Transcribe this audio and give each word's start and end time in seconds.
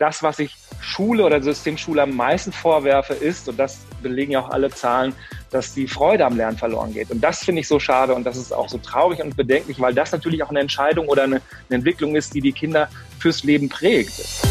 das, 0.00 0.22
was 0.22 0.38
ich 0.38 0.56
Schule 0.80 1.24
oder 1.24 1.42
Systemschule 1.42 2.02
am 2.02 2.16
meisten 2.16 2.52
vorwerfe, 2.52 3.12
ist, 3.12 3.48
und 3.50 3.58
das 3.58 3.80
belegen 4.02 4.32
ja 4.32 4.40
auch 4.40 4.48
alle 4.48 4.70
Zahlen, 4.70 5.12
dass 5.50 5.74
die 5.74 5.86
Freude 5.86 6.24
am 6.24 6.38
Lernen 6.38 6.56
verloren 6.56 6.94
geht. 6.94 7.10
Und 7.10 7.20
das 7.20 7.44
finde 7.44 7.60
ich 7.60 7.68
so 7.68 7.78
schade 7.78 8.14
und 8.14 8.24
das 8.24 8.38
ist 8.38 8.50
auch 8.50 8.68
so 8.68 8.78
traurig 8.78 9.22
und 9.22 9.36
bedenklich, 9.36 9.78
weil 9.78 9.92
das 9.92 10.10
natürlich 10.10 10.42
auch 10.42 10.48
eine 10.48 10.60
Entscheidung 10.60 11.06
oder 11.06 11.24
eine, 11.24 11.36
eine 11.68 11.76
Entwicklung 11.76 12.16
ist, 12.16 12.34
die 12.34 12.40
die 12.40 12.52
Kinder 12.52 12.88
fürs 13.18 13.44
Leben 13.44 13.68
prägt. 13.68 14.49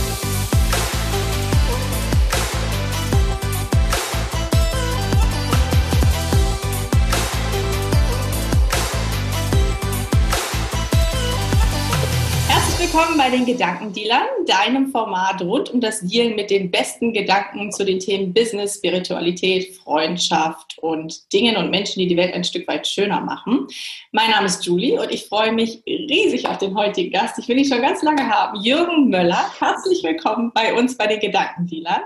Willkommen 13.00 13.18
bei 13.18 13.30
den 13.30 13.46
Gedankendealern, 13.46 14.28
deinem 14.46 14.92
Format 14.92 15.42
rund 15.42 15.70
um 15.70 15.80
das 15.80 16.02
Dealen 16.02 16.36
mit 16.36 16.50
den 16.50 16.70
besten 16.70 17.14
Gedanken 17.14 17.72
zu 17.72 17.86
den 17.86 17.98
Themen 17.98 18.34
Business, 18.34 18.76
Spiritualität, 18.76 19.74
Freundschaft 19.78 20.78
und 20.80 21.32
Dingen 21.32 21.56
und 21.56 21.72
Menschen, 21.72 22.00
die 22.00 22.08
die 22.08 22.18
Welt 22.18 22.34
ein 22.34 22.44
Stück 22.44 22.68
weit 22.68 22.86
schöner 22.86 23.22
machen. 23.22 23.68
Mein 24.12 24.32
Name 24.32 24.48
ist 24.48 24.66
Julie 24.66 25.00
und 25.00 25.14
ich 25.14 25.28
freue 25.28 25.54
mich 25.54 25.82
riesig 25.88 26.46
auf 26.46 26.58
den 26.58 26.76
heutigen 26.76 27.14
Gast. 27.14 27.40
Ich 27.40 27.48
will 27.48 27.60
ihn 27.60 27.64
schon 27.64 27.82
ganz 27.82 28.04
lange 28.04 28.28
haben. 28.28 28.62
Jürgen 28.62 29.08
Möller, 29.08 29.50
herzlich 29.60 30.04
willkommen 30.04 30.52
bei 30.54 30.74
uns 30.74 30.98
bei 30.98 31.08
den 31.08 31.22
Gedankendealern. 31.22 32.02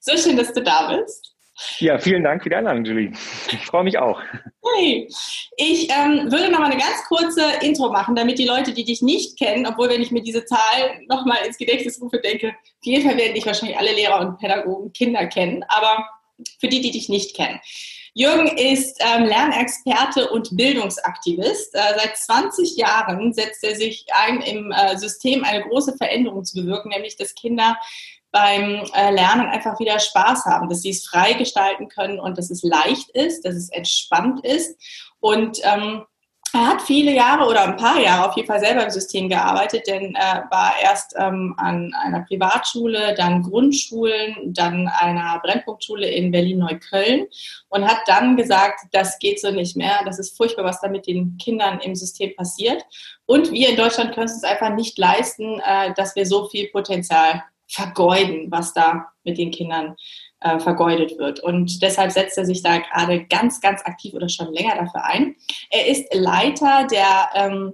So 0.00 0.16
schön, 0.16 0.36
dass 0.36 0.52
du 0.52 0.60
da 0.60 0.92
bist. 0.92 1.31
Ja, 1.78 1.98
vielen 1.98 2.24
Dank 2.24 2.42
für 2.42 2.48
die 2.48 2.56
Einladung, 2.56 2.84
Julie. 2.84 3.12
Ich 3.48 3.66
freue 3.66 3.84
mich 3.84 3.98
auch. 3.98 4.20
Hey, 4.74 5.06
ich 5.56 5.90
ähm, 5.90 6.32
würde 6.32 6.50
noch 6.50 6.60
mal 6.60 6.70
eine 6.70 6.80
ganz 6.80 7.04
kurze 7.08 7.42
Intro 7.60 7.90
machen, 7.90 8.16
damit 8.16 8.38
die 8.38 8.46
Leute, 8.46 8.72
die 8.72 8.84
dich 8.84 9.02
nicht 9.02 9.38
kennen, 9.38 9.66
obwohl 9.66 9.90
wenn 9.90 10.00
ich 10.00 10.10
mir 10.10 10.22
diese 10.22 10.44
Zahl 10.44 11.00
noch 11.08 11.26
mal 11.26 11.38
ins 11.46 11.58
Gedächtnis 11.58 12.00
rufe, 12.00 12.18
denke, 12.18 12.48
auf 12.48 12.84
jeden 12.84 13.06
Fall 13.06 13.18
werden 13.18 13.34
dich 13.34 13.44
wahrscheinlich 13.44 13.78
alle 13.78 13.92
Lehrer 13.92 14.20
und 14.20 14.38
Pädagogen 14.38 14.92
Kinder 14.92 15.26
kennen, 15.26 15.62
aber 15.68 16.06
für 16.58 16.68
die, 16.68 16.80
die 16.80 16.90
dich 16.90 17.08
nicht 17.08 17.36
kennen. 17.36 17.60
Jürgen 18.14 18.46
ist 18.58 19.00
ähm, 19.00 19.24
Lernexperte 19.24 20.30
und 20.30 20.54
Bildungsaktivist. 20.54 21.74
Äh, 21.74 21.94
seit 21.96 22.16
20 22.16 22.76
Jahren 22.76 23.32
setzt 23.32 23.64
er 23.64 23.74
sich 23.74 24.04
ein, 24.12 24.42
im 24.42 24.70
äh, 24.70 24.98
System 24.98 25.44
eine 25.44 25.62
große 25.62 25.96
Veränderung 25.96 26.44
zu 26.44 26.60
bewirken, 26.60 26.90
nämlich 26.90 27.16
dass 27.16 27.34
Kinder 27.34 27.78
beim 28.32 28.82
äh, 28.94 29.10
Lernen 29.10 29.48
einfach 29.48 29.78
wieder 29.78 30.00
Spaß 30.00 30.46
haben, 30.46 30.68
dass 30.68 30.82
sie 30.82 30.90
es 30.90 31.06
frei 31.06 31.34
gestalten 31.34 31.88
können 31.88 32.18
und 32.18 32.38
dass 32.38 32.50
es 32.50 32.62
leicht 32.62 33.10
ist, 33.10 33.44
dass 33.44 33.54
es 33.54 33.68
entspannt 33.68 34.44
ist. 34.44 34.76
Und 35.20 35.60
ähm, 35.62 36.04
er 36.54 36.66
hat 36.68 36.82
viele 36.82 37.14
Jahre 37.14 37.48
oder 37.48 37.64
ein 37.64 37.76
paar 37.76 37.98
Jahre 37.98 38.28
auf 38.28 38.36
jeden 38.36 38.46
Fall 38.46 38.60
selber 38.60 38.84
im 38.84 38.90
System 38.90 39.30
gearbeitet, 39.30 39.86
denn 39.86 40.14
er 40.14 40.46
war 40.50 40.74
erst 40.82 41.14
ähm, 41.18 41.54
an 41.56 41.94
einer 41.98 42.20
Privatschule, 42.28 43.14
dann 43.14 43.42
Grundschulen, 43.42 44.52
dann 44.52 44.86
einer 44.86 45.40
Brennpunktschule 45.42 46.06
in 46.06 46.30
Berlin-Neukölln 46.30 47.26
und 47.70 47.86
hat 47.86 48.00
dann 48.06 48.36
gesagt, 48.36 48.80
das 48.92 49.18
geht 49.18 49.40
so 49.40 49.50
nicht 49.50 49.76
mehr, 49.76 50.02
das 50.04 50.18
ist 50.18 50.36
furchtbar, 50.36 50.64
was 50.64 50.80
da 50.82 50.88
mit 50.88 51.06
den 51.06 51.38
Kindern 51.38 51.80
im 51.80 51.94
System 51.94 52.36
passiert. 52.36 52.84
Und 53.24 53.50
wir 53.50 53.70
in 53.70 53.76
Deutschland 53.76 54.12
können 54.12 54.26
es 54.26 54.34
uns 54.34 54.44
einfach 54.44 54.74
nicht 54.74 54.98
leisten, 54.98 55.58
äh, 55.60 55.94
dass 55.94 56.16
wir 56.16 56.26
so 56.26 56.48
viel 56.48 56.68
Potenzial 56.68 57.42
vergeuden, 57.72 58.50
was 58.50 58.74
da 58.74 59.06
mit 59.24 59.38
den 59.38 59.50
Kindern 59.50 59.96
äh, 60.40 60.58
vergeudet 60.58 61.18
wird. 61.18 61.40
Und 61.40 61.82
deshalb 61.82 62.12
setzt 62.12 62.36
er 62.36 62.44
sich 62.44 62.62
da 62.62 62.78
gerade 62.78 63.24
ganz, 63.26 63.60
ganz 63.60 63.80
aktiv 63.84 64.14
oder 64.14 64.28
schon 64.28 64.52
länger 64.52 64.76
dafür 64.76 65.04
ein. 65.04 65.36
Er 65.70 65.86
ist 65.86 66.14
Leiter 66.14 66.86
der 66.90 67.30
ähm, 67.34 67.72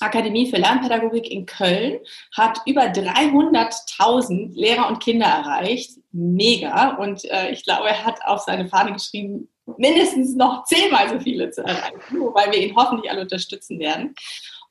Akademie 0.00 0.50
für 0.50 0.58
Lernpädagogik 0.58 1.30
in 1.30 1.46
Köln, 1.46 1.98
hat 2.36 2.60
über 2.66 2.82
300.000 2.82 4.54
Lehrer 4.54 4.88
und 4.88 5.00
Kinder 5.02 5.26
erreicht. 5.26 5.98
Mega. 6.12 6.96
Und 6.96 7.24
äh, 7.26 7.50
ich 7.50 7.64
glaube, 7.64 7.88
er 7.88 8.04
hat 8.04 8.24
auf 8.24 8.40
seine 8.40 8.68
Fahne 8.68 8.92
geschrieben, 8.92 9.48
mindestens 9.76 10.34
noch 10.34 10.64
zehnmal 10.64 11.08
so 11.08 11.20
viele 11.20 11.50
zu 11.50 11.62
erreichen, 11.62 12.20
wobei 12.20 12.50
wir 12.50 12.58
ihn 12.58 12.76
hoffentlich 12.76 13.10
alle 13.10 13.22
unterstützen 13.22 13.78
werden. 13.78 14.14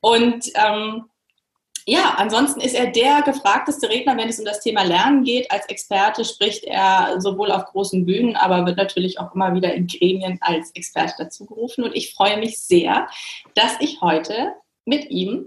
Und 0.01 0.45
ähm, 0.55 1.05
ja, 1.89 2.15
ansonsten 2.17 2.59
ist 2.59 2.75
er 2.75 2.87
der 2.87 3.21
gefragteste 3.21 3.87
Redner, 3.87 4.17
wenn 4.17 4.27
es 4.27 4.39
um 4.39 4.43
das 4.43 4.59
Thema 4.59 4.83
Lernen 4.83 5.23
geht. 5.23 5.49
Als 5.49 5.69
Experte 5.69 6.25
spricht 6.25 6.65
er 6.65 7.21
sowohl 7.21 7.49
auf 7.49 7.63
großen 7.63 8.05
Bühnen, 8.05 8.35
aber 8.35 8.65
wird 8.65 8.75
natürlich 8.75 9.17
auch 9.21 9.33
immer 9.33 9.55
wieder 9.55 9.73
in 9.73 9.87
Gremien 9.87 10.37
als 10.41 10.71
Experte 10.71 11.13
dazu 11.17 11.45
gerufen. 11.45 11.85
Und 11.85 11.95
ich 11.95 12.13
freue 12.13 12.39
mich 12.39 12.59
sehr, 12.59 13.07
dass 13.55 13.79
ich 13.79 14.01
heute 14.01 14.51
mit 14.83 15.09
ihm 15.09 15.45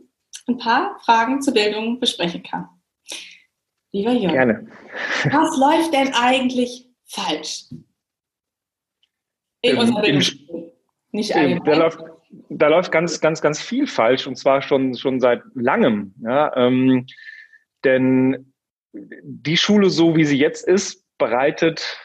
ein 0.48 0.56
paar 0.56 0.98
Fragen 1.04 1.42
zur 1.42 1.52
Bildung 1.52 2.00
besprechen 2.00 2.42
kann. 2.42 2.70
Lieber 3.92 4.12
Jörg, 4.12 4.32
Gerne. 4.32 4.66
was 5.24 5.58
läuft 5.58 5.92
denn 5.92 6.14
eigentlich 6.14 6.88
falsch 7.04 7.66
in 9.60 9.76
unserer 9.76 10.00
Bildung? 10.00 10.72
Nicht 11.12 11.36
allgemein. 11.36 12.19
Da 12.48 12.68
läuft, 12.68 12.92
ganz, 12.92 13.20
ganz, 13.20 13.40
ganz 13.40 13.60
viel 13.60 13.86
falsch 13.86 14.26
und 14.26 14.36
zwar 14.36 14.62
schon, 14.62 14.94
schon 14.96 15.20
seit 15.20 15.42
langem. 15.54 16.14
Ja, 16.22 16.56
ähm, 16.56 17.06
denn 17.84 18.52
die 18.92 19.56
Schule, 19.56 19.90
so 19.90 20.16
wie 20.16 20.24
sie 20.24 20.38
jetzt 20.38 20.66
ist, 20.66 21.04
bereitet 21.18 21.98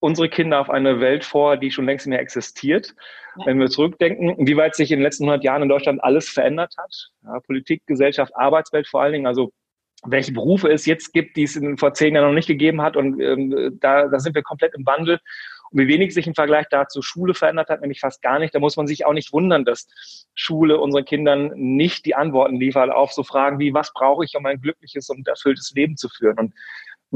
unsere 0.00 0.28
Kinder 0.28 0.60
auf 0.60 0.70
eine 0.70 1.00
Welt 1.00 1.24
vor, 1.24 1.56
die 1.56 1.70
schon 1.70 1.86
längst 1.86 2.06
mehr 2.06 2.20
existiert. 2.20 2.94
Ja. 3.36 3.46
Wenn 3.46 3.58
wir 3.58 3.68
zurückdenken, 3.68 4.46
wie 4.46 4.56
weit 4.56 4.74
sich 4.74 4.90
in 4.90 4.98
den 4.98 5.04
letzten 5.04 5.24
100 5.24 5.44
Jahren 5.44 5.62
in 5.62 5.68
Deutschland 5.68 6.02
alles 6.02 6.28
verändert 6.28 6.74
hat, 6.78 7.10
ja, 7.24 7.40
Politik, 7.40 7.82
Gesellschaft, 7.86 8.34
Arbeitswelt 8.36 8.86
vor 8.86 9.02
allen 9.02 9.12
Dingen, 9.12 9.26
also 9.26 9.52
welche 10.04 10.32
Berufe 10.32 10.68
es 10.68 10.86
jetzt 10.86 11.12
gibt, 11.12 11.36
die 11.36 11.42
es 11.42 11.56
in, 11.56 11.76
vor 11.76 11.92
zehn 11.94 12.14
Jahren 12.14 12.28
noch 12.28 12.34
nicht 12.34 12.46
gegeben 12.46 12.82
hat 12.82 12.96
und 12.96 13.20
ähm, 13.20 13.78
da, 13.80 14.06
da 14.06 14.20
sind 14.20 14.34
wir 14.34 14.42
komplett 14.42 14.74
im 14.74 14.86
Wandel 14.86 15.18
und 15.70 15.78
wie 15.80 15.88
wenig 15.88 16.14
sich 16.14 16.26
im 16.26 16.34
Vergleich 16.34 16.66
dazu 16.70 17.02
Schule 17.02 17.34
verändert 17.34 17.68
hat, 17.68 17.80
nämlich 17.80 18.00
fast 18.00 18.22
gar 18.22 18.38
nicht, 18.38 18.54
da 18.54 18.58
muss 18.58 18.76
man 18.76 18.86
sich 18.86 19.04
auch 19.04 19.12
nicht 19.12 19.32
wundern, 19.32 19.64
dass 19.64 20.26
Schule 20.34 20.78
unseren 20.78 21.04
Kindern 21.04 21.52
nicht 21.54 22.06
die 22.06 22.14
Antworten 22.14 22.56
liefert 22.56 22.90
auf 22.90 23.12
so 23.12 23.22
Fragen 23.22 23.58
wie, 23.58 23.74
was 23.74 23.92
brauche 23.92 24.24
ich, 24.24 24.34
um 24.36 24.46
ein 24.46 24.60
glückliches 24.60 25.08
und 25.10 25.26
erfülltes 25.28 25.72
Leben 25.74 25.96
zu 25.96 26.08
führen? 26.08 26.38
Und 26.38 26.54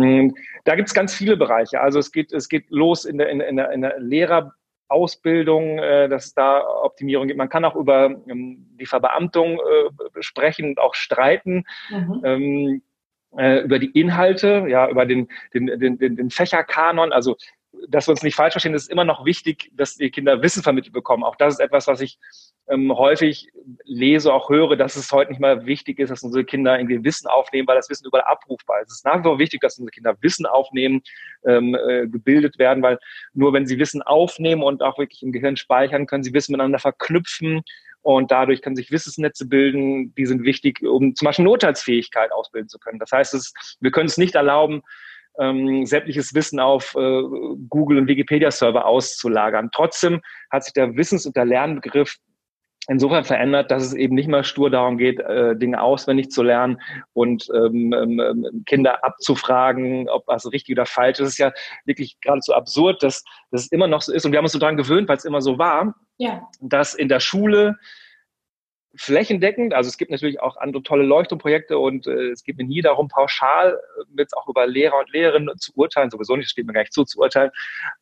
hm, 0.04 0.34
da 0.64 0.74
gibt 0.74 0.88
es 0.88 0.94
ganz 0.94 1.14
viele 1.14 1.36
Bereiche. 1.36 1.80
Also 1.80 1.98
es 1.98 2.12
geht, 2.12 2.32
es 2.32 2.48
geht 2.48 2.70
los 2.70 3.04
in 3.04 3.18
der, 3.18 3.28
in, 3.28 3.40
in 3.40 3.56
der, 3.56 3.70
in 3.72 3.82
der 3.82 3.98
Lehrer 4.00 4.54
Ausbildung, 4.88 5.78
äh, 5.78 6.08
dass 6.08 6.26
es 6.26 6.34
da 6.34 6.62
Optimierung 6.66 7.26
gibt. 7.26 7.38
Man 7.38 7.48
kann 7.48 7.64
auch 7.64 7.76
über 7.76 8.10
ähm, 8.28 8.68
die 8.78 8.86
Verbeamtung 8.86 9.58
äh, 9.58 10.22
sprechen 10.22 10.66
und 10.66 10.78
auch 10.78 10.94
streiten. 10.94 11.64
Mhm. 11.88 12.20
Ähm, 12.24 12.82
äh, 13.36 13.62
über 13.62 13.78
die 13.78 13.98
Inhalte, 13.98 14.66
ja, 14.68 14.88
über 14.88 15.06
den, 15.06 15.28
den, 15.54 15.66
den, 15.66 15.98
den 15.98 16.30
Fächerkanon. 16.30 17.12
Also 17.12 17.36
dass 17.88 18.06
wir 18.06 18.12
uns 18.12 18.22
nicht 18.22 18.36
falsch 18.36 18.52
verstehen, 18.52 18.74
es 18.74 18.82
ist 18.82 18.90
immer 18.90 19.04
noch 19.04 19.24
wichtig, 19.24 19.70
dass 19.74 19.96
die 19.96 20.10
Kinder 20.10 20.42
Wissen 20.42 20.62
vermittelt 20.62 20.92
bekommen. 20.92 21.24
Auch 21.24 21.36
das 21.36 21.54
ist 21.54 21.60
etwas, 21.60 21.86
was 21.86 22.00
ich 22.00 22.18
ähm, 22.68 22.96
häufig 22.96 23.48
lese, 23.84 24.32
auch 24.32 24.50
höre, 24.50 24.76
dass 24.76 24.96
es 24.96 25.10
heute 25.10 25.30
nicht 25.30 25.40
mal 25.40 25.66
wichtig 25.66 25.98
ist, 25.98 26.10
dass 26.10 26.22
unsere 26.22 26.44
Kinder 26.44 26.78
irgendwie 26.78 27.02
Wissen 27.02 27.28
aufnehmen, 27.28 27.66
weil 27.66 27.76
das 27.76 27.90
Wissen 27.90 28.06
überall 28.06 28.24
abrufbar 28.24 28.80
ist. 28.82 28.90
Es 28.90 28.96
ist 28.98 29.04
nach 29.04 29.18
wie 29.18 29.24
vor 29.24 29.38
wichtig, 29.38 29.60
dass 29.60 29.78
unsere 29.78 29.92
Kinder 29.92 30.16
Wissen 30.20 30.46
aufnehmen, 30.46 31.02
ähm, 31.44 31.74
äh, 31.74 32.06
gebildet 32.06 32.58
werden, 32.58 32.82
weil 32.82 32.98
nur 33.34 33.52
wenn 33.52 33.66
sie 33.66 33.78
Wissen 33.78 34.02
aufnehmen 34.02 34.62
und 34.62 34.82
auch 34.82 34.98
wirklich 34.98 35.22
im 35.22 35.32
Gehirn 35.32 35.56
speichern, 35.56 36.06
können 36.06 36.22
sie 36.22 36.34
Wissen 36.34 36.52
miteinander 36.52 36.78
verknüpfen 36.78 37.62
und 38.02 38.30
dadurch 38.30 38.62
können 38.62 38.76
sich 38.76 38.90
Wissensnetze 38.90 39.46
bilden, 39.46 40.14
die 40.14 40.26
sind 40.26 40.42
wichtig, 40.42 40.82
um 40.82 41.14
zum 41.14 41.26
Beispiel 41.26 41.46
Urteilsfähigkeit 41.46 42.32
ausbilden 42.32 42.68
zu 42.68 42.78
können. 42.78 42.98
Das 42.98 43.12
heißt, 43.12 43.32
es, 43.34 43.54
wir 43.80 43.92
können 43.92 44.08
es 44.08 44.18
nicht 44.18 44.34
erlauben, 44.34 44.82
ähm, 45.38 45.86
sämtliches 45.86 46.34
Wissen 46.34 46.60
auf 46.60 46.94
äh, 46.94 47.22
Google 47.68 47.98
und 47.98 48.08
Wikipedia-Server 48.08 48.86
auszulagern. 48.86 49.70
Trotzdem 49.72 50.20
hat 50.50 50.64
sich 50.64 50.72
der 50.72 50.96
Wissens- 50.96 51.26
und 51.26 51.36
der 51.36 51.44
Lernbegriff 51.44 52.16
insofern 52.88 53.24
verändert, 53.24 53.70
dass 53.70 53.84
es 53.84 53.94
eben 53.94 54.14
nicht 54.14 54.28
mehr 54.28 54.42
stur 54.42 54.68
darum 54.68 54.98
geht, 54.98 55.20
äh, 55.20 55.56
Dinge 55.56 55.80
auswendig 55.80 56.30
zu 56.30 56.42
lernen 56.42 56.80
und 57.12 57.48
ähm, 57.54 57.92
ähm, 57.92 58.64
Kinder 58.66 59.04
abzufragen, 59.04 60.08
ob 60.08 60.26
was 60.26 60.50
richtig 60.50 60.74
oder 60.74 60.86
falsch 60.86 61.20
ist. 61.20 61.26
Es 61.26 61.32
ist 61.34 61.38
ja 61.38 61.52
wirklich 61.84 62.16
geradezu 62.20 62.54
absurd, 62.54 63.02
dass 63.02 63.22
das 63.50 63.68
immer 63.68 63.86
noch 63.86 64.02
so 64.02 64.12
ist. 64.12 64.24
Und 64.24 64.32
wir 64.32 64.38
haben 64.38 64.44
uns 64.44 64.52
so 64.52 64.58
daran 64.58 64.76
gewöhnt, 64.76 65.08
weil 65.08 65.16
es 65.16 65.24
immer 65.24 65.40
so 65.40 65.58
war, 65.58 65.94
ja. 66.18 66.42
dass 66.60 66.94
in 66.94 67.08
der 67.08 67.20
Schule 67.20 67.76
flächendeckend. 68.94 69.74
Also 69.74 69.88
es 69.88 69.96
gibt 69.96 70.10
natürlich 70.10 70.40
auch 70.40 70.56
andere 70.56 70.82
tolle 70.82 71.04
Leuchtturmprojekte 71.04 71.78
und 71.78 72.06
äh, 72.06 72.30
es 72.30 72.44
geht 72.44 72.56
mir 72.58 72.64
nie 72.64 72.82
darum, 72.82 73.08
pauschal 73.08 73.72
äh, 73.74 74.04
jetzt 74.18 74.36
auch 74.36 74.48
über 74.48 74.66
Lehrer 74.66 74.98
und 74.98 75.10
Lehrerinnen 75.10 75.56
zu 75.58 75.72
urteilen, 75.74 76.10
sowieso 76.10 76.36
nicht, 76.36 76.50
steht 76.50 76.66
mir 76.66 76.72
gar 76.72 76.82
nicht 76.82 76.92
zu, 76.92 77.04
zu 77.04 77.18
urteilen. 77.18 77.50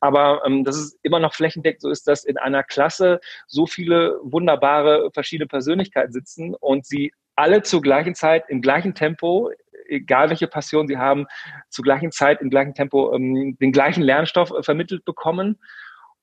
Aber 0.00 0.42
ähm, 0.44 0.64
das 0.64 0.76
ist 0.76 0.98
immer 1.02 1.20
noch 1.20 1.34
flächendeckend 1.34 1.82
so 1.82 1.90
ist, 1.90 2.08
dass 2.08 2.24
in 2.24 2.38
einer 2.38 2.62
Klasse 2.62 3.20
so 3.46 3.66
viele 3.66 4.18
wunderbare 4.22 5.10
verschiedene 5.12 5.46
Persönlichkeiten 5.46 6.12
sitzen 6.12 6.54
und 6.54 6.86
sie 6.86 7.12
alle 7.36 7.62
zur 7.62 7.80
gleichen 7.80 8.14
Zeit 8.14 8.44
im 8.48 8.60
gleichen 8.60 8.94
Tempo 8.94 9.50
egal 9.90 10.30
welche 10.30 10.46
Passion 10.46 10.86
sie 10.86 10.98
haben, 10.98 11.26
zur 11.68 11.82
gleichen 11.82 12.12
Zeit 12.12 12.40
im 12.40 12.48
gleichen 12.48 12.74
Tempo 12.74 13.12
ähm, 13.12 13.56
den 13.60 13.72
gleichen 13.72 14.02
Lernstoff 14.02 14.50
äh, 14.52 14.62
vermittelt 14.62 15.04
bekommen 15.04 15.58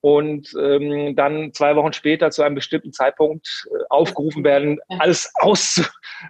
und 0.01 0.53
ähm, 0.59 1.15
dann 1.15 1.53
zwei 1.53 1.75
Wochen 1.75 1.93
später 1.93 2.31
zu 2.31 2.43
einem 2.43 2.55
bestimmten 2.55 2.93
Zeitpunkt 2.93 3.67
äh, 3.71 3.83
aufgerufen 3.89 4.43
werden, 4.43 4.79
alles 4.99 5.31
auszu, 5.35 5.83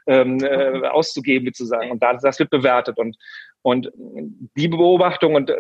ähm, 0.07 0.39
äh, 0.43 0.87
auszugeben, 0.87 1.47
sozusagen. 1.47 1.91
Und 1.91 2.01
das, 2.01 2.21
das 2.21 2.39
wird 2.39 2.49
bewertet. 2.49 2.97
Und, 2.97 3.17
Und 3.61 3.91
die 4.55 4.67
Beobachtung 4.67 5.35
und 5.35 5.51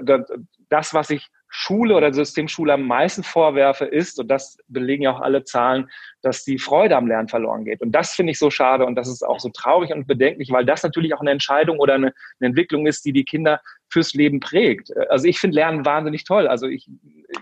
das, 0.69 0.93
was 0.93 1.09
ich 1.09 1.27
Schule 1.49 1.95
oder 1.95 2.13
Systemschule 2.13 2.73
am 2.73 2.83
meisten 2.83 3.23
vorwerfe, 3.23 3.85
ist, 3.85 4.19
und 4.19 4.27
das 4.27 4.57
belegen 4.67 5.03
ja 5.03 5.13
auch 5.13 5.21
alle 5.21 5.43
Zahlen, 5.43 5.89
dass 6.21 6.43
die 6.43 6.59
Freude 6.59 6.97
am 6.97 7.07
Lernen 7.07 7.29
verloren 7.29 7.65
geht. 7.65 7.81
Und 7.81 7.91
das 7.91 8.13
finde 8.13 8.31
ich 8.31 8.39
so 8.39 8.49
schade 8.49 8.85
und 8.85 8.95
das 8.95 9.07
ist 9.07 9.23
auch 9.23 9.39
so 9.39 9.49
traurig 9.49 9.91
und 9.93 10.07
bedenklich, 10.07 10.51
weil 10.51 10.65
das 10.65 10.83
natürlich 10.83 11.13
auch 11.13 11.21
eine 11.21 11.31
Entscheidung 11.31 11.79
oder 11.79 11.95
eine, 11.95 12.13
eine 12.39 12.49
Entwicklung 12.49 12.85
ist, 12.85 13.05
die 13.05 13.13
die 13.13 13.23
Kinder 13.25 13.61
fürs 13.89 14.13
Leben 14.13 14.39
prägt. 14.39 14.95
Also 15.09 15.27
ich 15.27 15.39
finde 15.39 15.55
Lernen 15.55 15.85
wahnsinnig 15.85 16.25
toll. 16.25 16.47
Also 16.47 16.67
ich, 16.67 16.89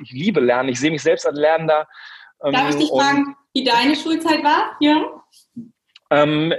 ich 0.01 0.11
liebe 0.11 0.39
Lernen. 0.39 0.69
Ich 0.69 0.79
sehe 0.79 0.91
mich 0.91 1.01
selbst 1.01 1.25
als 1.25 1.37
Lernender. 1.37 1.87
Darf 2.39 2.69
ich 2.69 2.75
dich 2.75 2.89
fragen, 2.89 3.35
wie 3.53 3.63
deine 3.63 3.95
Schulzeit 3.95 4.43
war, 4.43 4.75
Jürgen? 4.79 5.05
Ähm, 6.11 6.53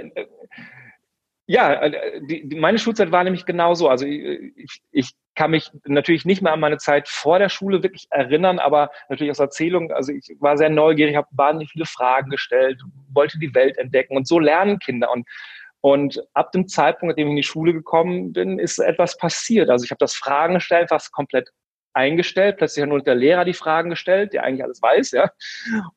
ja, 1.45 1.73
äh, 1.73 2.21
die, 2.25 2.49
die, 2.49 2.55
meine 2.57 2.77
Schulzeit 2.77 3.11
war 3.11 3.23
nämlich 3.23 3.45
genauso. 3.45 3.87
Also 3.87 4.05
ich, 4.05 4.81
ich 4.91 5.11
kann 5.37 5.51
mich 5.51 5.71
natürlich 5.85 6.25
nicht 6.25 6.41
mehr 6.41 6.51
an 6.51 6.59
meine 6.59 6.77
Zeit 6.77 7.07
vor 7.07 7.37
der 7.37 7.49
Schule 7.49 7.83
wirklich 7.83 8.07
erinnern, 8.09 8.57
aber 8.57 8.89
natürlich 9.07 9.31
aus 9.31 9.39
Erzählungen. 9.39 9.91
Also 9.91 10.11
ich 10.11 10.35
war 10.39 10.57
sehr 10.57 10.69
neugierig, 10.69 11.15
habe 11.15 11.27
wahnsinnig 11.31 11.69
viele 11.71 11.85
Fragen 11.85 12.31
gestellt, 12.31 12.81
wollte 13.13 13.37
die 13.37 13.53
Welt 13.53 13.77
entdecken 13.77 14.17
und 14.17 14.27
so 14.27 14.39
lernen 14.39 14.79
Kinder. 14.79 15.11
Und, 15.11 15.27
und 15.81 16.23
ab 16.33 16.51
dem 16.53 16.67
Zeitpunkt, 16.67 17.13
an 17.13 17.17
dem 17.17 17.27
ich 17.27 17.31
in 17.31 17.37
die 17.37 17.43
Schule 17.43 17.71
gekommen 17.71 18.33
bin, 18.33 18.57
ist 18.57 18.79
etwas 18.79 19.15
passiert. 19.15 19.69
Also 19.69 19.85
ich 19.85 19.91
habe 19.91 19.99
das 19.99 20.15
Fragen 20.15 20.55
gestellt, 20.55 20.89
was 20.89 21.11
komplett 21.11 21.49
eingestellt. 21.93 22.57
Plötzlich 22.57 22.81
hat 22.81 22.89
nur 22.89 23.03
der 23.03 23.15
Lehrer 23.15 23.45
die 23.45 23.53
Fragen 23.53 23.91
gestellt, 23.91 24.33
der 24.33 24.43
eigentlich 24.43 24.63
alles 24.63 24.81
weiß, 24.81 25.11
ja. 25.11 25.29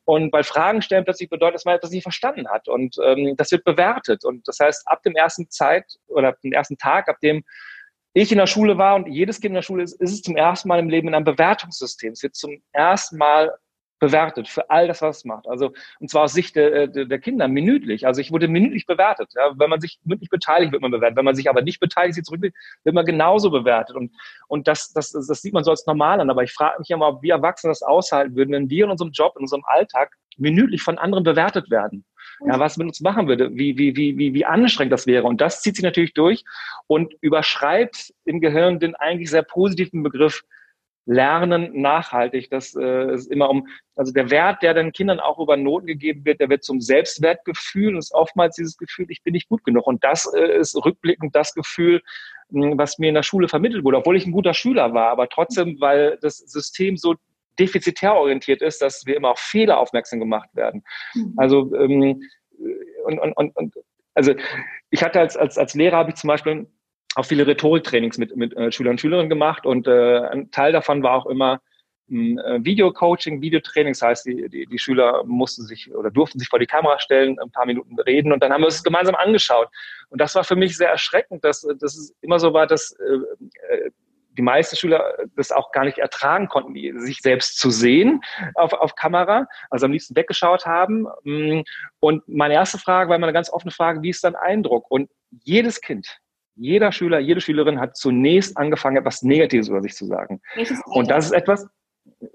Und 0.05 0.29
bei 0.29 0.43
Fragen 0.43 0.83
stellen 0.83 1.03
plötzlich 1.03 1.29
bedeutet, 1.29 1.55
dass 1.55 1.65
man 1.65 1.75
etwas 1.75 1.89
nicht 1.89 2.03
verstanden 2.03 2.47
hat. 2.47 2.67
Und 2.67 2.95
ähm, 3.03 3.35
das 3.37 3.51
wird 3.51 3.63
bewertet. 3.63 4.23
Und 4.23 4.47
das 4.47 4.59
heißt, 4.59 4.87
ab 4.87 5.01
dem 5.01 5.15
ersten 5.15 5.49
Zeit 5.49 5.85
oder 6.07 6.29
ab 6.29 6.41
dem 6.43 6.53
ersten 6.53 6.77
Tag, 6.77 7.09
ab 7.09 7.17
dem 7.21 7.43
ich 8.13 8.31
in 8.31 8.37
der 8.37 8.47
Schule 8.47 8.77
war 8.77 8.95
und 8.95 9.07
jedes 9.07 9.39
Kind 9.39 9.51
in 9.51 9.55
der 9.55 9.61
Schule 9.61 9.83
ist, 9.83 9.93
ist 10.01 10.11
es 10.11 10.21
zum 10.21 10.35
ersten 10.35 10.67
Mal 10.67 10.79
im 10.79 10.89
Leben 10.89 11.07
in 11.07 11.15
einem 11.15 11.25
Bewertungssystem. 11.25 12.11
Es 12.11 12.23
wird 12.23 12.35
zum 12.35 12.61
ersten 12.73 13.17
Mal 13.17 13.51
bewertet 14.01 14.49
für 14.49 14.69
all 14.69 14.87
das, 14.87 15.01
was 15.01 15.17
es 15.17 15.25
macht. 15.25 15.47
Also, 15.47 15.71
und 15.99 16.09
zwar 16.09 16.23
aus 16.23 16.33
Sicht 16.33 16.55
der, 16.55 16.87
der, 16.87 17.05
der 17.05 17.19
Kinder, 17.19 17.47
minütlich. 17.47 18.07
Also 18.07 18.19
ich 18.19 18.31
wurde 18.31 18.47
minütlich 18.47 18.87
bewertet. 18.87 19.31
Ja. 19.35 19.53
Wenn 19.57 19.69
man 19.69 19.79
sich 19.79 19.99
mündlich 20.03 20.29
beteiligt, 20.29 20.71
wird 20.73 20.81
man 20.81 20.89
bewertet. 20.89 21.15
Wenn 21.15 21.25
man 21.25 21.35
sich 21.35 21.49
aber 21.49 21.61
nicht 21.61 21.79
beteiligt, 21.79 22.15
sie 22.15 22.23
zurück, 22.23 22.41
wird 22.41 22.95
man 22.95 23.05
genauso 23.05 23.51
bewertet. 23.51 23.95
Und, 23.95 24.11
und 24.47 24.67
das, 24.67 24.91
das, 24.91 25.11
das 25.11 25.41
sieht 25.41 25.53
man 25.53 25.63
so 25.63 25.69
als 25.69 25.85
normal 25.85 26.19
an. 26.19 26.31
Aber 26.31 26.43
ich 26.43 26.51
frage 26.51 26.79
mich 26.79 26.89
immer, 26.89 27.09
ob 27.09 27.21
wir 27.21 27.35
Erwachsene 27.35 27.71
das 27.71 27.83
aushalten 27.83 28.35
würden, 28.35 28.51
wenn 28.51 28.69
wir 28.71 28.85
in 28.85 28.91
unserem 28.91 29.11
Job, 29.11 29.35
in 29.37 29.43
unserem 29.43 29.63
Alltag 29.65 30.17
minütlich 30.37 30.81
von 30.81 30.97
anderen 30.97 31.23
bewertet 31.23 31.69
werden. 31.69 32.03
Ja, 32.43 32.57
was 32.57 32.77
mit 32.77 32.87
uns 32.87 33.01
machen 33.01 33.27
würde, 33.27 33.51
wie, 33.53 33.77
wie, 33.77 33.95
wie, 33.95 34.17
wie, 34.17 34.33
wie 34.33 34.45
anstrengend 34.45 34.91
das 34.91 35.05
wäre. 35.05 35.27
Und 35.27 35.41
das 35.41 35.61
zieht 35.61 35.75
sich 35.75 35.83
natürlich 35.83 36.15
durch 36.15 36.43
und 36.87 37.13
überschreibt 37.21 38.15
im 38.25 38.41
Gehirn 38.41 38.79
den 38.79 38.95
eigentlich 38.95 39.29
sehr 39.29 39.43
positiven 39.43 40.01
Begriff 40.01 40.43
Lernen 41.05 41.81
nachhaltig. 41.81 42.49
Das 42.49 42.75
äh, 42.75 43.13
ist 43.13 43.31
immer 43.31 43.49
um, 43.49 43.67
also 43.95 44.13
der 44.13 44.29
Wert, 44.29 44.61
der 44.61 44.73
den 44.73 44.91
Kindern 44.91 45.19
auch 45.19 45.39
über 45.39 45.57
Noten 45.57 45.87
gegeben 45.87 46.25
wird, 46.25 46.39
der 46.39 46.49
wird 46.49 46.63
zum 46.63 46.79
Selbstwertgefühl 46.79 47.93
und 47.93 47.99
ist 47.99 48.13
oftmals 48.13 48.55
dieses 48.55 48.77
Gefühl, 48.77 49.07
ich 49.09 49.23
bin 49.23 49.33
nicht 49.33 49.49
gut 49.49 49.63
genug. 49.63 49.87
Und 49.87 50.03
das 50.03 50.31
äh, 50.33 50.57
ist 50.57 50.75
rückblickend 50.75 51.35
das 51.35 51.53
Gefühl, 51.53 52.01
mh, 52.49 52.77
was 52.77 52.99
mir 52.99 53.09
in 53.09 53.15
der 53.15 53.23
Schule 53.23 53.47
vermittelt 53.47 53.83
wurde, 53.83 53.97
obwohl 53.97 54.15
ich 54.15 54.25
ein 54.25 54.31
guter 54.31 54.53
Schüler 54.53 54.93
war, 54.93 55.09
aber 55.09 55.27
trotzdem, 55.27 55.79
weil 55.79 56.17
das 56.21 56.37
System 56.37 56.97
so 56.97 57.15
defizitär 57.59 58.15
orientiert 58.15 58.61
ist, 58.61 58.81
dass 58.81 59.05
wir 59.05 59.15
immer 59.15 59.31
auf 59.31 59.39
Fehler 59.39 59.79
aufmerksam 59.79 60.19
gemacht 60.19 60.49
werden. 60.53 60.83
Mhm. 61.13 61.33
Also 61.37 61.75
ähm, 61.75 62.21
und, 63.05 63.19
und, 63.19 63.33
und, 63.33 63.55
und 63.55 63.75
also 64.13 64.33
ich 64.89 65.03
hatte 65.03 65.19
als, 65.19 65.37
als, 65.37 65.57
als 65.57 65.73
Lehrer 65.73 65.97
habe 65.97 66.11
ich 66.11 66.15
zum 66.15 66.27
Beispiel 66.27 66.67
auch 67.15 67.25
viele 67.25 67.45
Rhetoriktrainings 67.45 68.17
mit, 68.17 68.35
mit 68.35 68.55
äh, 68.55 68.71
Schülern 68.71 68.91
und 68.91 69.01
Schülerinnen 69.01 69.29
gemacht 69.29 69.65
und 69.65 69.87
äh, 69.87 70.19
ein 70.19 70.51
Teil 70.51 70.71
davon 70.71 71.03
war 71.03 71.13
auch 71.13 71.25
immer 71.25 71.61
ein 72.09 72.37
äh, 72.39 72.63
Video-Coaching, 72.63 73.41
Videotraining. 73.41 73.93
Das 73.93 74.01
heißt, 74.01 74.25
die, 74.25 74.49
die, 74.49 74.65
die 74.65 74.79
Schüler 74.79 75.23
mussten 75.25 75.63
sich 75.63 75.93
oder 75.93 76.11
durften 76.11 76.39
sich 76.39 76.49
vor 76.49 76.59
die 76.59 76.67
Kamera 76.67 76.99
stellen, 76.99 77.39
ein 77.39 77.51
paar 77.51 77.65
Minuten 77.65 77.99
reden 77.99 78.31
und 78.31 78.43
dann 78.43 78.51
haben 78.51 78.61
wir 78.61 78.67
es 78.67 78.83
gemeinsam 78.83 79.15
angeschaut. 79.15 79.69
Und 80.09 80.19
das 80.19 80.35
war 80.35 80.43
für 80.43 80.55
mich 80.55 80.77
sehr 80.77 80.89
erschreckend, 80.89 81.43
dass, 81.43 81.61
dass 81.61 81.95
es 81.95 82.13
immer 82.21 82.39
so 82.39 82.53
war, 82.53 82.67
dass 82.67 82.91
äh, 82.91 83.75
äh 83.75 83.91
die 84.37 84.41
meisten 84.41 84.77
Schüler 84.77 85.13
das 85.35 85.51
auch 85.51 85.73
gar 85.73 85.83
nicht 85.83 85.97
ertragen 85.97 86.47
konnten, 86.47 86.73
sich 87.01 87.19
selbst 87.19 87.59
zu 87.59 87.69
sehen 87.69 88.21
auf, 88.55 88.71
auf 88.71 88.95
Kamera, 88.95 89.45
also 89.69 89.87
am 89.87 89.91
liebsten 89.91 90.15
weggeschaut 90.15 90.65
haben. 90.65 91.05
Und 91.99 92.23
meine 92.27 92.53
erste 92.53 92.77
Frage 92.77 93.09
war 93.09 93.17
immer 93.17 93.27
eine 93.27 93.33
ganz 93.33 93.51
offene 93.51 93.71
Frage, 93.71 94.01
wie 94.01 94.09
ist 94.09 94.23
dein 94.23 94.35
Eindruck? 94.35 94.89
Und 94.89 95.09
jedes 95.43 95.81
Kind, 95.81 96.20
jeder 96.61 96.91
Schüler, 96.91 97.19
jede 97.19 97.41
Schülerin 97.41 97.79
hat 97.79 97.97
zunächst 97.97 98.55
angefangen, 98.55 98.97
etwas 98.97 99.23
Negatives 99.23 99.67
über 99.67 99.81
sich 99.81 99.95
zu 99.95 100.05
sagen. 100.05 100.41
Und 100.85 101.09
das 101.09 101.25
ist 101.25 101.31
etwas, 101.31 101.67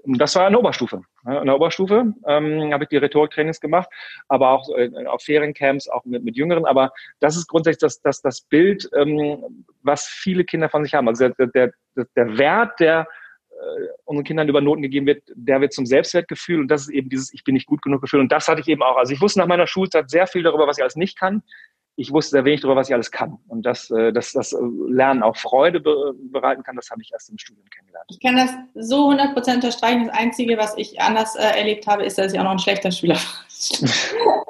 das 0.03 0.35
war 0.35 0.47
in 0.47 0.53
der 0.53 0.59
Oberstufe. 0.59 1.01
In 1.25 1.45
der 1.45 1.55
Oberstufe 1.55 2.13
ähm, 2.27 2.73
habe 2.73 2.83
ich 2.83 2.89
die 2.89 2.97
Rhetoriktrainings 2.97 3.61
gemacht, 3.61 3.89
aber 4.27 4.49
auch 4.51 4.69
äh, 4.77 4.89
auf 5.05 5.21
Feriencamps, 5.21 5.87
auch 5.87 6.03
mit, 6.03 6.25
mit 6.25 6.35
Jüngeren. 6.35 6.65
Aber 6.65 6.91
das 7.21 7.37
ist 7.37 7.47
grundsätzlich 7.47 7.79
das, 7.79 8.01
das, 8.01 8.21
das 8.21 8.41
Bild, 8.41 8.89
ähm, 8.95 9.65
was 9.81 10.05
viele 10.07 10.43
Kinder 10.43 10.67
von 10.67 10.83
sich 10.83 10.93
haben. 10.93 11.07
Also 11.07 11.29
der, 11.29 11.47
der, 11.47 11.71
der 11.95 12.37
Wert, 12.37 12.79
der 12.81 13.07
äh, 13.51 13.87
unseren 14.03 14.25
Kindern 14.25 14.49
über 14.49 14.59
Noten 14.59 14.81
gegeben 14.81 15.05
wird, 15.05 15.23
der 15.35 15.61
wird 15.61 15.71
zum 15.71 15.85
Selbstwertgefühl 15.85 16.59
und 16.59 16.67
das 16.67 16.81
ist 16.81 16.89
eben 16.89 17.07
dieses 17.07 17.33
Ich 17.33 17.45
bin 17.45 17.53
nicht 17.53 17.67
gut 17.67 17.81
genug 17.81 18.01
Gefühl. 18.01 18.19
Und 18.19 18.31
das 18.31 18.49
hatte 18.49 18.59
ich 18.59 18.67
eben 18.67 18.83
auch. 18.83 18.97
Also 18.97 19.13
ich 19.13 19.21
wusste 19.21 19.39
nach 19.39 19.47
meiner 19.47 19.67
Schulzeit 19.67 20.09
sehr 20.09 20.27
viel 20.27 20.43
darüber, 20.43 20.67
was 20.67 20.77
ich 20.77 20.83
alles 20.83 20.97
nicht 20.97 21.17
kann 21.17 21.43
ich 21.99 22.13
wusste 22.13 22.31
sehr 22.31 22.45
wenig 22.45 22.61
darüber, 22.61 22.79
was 22.79 22.89
ich 22.89 22.93
alles 22.93 23.09
kann. 23.09 23.39
Und 23.47 23.65
dass, 23.65 23.89
äh, 23.89 24.13
dass 24.13 24.31
das 24.31 24.55
Lernen 24.87 25.23
auch 25.23 25.35
Freude 25.35 25.81
bereiten 25.81 26.61
kann, 26.61 26.75
das 26.75 26.91
habe 26.91 27.01
ich 27.01 27.11
erst 27.11 27.31
im 27.31 27.39
Studium 27.39 27.65
kennengelernt. 27.71 28.05
Ich 28.09 28.19
kann 28.19 28.35
das 28.35 28.51
so 28.75 29.09
100% 29.09 29.55
unterstreichen. 29.55 30.05
Das 30.05 30.15
Einzige, 30.15 30.57
was 30.59 30.77
ich 30.77 31.01
anders 31.01 31.35
äh, 31.35 31.41
erlebt 31.41 31.87
habe, 31.87 32.05
ist, 32.05 32.19
dass 32.19 32.31
ich 32.31 32.39
auch 32.39 32.43
noch 32.43 32.51
ein 32.51 32.59
schlechter 32.59 32.91
Schüler 32.91 33.15
war. 33.15 34.45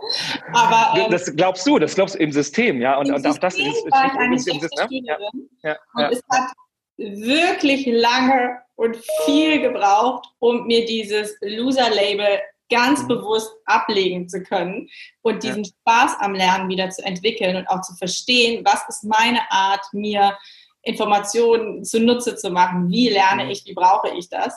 Aber, 0.54 1.00
ähm, 1.00 1.10
das 1.10 1.34
glaubst 1.36 1.66
du, 1.66 1.80
das 1.80 1.96
glaubst 1.96 2.16
du 2.16 2.20
im 2.20 2.34
System, 2.34 2.82
ja. 2.82 3.00
Und, 3.00 3.12
und 3.12 3.26
auch 3.26 3.38
das 3.38 3.58
ist, 3.58 3.92
war 3.92 4.08
ich 4.08 4.20
eine 4.20 4.40
schlechte 4.40 4.68
Ja, 4.90 5.18
ja, 5.64 5.78
und 5.94 6.02
ja. 6.02 6.10
es 6.12 6.22
hat 6.30 6.52
wirklich 6.98 7.86
lange 7.86 8.58
und 8.76 8.98
viel 9.26 9.62
gebraucht, 9.62 10.28
um 10.40 10.68
mir 10.68 10.86
dieses 10.86 11.38
Loser-Label 11.42 12.40
ganz 12.70 13.04
mhm. 13.04 13.08
bewusst 13.08 13.52
ablegen 13.66 14.28
zu 14.28 14.44
können 14.44 14.90
und 15.22 15.44
diesen 15.44 15.64
ja. 15.64 15.70
Spaß 15.70 16.18
am 16.20 16.34
Lernen 16.34 16.70
wieder 16.70 16.90
zu 16.90 17.04
entwickeln 17.04 17.56
und 17.56 17.68
auch 17.68 17.82
zu 17.82 17.96
verstehen, 17.96 18.64
was 18.66 18.88
ist 18.90 19.04
meine 19.04 19.52
Art, 19.52 19.86
mir 19.94 20.38
Informationen 20.82 21.84
zunutze 21.84 22.36
zu 22.36 22.50
machen, 22.50 22.90
wie 22.90 23.10
lerne 23.10 23.46
mhm. 23.46 23.52
ich, 23.52 23.66
wie 23.66 23.74
brauche 23.74 24.10
ich 24.18 24.30
das. 24.30 24.54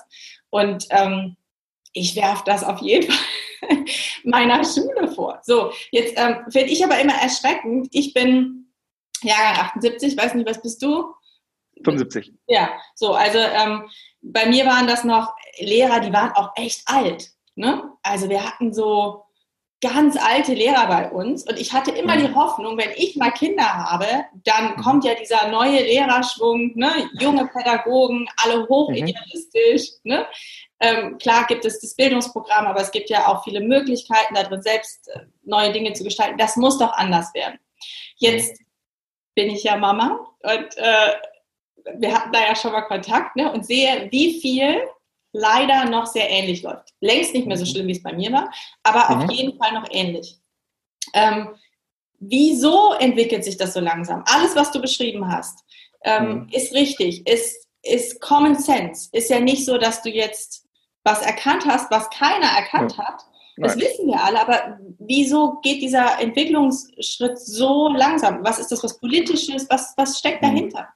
Und 0.51 0.87
ähm, 0.91 1.37
ich 1.93 2.15
werfe 2.17 2.43
das 2.47 2.63
auf 2.65 2.81
jeden 2.81 3.11
Fall 3.11 3.85
meiner 4.25 4.65
Schule 4.65 5.09
vor. 5.09 5.41
So, 5.43 5.73
jetzt 5.91 6.15
ähm, 6.17 6.37
finde 6.51 6.71
ich 6.71 6.85
aber 6.85 7.01
immer 7.01 7.15
erschreckend. 7.15 7.89
Ich 7.93 8.15
bin 8.15 8.73
Jahrgang 9.23 9.67
78, 9.67 10.17
weiß 10.17 10.35
nicht, 10.35 10.49
was 10.49 10.63
bist 10.63 10.83
du? 10.83 11.13
75. 11.85 12.33
Ja, 12.47 12.71
so, 12.95 13.15
also 13.15 13.39
ähm, 13.39 13.89
bei 14.23 14.47
mir 14.47 14.67
waren 14.67 14.87
das 14.87 15.05
noch 15.05 15.33
Lehrer, 15.59 16.01
die 16.01 16.13
waren 16.13 16.33
auch 16.33 16.53
echt 16.57 16.83
alt. 16.87 17.31
Ne? 17.61 17.93
Also 18.03 18.31
wir 18.31 18.43
hatten 18.43 18.73
so 18.73 19.25
ganz 19.83 20.17
alte 20.17 20.55
Lehrer 20.55 20.87
bei 20.89 21.11
uns 21.11 21.47
und 21.47 21.59
ich 21.59 21.73
hatte 21.73 21.91
immer 21.91 22.17
die 22.17 22.35
Hoffnung, 22.35 22.77
wenn 22.79 22.91
ich 22.97 23.17
mal 23.17 23.31
Kinder 23.31 23.65
habe, 23.65 24.07
dann 24.45 24.73
mhm. 24.73 24.77
kommt 24.77 25.05
ja 25.05 25.15
dieser 25.15 25.49
neue 25.49 25.83
Lehrerschwung, 25.83 26.73
ne? 26.75 27.11
junge 27.19 27.47
Pädagogen, 27.47 28.29
alle 28.43 28.67
hochidealistisch. 28.67 29.91
Mhm. 30.05 30.13
Ne? 30.13 30.27
Ähm, 30.81 31.19
klar 31.19 31.47
gibt 31.47 31.67
es 31.67 31.81
das 31.81 31.95
Bildungsprogramm, 31.95 32.67
aber 32.67 32.81
es 32.81 32.91
gibt 32.91 33.11
ja 33.11 33.29
auch 33.29 33.45
viele 33.45 33.61
Möglichkeiten, 33.61 34.35
darin 34.35 34.63
selbst 34.63 35.09
äh, 35.09 35.21
neue 35.45 35.73
Dinge 35.73 35.93
zu 35.93 36.05
gestalten. 36.05 36.39
Das 36.39 36.57
muss 36.57 36.79
doch 36.79 36.93
anders 36.95 37.33
werden. 37.35 37.59
Jetzt 38.17 38.59
bin 39.35 39.51
ich 39.51 39.65
ja 39.65 39.77
Mama 39.77 40.19
und 40.43 40.77
äh, 40.77 41.13
wir 41.99 42.15
hatten 42.15 42.33
da 42.33 42.41
ja 42.41 42.57
schon 42.57 42.73
mal 42.73 42.83
Kontakt 42.83 43.37
ne? 43.37 43.53
und 43.53 43.67
sehe, 43.67 44.09
wie 44.11 44.41
viel 44.41 44.81
leider 45.33 45.85
noch 45.87 46.07
sehr 46.07 46.29
ähnlich 46.29 46.63
läuft. 46.63 46.95
Längst 47.01 47.35
nicht 47.35 47.47
mehr 47.47 47.57
so 47.57 47.65
mhm. 47.65 47.69
schlimm, 47.69 47.87
wie 47.87 47.93
es 47.93 48.03
bei 48.03 48.13
mir 48.13 48.33
war, 48.33 48.53
aber 48.83 49.15
mhm. 49.15 49.23
auf 49.23 49.33
jeden 49.33 49.59
Fall 49.59 49.73
noch 49.73 49.87
ähnlich. 49.91 50.39
Ähm, 51.15 51.51
wieso 52.19 52.93
entwickelt 52.95 53.45
sich 53.45 53.57
das 53.57 53.75
so 53.75 53.81
langsam? 53.81 54.25
Alles, 54.27 54.55
was 54.57 54.71
du 54.71 54.81
beschrieben 54.81 55.31
hast, 55.31 55.65
ähm, 56.05 56.25
mhm. 56.25 56.49
ist 56.53 56.75
richtig, 56.75 57.27
ist, 57.27 57.69
ist 57.83 58.21
Common 58.21 58.57
Sense. 58.57 59.09
Ist 59.13 59.31
ja 59.31 59.41
nicht 59.41 59.65
so, 59.65 59.79
dass 59.79 60.03
du 60.03 60.11
jetzt 60.11 60.67
was 61.03 61.23
erkannt 61.23 61.65
hast, 61.67 61.91
was 61.91 62.11
keiner 62.11 62.47
erkannt 62.47 62.95
ja. 62.97 63.05
hat. 63.05 63.23
Das 63.57 63.77
Nein. 63.77 63.85
wissen 63.85 64.07
wir 64.07 64.23
alle, 64.23 64.41
aber 64.41 64.79
wieso 64.99 65.61
geht 65.61 65.83
dieser 65.83 66.19
Entwicklungsschritt 66.21 67.39
so 67.39 67.89
langsam? 67.89 68.43
Was 68.43 68.59
ist 68.59 68.71
das, 68.73 68.83
was 68.83 68.99
politisches? 68.99 69.69
Was, 69.69 69.93
was 69.97 70.19
steckt 70.19 70.43
mhm. 70.43 70.47
dahinter? 70.47 70.89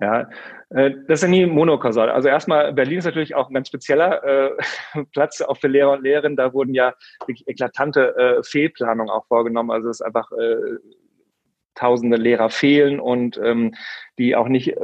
Ja, 0.00 0.30
äh, 0.70 0.92
das 1.06 1.18
ist 1.18 1.22
ja 1.22 1.28
nie 1.28 1.44
monokausal. 1.46 2.10
Also 2.10 2.28
erstmal, 2.28 2.72
Berlin 2.72 2.98
ist 2.98 3.04
natürlich 3.04 3.34
auch 3.34 3.48
ein 3.48 3.54
ganz 3.54 3.68
spezieller 3.68 4.24
äh, 4.24 4.50
Platz 5.12 5.40
auch 5.42 5.58
für 5.58 5.68
Lehrer 5.68 5.92
und 5.92 6.02
Lehrerinnen. 6.02 6.36
Da 6.36 6.54
wurden 6.54 6.74
ja 6.74 6.94
wirklich 7.20 7.46
eklatante 7.46 8.16
äh, 8.16 8.42
Fehlplanungen 8.42 9.10
auch 9.10 9.26
vorgenommen. 9.26 9.70
Also 9.70 9.90
es 9.90 10.00
ist 10.00 10.06
einfach 10.06 10.30
äh, 10.32 10.78
tausende 11.74 12.16
Lehrer 12.16 12.50
fehlen 12.50 12.98
und 12.98 13.38
ähm, 13.42 13.74
die 14.18 14.34
auch 14.36 14.48
nicht, 14.48 14.68
äh, 14.68 14.76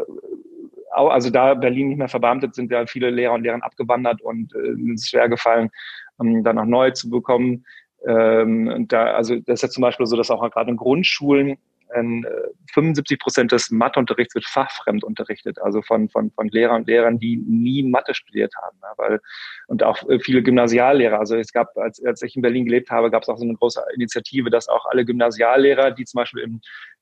also 0.91 1.31
da 1.31 1.55
Berlin 1.55 1.89
nicht 1.89 1.99
mehr 1.99 2.09
verbeamtet 2.09 2.55
sind 2.55 2.71
ja 2.71 2.87
viele 2.87 3.11
Lehrer 3.11 3.35
und 3.35 3.43
Lehrerinnen 3.43 3.65
abgewandert 3.65 4.21
und 4.21 4.55
äh, 4.55 4.93
es 4.93 5.03
ist 5.03 5.11
schwer 5.11 5.29
gefallen, 5.29 5.71
ähm, 6.21 6.45
dann 6.45 6.59
auch 6.59 6.65
neu 6.65 6.91
zu 6.91 7.09
bekommen. 7.09 7.65
Ähm, 8.07 8.87
da, 8.89 9.15
also 9.15 9.37
das 9.37 9.55
ist 9.55 9.63
ja 9.63 9.69
zum 9.71 9.83
Beispiel 9.83 10.07
so, 10.07 10.17
dass 10.17 10.31
auch 10.31 10.49
gerade 10.51 10.71
in 10.71 10.77
Grundschulen 10.77 11.59
75 11.93 13.15
ähm, 13.15 13.19
Prozent 13.19 13.53
des 13.53 13.71
Matheunterrichts 13.71 14.35
wird 14.35 14.45
fachfremd 14.45 15.05
unterrichtet, 15.05 15.59
also 15.61 15.83
von, 15.83 16.09
von, 16.09 16.31
von 16.31 16.49
Lehrern 16.49 16.83
und 16.83 16.89
Lehrern, 16.89 17.19
die 17.19 17.37
nie 17.37 17.83
Mathe 17.83 18.15
studiert 18.15 18.53
haben. 18.61 18.77
Ja, 18.83 18.93
weil, 18.97 19.21
und 19.69 19.83
auch 19.83 20.09
äh, 20.09 20.19
viele 20.19 20.43
Gymnasiallehrer. 20.43 21.19
Also 21.19 21.37
es 21.37 21.53
gab, 21.53 21.77
als, 21.77 22.05
als 22.05 22.23
ich 22.23 22.37
in 22.37 22.43
Berlin 22.43 22.65
gelebt 22.65 22.91
habe, 22.91 23.11
gab 23.11 23.23
es 23.23 23.29
auch 23.29 23.39
so 23.39 23.45
eine 23.45 23.55
große 23.55 23.83
Initiative, 23.95 24.51
dass 24.51 24.69
auch 24.69 24.87
alle 24.87 25.05
Gymnasiallehrer, 25.05 25.93
die 25.93 26.05
zum 26.05 26.19
Beispiel 26.19 26.43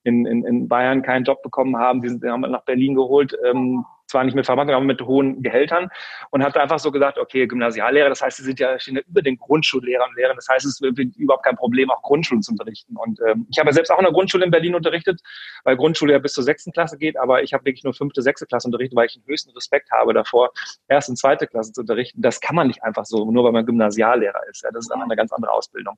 in, 0.03 0.25
in, 0.25 0.45
in 0.45 0.67
Bayern 0.67 1.01
keinen 1.01 1.25
Job 1.25 1.41
bekommen 1.41 1.77
haben, 1.77 2.01
die, 2.01 2.09
sind, 2.09 2.23
die 2.23 2.29
haben 2.29 2.41
nach 2.41 2.65
Berlin 2.65 2.95
geholt, 2.95 3.37
ähm, 3.43 3.85
zwar 4.07 4.23
nicht 4.23 4.35
mit 4.35 4.45
Verwandten, 4.45 4.73
aber 4.73 4.85
mit 4.85 5.01
hohen 5.01 5.41
Gehältern 5.41 5.89
und 6.31 6.43
hat 6.43 6.57
einfach 6.57 6.79
so 6.79 6.91
gesagt, 6.91 7.17
okay, 7.17 7.47
Gymnasiallehrer, 7.47 8.09
das 8.09 8.21
heißt, 8.21 8.37
sie 8.37 8.43
sind 8.43 8.59
ja, 8.59 8.77
stehen 8.79 8.95
ja 8.95 9.01
über 9.07 9.21
den 9.21 9.37
Grundschullehrern 9.37 10.09
und 10.09 10.15
Lehrern, 10.15 10.35
das 10.35 10.47
heißt, 10.47 10.65
es 10.65 10.79
ist 10.79 11.17
überhaupt 11.17 11.43
kein 11.43 11.55
Problem, 11.55 11.89
auch 11.89 12.01
Grundschulen 12.01 12.41
zu 12.41 12.51
unterrichten. 12.51 12.95
Und 12.97 13.19
ähm, 13.27 13.47
ich 13.49 13.59
habe 13.59 13.69
ja 13.69 13.73
selbst 13.73 13.91
auch 13.91 13.99
in 13.99 14.05
der 14.05 14.13
Grundschule 14.13 14.45
in 14.45 14.51
Berlin 14.51 14.75
unterrichtet, 14.75 15.21
weil 15.63 15.75
Grundschule 15.75 16.13
ja 16.13 16.19
bis 16.19 16.33
zur 16.33 16.43
sechsten 16.43 16.71
Klasse 16.71 16.97
geht, 16.97 17.17
aber 17.17 17.43
ich 17.43 17.53
habe 17.53 17.65
wirklich 17.65 17.83
nur 17.83 17.93
fünfte, 17.93 18.21
sechste 18.21 18.45
Klasse 18.45 18.67
unterrichtet, 18.67 18.95
weil 18.95 19.07
ich 19.07 19.13
den 19.13 19.25
höchsten 19.25 19.51
Respekt 19.51 19.91
habe 19.91 20.13
davor, 20.13 20.51
erste 20.87 21.11
und 21.11 21.17
zweite 21.17 21.47
Klasse 21.47 21.73
zu 21.73 21.81
unterrichten. 21.81 22.21
Das 22.21 22.39
kann 22.39 22.55
man 22.55 22.67
nicht 22.67 22.83
einfach 22.83 23.05
so, 23.05 23.29
nur 23.31 23.43
weil 23.43 23.51
man 23.51 23.65
Gymnasiallehrer 23.65 24.41
ist. 24.49 24.63
Ja, 24.63 24.71
das 24.71 24.85
ist 24.85 24.91
eine 24.91 25.15
ganz 25.15 25.31
andere 25.31 25.51
Ausbildung. 25.51 25.97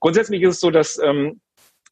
Grundsätzlich 0.00 0.42
ist 0.42 0.54
es 0.54 0.60
so, 0.60 0.70
dass 0.70 0.98
ähm, 0.98 1.40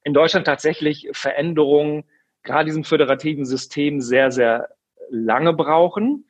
in 0.05 0.15
Deutschland 0.15 0.47
tatsächlich 0.47 1.09
Veränderungen 1.13 2.05
gerade 2.43 2.67
diesem 2.67 2.85
föderativen 2.85 3.45
System 3.45 4.01
sehr, 4.01 4.31
sehr 4.31 4.69
lange 5.09 5.53
brauchen. 5.53 6.27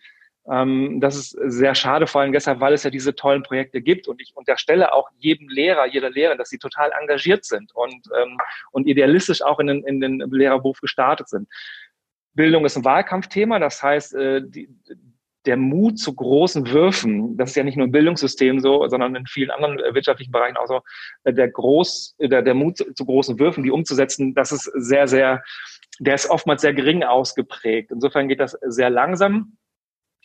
Ähm, 0.51 1.01
das 1.01 1.17
ist 1.17 1.31
sehr 1.31 1.75
schade, 1.75 2.07
vor 2.07 2.23
allem 2.23 2.33
deshalb, 2.33 2.61
weil 2.61 2.73
es 2.73 2.83
ja 2.83 2.91
diese 2.91 3.15
tollen 3.15 3.43
Projekte 3.43 3.83
gibt 3.83 4.09
und 4.09 4.21
ich 4.21 4.33
unterstelle 4.35 4.95
auch 4.95 5.09
jedem 5.19 5.49
Lehrer, 5.49 5.87
jeder 5.87 6.11
Lehrerin, 6.11 6.39
dass 6.39 6.49
sie 6.49 6.59
total 6.59 6.91
engagiert 6.99 7.45
sind 7.45 7.73
und, 7.75 8.07
ähm, 8.21 8.39
und 8.73 8.87
idealistisch 8.87 9.43
auch 9.43 9.61
in 9.61 9.67
den, 9.67 9.85
in 9.85 10.01
den 10.01 10.21
Lehrerberuf 10.31 10.81
gestartet 10.81 11.29
sind. 11.29 11.49
Bildung 12.35 12.65
ist 12.65 12.77
ein 12.77 12.85
Wahlkampfthema, 12.85 13.59
das 13.59 13.83
heißt, 13.83 14.15
äh, 14.15 14.43
die, 14.45 14.69
der 15.47 15.57
Mut 15.57 15.99
zu 15.99 16.15
großen 16.15 16.71
Würfen, 16.71 17.37
das 17.37 17.51
ist 17.51 17.57
ja 17.57 17.63
nicht 17.63 17.77
nur 17.77 17.87
im 17.87 17.93
Bildungssystem 17.93 18.61
so, 18.61 18.87
sondern 18.89 19.15
in 19.15 19.27
vielen 19.27 19.51
anderen 19.51 19.79
wirtschaftlichen 19.95 20.33
Bereichen 20.33 20.57
auch 20.57 20.67
so, 20.67 20.81
äh, 21.25 21.33
der, 21.33 21.49
Groß, 21.49 22.17
der, 22.19 22.43
der 22.43 22.55
Mut 22.55 22.77
zu 22.77 23.05
großen 23.05 23.39
Würfen, 23.39 23.65
die 23.65 23.71
umzusetzen, 23.71 24.35
das 24.35 24.53
ist 24.53 24.65
sehr, 24.75 25.07
sehr 25.09 25.43
der 26.01 26.15
ist 26.15 26.31
oftmals 26.31 26.63
sehr 26.63 26.75
gering 26.75 27.05
ausgeprägt. 27.05 27.91
Insofern 27.91 28.29
geht 28.29 28.41
das 28.41 28.53
sehr 28.63 28.91
langsam. 28.91 29.57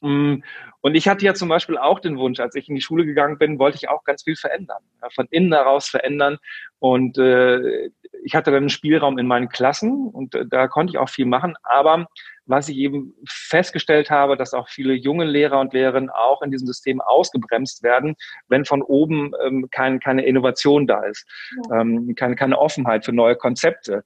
Mm, 0.02 0.38
und 0.82 0.96
ich 0.96 1.08
hatte 1.08 1.26
ja 1.26 1.34
zum 1.34 1.50
Beispiel 1.50 1.78
auch 1.78 2.00
den 2.00 2.18
Wunsch, 2.18 2.40
als 2.40 2.56
ich 2.56 2.70
in 2.70 2.76
die 2.76 2.82
Schule 2.82 3.06
gegangen 3.06 3.38
bin, 3.38 3.60
wollte 3.60 3.78
ich 3.78 3.90
auch 3.90 4.04
ganz 4.04 4.24
viel 4.24 4.36
verändern, 4.36 4.84
von 5.14 5.28
innen 5.32 5.54
heraus 5.54 5.88
verändern. 5.88 6.38
Und 6.80 7.18
äh, 7.18 7.90
ich 8.24 8.36
hatte 8.36 8.52
dann 8.52 8.64
einen 8.64 8.70
Spielraum 8.70 9.18
in 9.18 9.28
meinen 9.28 9.50
Klassen 9.50 10.08
und 10.08 10.34
äh, 10.34 10.46
da 10.48 10.68
konnte 10.68 10.92
ich 10.92 10.98
auch 10.98 11.10
viel 11.10 11.26
machen. 11.26 11.56
Aber 11.64 12.08
was 12.46 12.70
ich 12.70 12.78
eben 12.78 13.14
festgestellt 13.28 14.10
habe, 14.10 14.38
dass 14.38 14.54
auch 14.54 14.70
viele 14.70 14.94
junge 14.94 15.26
Lehrer 15.26 15.60
und 15.60 15.74
Lehrerinnen 15.74 16.10
auch 16.10 16.42
in 16.42 16.52
diesem 16.52 16.68
System 16.68 17.02
ausgebremst 17.02 17.84
werden, 17.84 18.16
wenn 18.48 18.66
von 18.66 18.82
oben 18.82 19.34
ähm, 19.44 19.68
kein, 19.72 20.00
keine 20.00 20.26
Innovation 20.26 20.88
da 20.88 21.04
ist, 21.04 21.26
ja. 21.70 21.82
ähm, 21.82 22.14
keine, 22.16 22.36
keine 22.36 22.60
Offenheit 22.60 23.06
für 23.06 23.14
neue 23.14 23.36
Konzepte. 23.36 24.04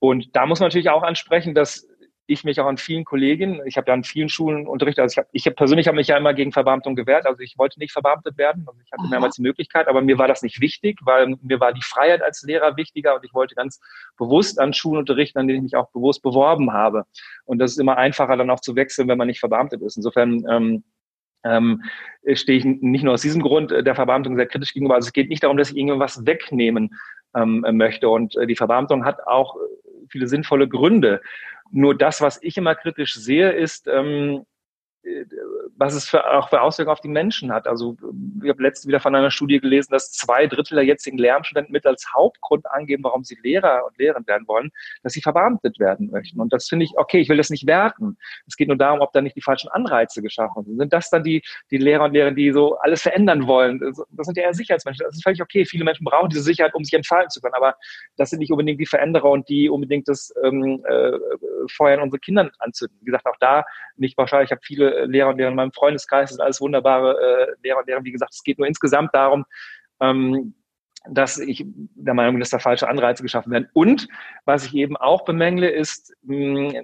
Und 0.00 0.34
da 0.36 0.46
muss 0.46 0.60
man 0.60 0.68
natürlich 0.68 0.90
auch 0.90 1.02
ansprechen, 1.02 1.54
dass 1.54 1.86
ich 2.30 2.44
mich 2.44 2.60
auch 2.60 2.66
an 2.66 2.76
vielen 2.76 3.06
Kolleginnen, 3.06 3.62
ich 3.64 3.78
habe 3.78 3.88
ja 3.88 3.94
an 3.94 4.04
vielen 4.04 4.28
Schulen 4.28 4.68
unterrichtet, 4.68 5.02
also 5.02 5.14
ich, 5.14 5.18
hab, 5.18 5.28
ich 5.32 5.46
hab, 5.46 5.56
persönlich 5.56 5.88
habe 5.88 5.96
mich 5.96 6.08
ja 6.08 6.18
immer 6.18 6.34
gegen 6.34 6.52
Verbeamtung 6.52 6.94
gewehrt, 6.94 7.26
also 7.26 7.42
ich 7.42 7.56
wollte 7.56 7.78
nicht 7.78 7.90
verbeamtet 7.90 8.36
werden, 8.36 8.64
also 8.68 8.78
ich 8.84 8.92
hatte 8.92 9.04
Aha. 9.04 9.10
mehrmals 9.10 9.36
die 9.36 9.42
Möglichkeit, 9.42 9.88
aber 9.88 10.02
mir 10.02 10.18
war 10.18 10.28
das 10.28 10.42
nicht 10.42 10.60
wichtig, 10.60 10.98
weil 11.02 11.36
mir 11.40 11.58
war 11.58 11.72
die 11.72 11.82
Freiheit 11.82 12.22
als 12.22 12.42
Lehrer 12.42 12.76
wichtiger 12.76 13.16
und 13.16 13.24
ich 13.24 13.32
wollte 13.32 13.54
ganz 13.54 13.80
bewusst 14.18 14.60
an 14.60 14.74
Schulen 14.74 14.98
unterrichten, 14.98 15.38
an 15.38 15.48
denen 15.48 15.60
ich 15.60 15.72
mich 15.72 15.76
auch 15.76 15.90
bewusst 15.90 16.22
beworben 16.22 16.70
habe. 16.70 17.04
Und 17.46 17.60
das 17.60 17.72
ist 17.72 17.78
immer 17.78 17.96
einfacher 17.96 18.36
dann 18.36 18.50
auch 18.50 18.60
zu 18.60 18.76
wechseln, 18.76 19.08
wenn 19.08 19.18
man 19.18 19.28
nicht 19.28 19.40
verbeamtet 19.40 19.80
ist. 19.80 19.96
Insofern 19.96 20.44
ähm, 20.50 20.84
ähm, 21.44 21.82
stehe 22.34 22.58
ich 22.58 22.64
nicht 22.66 23.04
nur 23.04 23.14
aus 23.14 23.22
diesem 23.22 23.40
Grund 23.40 23.70
der 23.70 23.94
Verbeamtung 23.94 24.36
sehr 24.36 24.46
kritisch 24.46 24.74
gegenüber. 24.74 24.96
Also 24.96 25.06
es 25.06 25.12
geht 25.14 25.30
nicht 25.30 25.44
darum, 25.44 25.56
dass 25.56 25.70
ich 25.70 25.76
irgendwas 25.78 26.26
wegnehmen 26.26 26.90
ähm, 27.34 27.64
möchte. 27.72 28.10
Und 28.10 28.36
äh, 28.36 28.46
die 28.46 28.56
Verbeamtung 28.56 29.06
hat 29.06 29.26
auch 29.26 29.56
viele 30.10 30.26
sinnvolle 30.26 30.68
Gründe. 30.68 31.20
Nur 31.70 31.96
das, 31.96 32.20
was 32.20 32.42
ich 32.42 32.56
immer 32.56 32.74
kritisch 32.74 33.14
sehe, 33.14 33.52
ist, 33.52 33.88
ähm, 33.88 34.44
was 35.76 35.94
es 35.94 36.08
für, 36.08 36.28
auch 36.28 36.48
für 36.48 36.60
Auswirkungen 36.60 36.92
auf 36.92 37.00
die 37.00 37.08
Menschen 37.08 37.52
hat. 37.52 37.66
Also 37.66 37.96
ich 38.42 38.48
habe 38.48 38.62
letztens 38.62 38.88
wieder 38.88 39.00
von 39.00 39.14
einer 39.14 39.30
Studie 39.30 39.60
gelesen, 39.60 39.92
dass 39.92 40.12
zwei 40.12 40.46
Drittel 40.46 40.74
der 40.74 40.84
jetzigen 40.84 41.18
Lehramtsstudenten 41.18 41.72
mit 41.72 41.86
als 41.86 42.12
Hauptgrund 42.12 42.66
angeben, 42.70 43.04
warum 43.04 43.24
sie 43.24 43.38
Lehrer 43.42 43.84
und 43.86 43.96
Lehrerin 43.98 44.26
werden 44.26 44.46
wollen, 44.48 44.70
dass 45.02 45.12
sie 45.12 45.22
verbeamtet 45.22 45.78
werden 45.78 46.10
möchten. 46.10 46.40
Und 46.40 46.52
das 46.52 46.68
finde 46.68 46.84
ich, 46.84 46.92
okay, 46.96 47.20
ich 47.20 47.28
will 47.28 47.36
das 47.36 47.50
nicht 47.50 47.66
werten. 47.66 48.16
Es 48.46 48.56
geht 48.56 48.68
nur 48.68 48.76
darum, 48.76 49.00
ob 49.00 49.12
da 49.12 49.20
nicht 49.20 49.36
die 49.36 49.42
falschen 49.42 49.68
Anreize 49.68 50.20
geschaffen 50.20 50.64
sind. 50.64 50.78
Sind 50.78 50.92
das 50.92 51.10
dann 51.10 51.22
die, 51.22 51.42
die 51.70 51.78
Lehrer 51.78 52.04
und 52.04 52.12
Lehrerinnen, 52.12 52.36
die 52.36 52.52
so 52.52 52.76
alles 52.78 53.02
verändern 53.02 53.46
wollen? 53.46 53.80
Das 54.10 54.26
sind 54.26 54.36
ja 54.36 54.44
eher 54.44 54.54
Sicherheitsmenschen. 54.54 55.04
Das 55.06 55.16
ist 55.16 55.22
völlig 55.22 55.40
okay. 55.40 55.64
Viele 55.64 55.84
Menschen 55.84 56.04
brauchen 56.04 56.28
diese 56.28 56.42
Sicherheit, 56.42 56.74
um 56.74 56.84
sich 56.84 56.94
entfalten 56.94 57.30
zu 57.30 57.40
können. 57.40 57.54
Aber 57.54 57.76
das 58.16 58.30
sind 58.30 58.40
nicht 58.40 58.50
unbedingt 58.50 58.80
die 58.80 58.86
Veränderer 58.86 59.30
und 59.30 59.48
die 59.48 59.70
unbedingt 59.70 60.08
das 60.08 60.34
ähm, 60.42 60.84
äh, 60.88 61.12
Feuer 61.70 61.94
in 61.94 62.00
unsere 62.00 62.18
Kinder 62.18 62.50
anzünden. 62.58 62.98
Wie 63.00 63.06
gesagt, 63.06 63.26
auch 63.26 63.36
da 63.40 63.64
nicht 63.96 64.16
wahrscheinlich. 64.18 64.48
Ich 64.48 64.52
habe 64.52 64.62
viele 64.62 64.97
Lehrer 65.06 65.30
und 65.30 65.38
Lehrer 65.38 65.50
in 65.50 65.56
meinem 65.56 65.72
Freundeskreis, 65.72 66.30
das 66.30 66.36
sind 66.36 66.42
alles 66.42 66.60
wunderbare 66.60 67.16
äh, 67.20 67.54
Lehrer 67.62 67.78
und 67.78 67.86
Lehrer. 67.86 68.04
Wie 68.04 68.12
gesagt, 68.12 68.34
es 68.34 68.42
geht 68.42 68.58
nur 68.58 68.66
insgesamt 68.68 69.14
darum, 69.14 69.44
ähm, 70.00 70.54
dass 71.10 71.38
ich 71.38 71.64
der 71.66 72.14
Meinung 72.14 72.34
bin, 72.34 72.40
dass 72.40 72.50
da 72.50 72.58
falsche 72.58 72.88
Anreize 72.88 73.22
geschaffen 73.22 73.52
werden. 73.52 73.68
Und 73.72 74.08
was 74.44 74.66
ich 74.66 74.74
eben 74.74 74.96
auch 74.96 75.24
bemängle, 75.24 75.70
ist, 75.70 76.14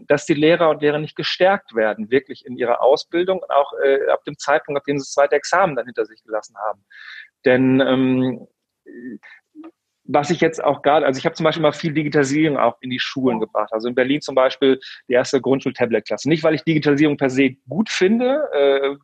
dass 0.07 0.27
die 0.27 0.35
Lehrer 0.35 0.71
und 0.71 0.83
Lehrer 0.83 0.99
nicht 0.99 1.17
gestärkt 1.17 1.75
werden, 1.75 2.11
wirklich 2.11 2.47
in 2.47 2.57
ihrer 2.57 2.83
Ausbildung 2.83 3.41
und 3.41 3.51
auch 3.51 3.73
äh, 3.85 4.09
ab 4.11 4.25
dem 4.25 4.39
Zeitpunkt, 4.39 4.79
ab 4.79 4.85
dem 4.85 4.99
sie 4.99 5.03
das 5.03 5.13
zweite 5.13 5.37
Examen 5.37 5.77
dann 5.77 5.87
hinter 5.87 6.07
sich 6.07 6.23
gelassen 6.23 6.57
haben. 6.57 6.85
Denn 7.45 7.81
ähm, 7.81 8.47
was 10.05 10.31
ich 10.31 10.41
jetzt 10.41 10.63
auch 10.63 10.83
gerade, 10.83 11.07
also 11.07 11.19
ich 11.19 11.25
habe 11.25 11.35
zum 11.35 11.45
Beispiel 11.45 11.63
mal 11.63 11.73
viel 11.73 11.93
Digitalisierung 11.93 12.59
auch 12.59 12.77
in 12.81 12.91
die 12.91 13.01
Schulen 13.01 13.41
gebracht. 13.41 13.73
Also 13.73 13.89
in 13.89 13.95
Berlin 13.95 14.21
zum 14.21 14.35
Beispiel 14.35 14.79
die 15.09 15.15
erste 15.15 15.41
Grundschul-Tablet-Klasse. 15.41 16.29
Nicht, 16.29 16.43
weil 16.43 16.55
ich 16.55 16.63
Digitalisierung 16.65 17.17
per 17.17 17.31
se 17.31 17.57
gut 17.69 17.89
finde. 17.89 18.43
Äh, 18.53 18.97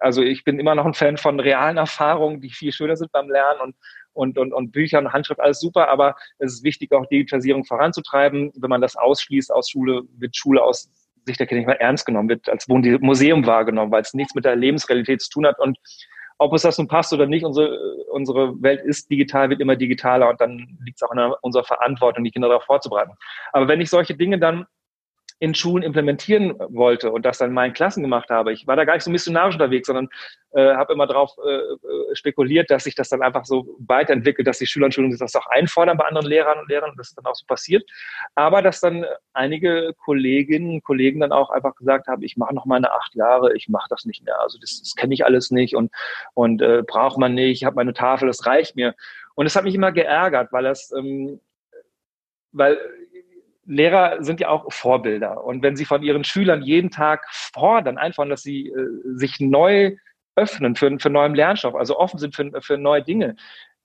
also 0.00 0.22
ich 0.22 0.42
bin 0.42 0.58
immer 0.58 0.74
noch 0.74 0.84
ein 0.84 0.94
Fan 0.94 1.16
von 1.16 1.38
realen 1.38 1.76
Erfahrungen, 1.76 2.40
die 2.40 2.50
viel 2.50 2.72
schöner 2.72 2.96
sind 2.96 3.12
beim 3.12 3.30
Lernen 3.30 3.60
und 3.60 3.76
und, 4.14 4.36
und, 4.36 4.52
und 4.52 4.72
Büchern, 4.72 5.12
Handschrift, 5.12 5.40
alles 5.40 5.60
super, 5.60 5.88
aber 5.88 6.16
es 6.38 6.52
ist 6.52 6.64
wichtig, 6.64 6.92
auch 6.92 7.06
Digitalisierung 7.06 7.64
voranzutreiben. 7.64 8.52
Wenn 8.54 8.68
man 8.68 8.82
das 8.82 8.94
ausschließt 8.94 9.50
aus 9.50 9.70
Schule, 9.70 10.02
wird 10.18 10.36
Schule 10.36 10.62
aus 10.62 10.90
Sicht 11.24 11.40
der 11.40 11.46
Kinder 11.46 11.60
nicht 11.60 11.68
mehr 11.68 11.80
ernst 11.80 12.04
genommen, 12.04 12.28
wird 12.28 12.48
als 12.48 12.66
Museum 12.68 13.46
wahrgenommen, 13.46 13.92
weil 13.92 14.02
es 14.02 14.12
nichts 14.12 14.34
mit 14.34 14.44
der 14.44 14.56
Lebensrealität 14.56 15.22
zu 15.22 15.30
tun 15.30 15.46
hat 15.46 15.58
und 15.60 15.78
ob 16.42 16.52
es 16.54 16.62
das 16.62 16.78
nun 16.78 16.88
passt 16.88 17.12
oder 17.12 17.26
nicht, 17.26 17.44
unsere, 17.44 17.96
unsere 18.10 18.60
Welt 18.62 18.82
ist 18.84 19.10
digital, 19.10 19.50
wird 19.50 19.60
immer 19.60 19.76
digitaler 19.76 20.28
und 20.28 20.40
dann 20.40 20.78
liegt 20.84 20.96
es 20.96 21.02
auch 21.02 21.12
in 21.12 21.18
unserer 21.40 21.64
Verantwortung, 21.64 22.24
die 22.24 22.30
Kinder 22.30 22.48
darauf 22.48 22.64
vorzubereiten. 22.64 23.12
Aber 23.52 23.68
wenn 23.68 23.80
ich 23.80 23.90
solche 23.90 24.14
Dinge 24.14 24.38
dann 24.38 24.66
in 25.42 25.56
Schulen 25.56 25.82
implementieren 25.82 26.54
wollte 26.68 27.10
und 27.10 27.26
das 27.26 27.38
dann 27.38 27.48
in 27.48 27.54
meinen 27.54 27.72
Klassen 27.72 28.00
gemacht 28.00 28.30
habe. 28.30 28.52
Ich 28.52 28.68
war 28.68 28.76
da 28.76 28.84
gar 28.84 28.94
nicht 28.94 29.02
so 29.02 29.10
missionarisch 29.10 29.56
unterwegs, 29.56 29.88
sondern 29.88 30.08
äh, 30.52 30.76
habe 30.76 30.92
immer 30.92 31.08
darauf 31.08 31.32
äh, 31.44 31.50
äh, 31.50 32.14
spekuliert, 32.14 32.70
dass 32.70 32.84
sich 32.84 32.94
das 32.94 33.08
dann 33.08 33.22
einfach 33.22 33.44
so 33.44 33.76
weiterentwickelt, 33.80 34.46
dass 34.46 34.58
die 34.58 34.68
Schüler 34.68 34.86
und 34.86 34.94
Schülerinnen 34.94 35.18
das 35.18 35.34
auch 35.34 35.48
einfordern 35.48 35.96
bei 35.96 36.04
anderen 36.04 36.28
Lehrern 36.28 36.60
und 36.60 36.68
Lehrern 36.68 36.90
und 36.90 36.96
das 36.96 37.08
ist 37.08 37.18
dann 37.18 37.26
auch 37.26 37.34
so 37.34 37.44
passiert. 37.44 37.82
Aber 38.36 38.62
dass 38.62 38.78
dann 38.78 39.04
einige 39.32 39.94
Kolleginnen 39.98 40.74
und 40.74 40.84
Kollegen 40.84 41.18
dann 41.18 41.32
auch 41.32 41.50
einfach 41.50 41.74
gesagt 41.74 42.06
haben, 42.06 42.22
ich 42.22 42.36
mache 42.36 42.54
noch 42.54 42.64
meine 42.64 42.92
acht 42.92 43.12
Jahre, 43.16 43.52
ich 43.56 43.68
mache 43.68 43.88
das 43.90 44.04
nicht 44.04 44.24
mehr. 44.24 44.40
Also 44.40 44.58
das, 44.60 44.78
das 44.78 44.94
kenne 44.94 45.12
ich 45.12 45.24
alles 45.24 45.50
nicht 45.50 45.74
und, 45.74 45.90
und 46.34 46.62
äh, 46.62 46.84
braucht 46.86 47.18
man 47.18 47.34
nicht, 47.34 47.62
ich 47.62 47.64
habe 47.64 47.74
meine 47.74 47.94
Tafel, 47.94 48.28
das 48.28 48.46
reicht 48.46 48.76
mir. 48.76 48.94
Und 49.34 49.46
es 49.46 49.56
hat 49.56 49.64
mich 49.64 49.74
immer 49.74 49.90
geärgert, 49.90 50.52
weil 50.52 50.62
das, 50.62 50.92
ähm, 50.96 51.40
weil 52.52 52.78
Lehrer 53.64 54.22
sind 54.22 54.40
ja 54.40 54.48
auch 54.48 54.72
Vorbilder. 54.72 55.44
Und 55.44 55.62
wenn 55.62 55.76
sie 55.76 55.84
von 55.84 56.02
ihren 56.02 56.24
Schülern 56.24 56.62
jeden 56.62 56.90
Tag 56.90 57.26
fordern, 57.30 57.98
einfach, 57.98 58.28
dass 58.28 58.42
sie 58.42 58.68
äh, 58.68 58.88
sich 59.14 59.40
neu 59.40 59.96
öffnen 60.34 60.74
für, 60.76 60.98
für 60.98 61.10
neuen 61.10 61.34
Lernstoff, 61.34 61.74
also 61.74 61.98
offen 61.98 62.18
sind 62.18 62.34
für, 62.34 62.50
für 62.62 62.78
neue 62.78 63.02
Dinge, 63.02 63.36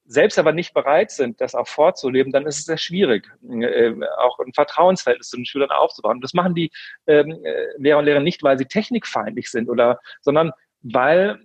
selbst 0.05 0.39
aber 0.39 0.53
nicht 0.53 0.73
bereit 0.73 1.11
sind, 1.11 1.41
das 1.41 1.53
auch 1.53 1.67
vorzuleben, 1.67 2.31
dann 2.31 2.45
ist 2.45 2.59
es 2.59 2.65
sehr 2.65 2.77
schwierig, 2.77 3.29
äh, 3.49 3.93
auch 4.17 4.39
ein 4.39 4.53
Vertrauensverhältnis 4.53 5.29
zu 5.29 5.35
den 5.35 5.45
Schülern 5.45 5.69
aufzubauen. 5.69 6.17
Und 6.17 6.23
das 6.23 6.33
machen 6.33 6.55
die 6.55 6.71
ähm, 7.07 7.43
äh, 7.43 7.67
Lehrer 7.77 7.99
und 7.99 8.05
Lehrer 8.05 8.21
nicht, 8.21 8.41
weil 8.41 8.57
sie 8.57 8.65
technikfeindlich 8.65 9.51
sind 9.51 9.69
oder, 9.69 9.99
sondern 10.21 10.53
weil 10.81 11.39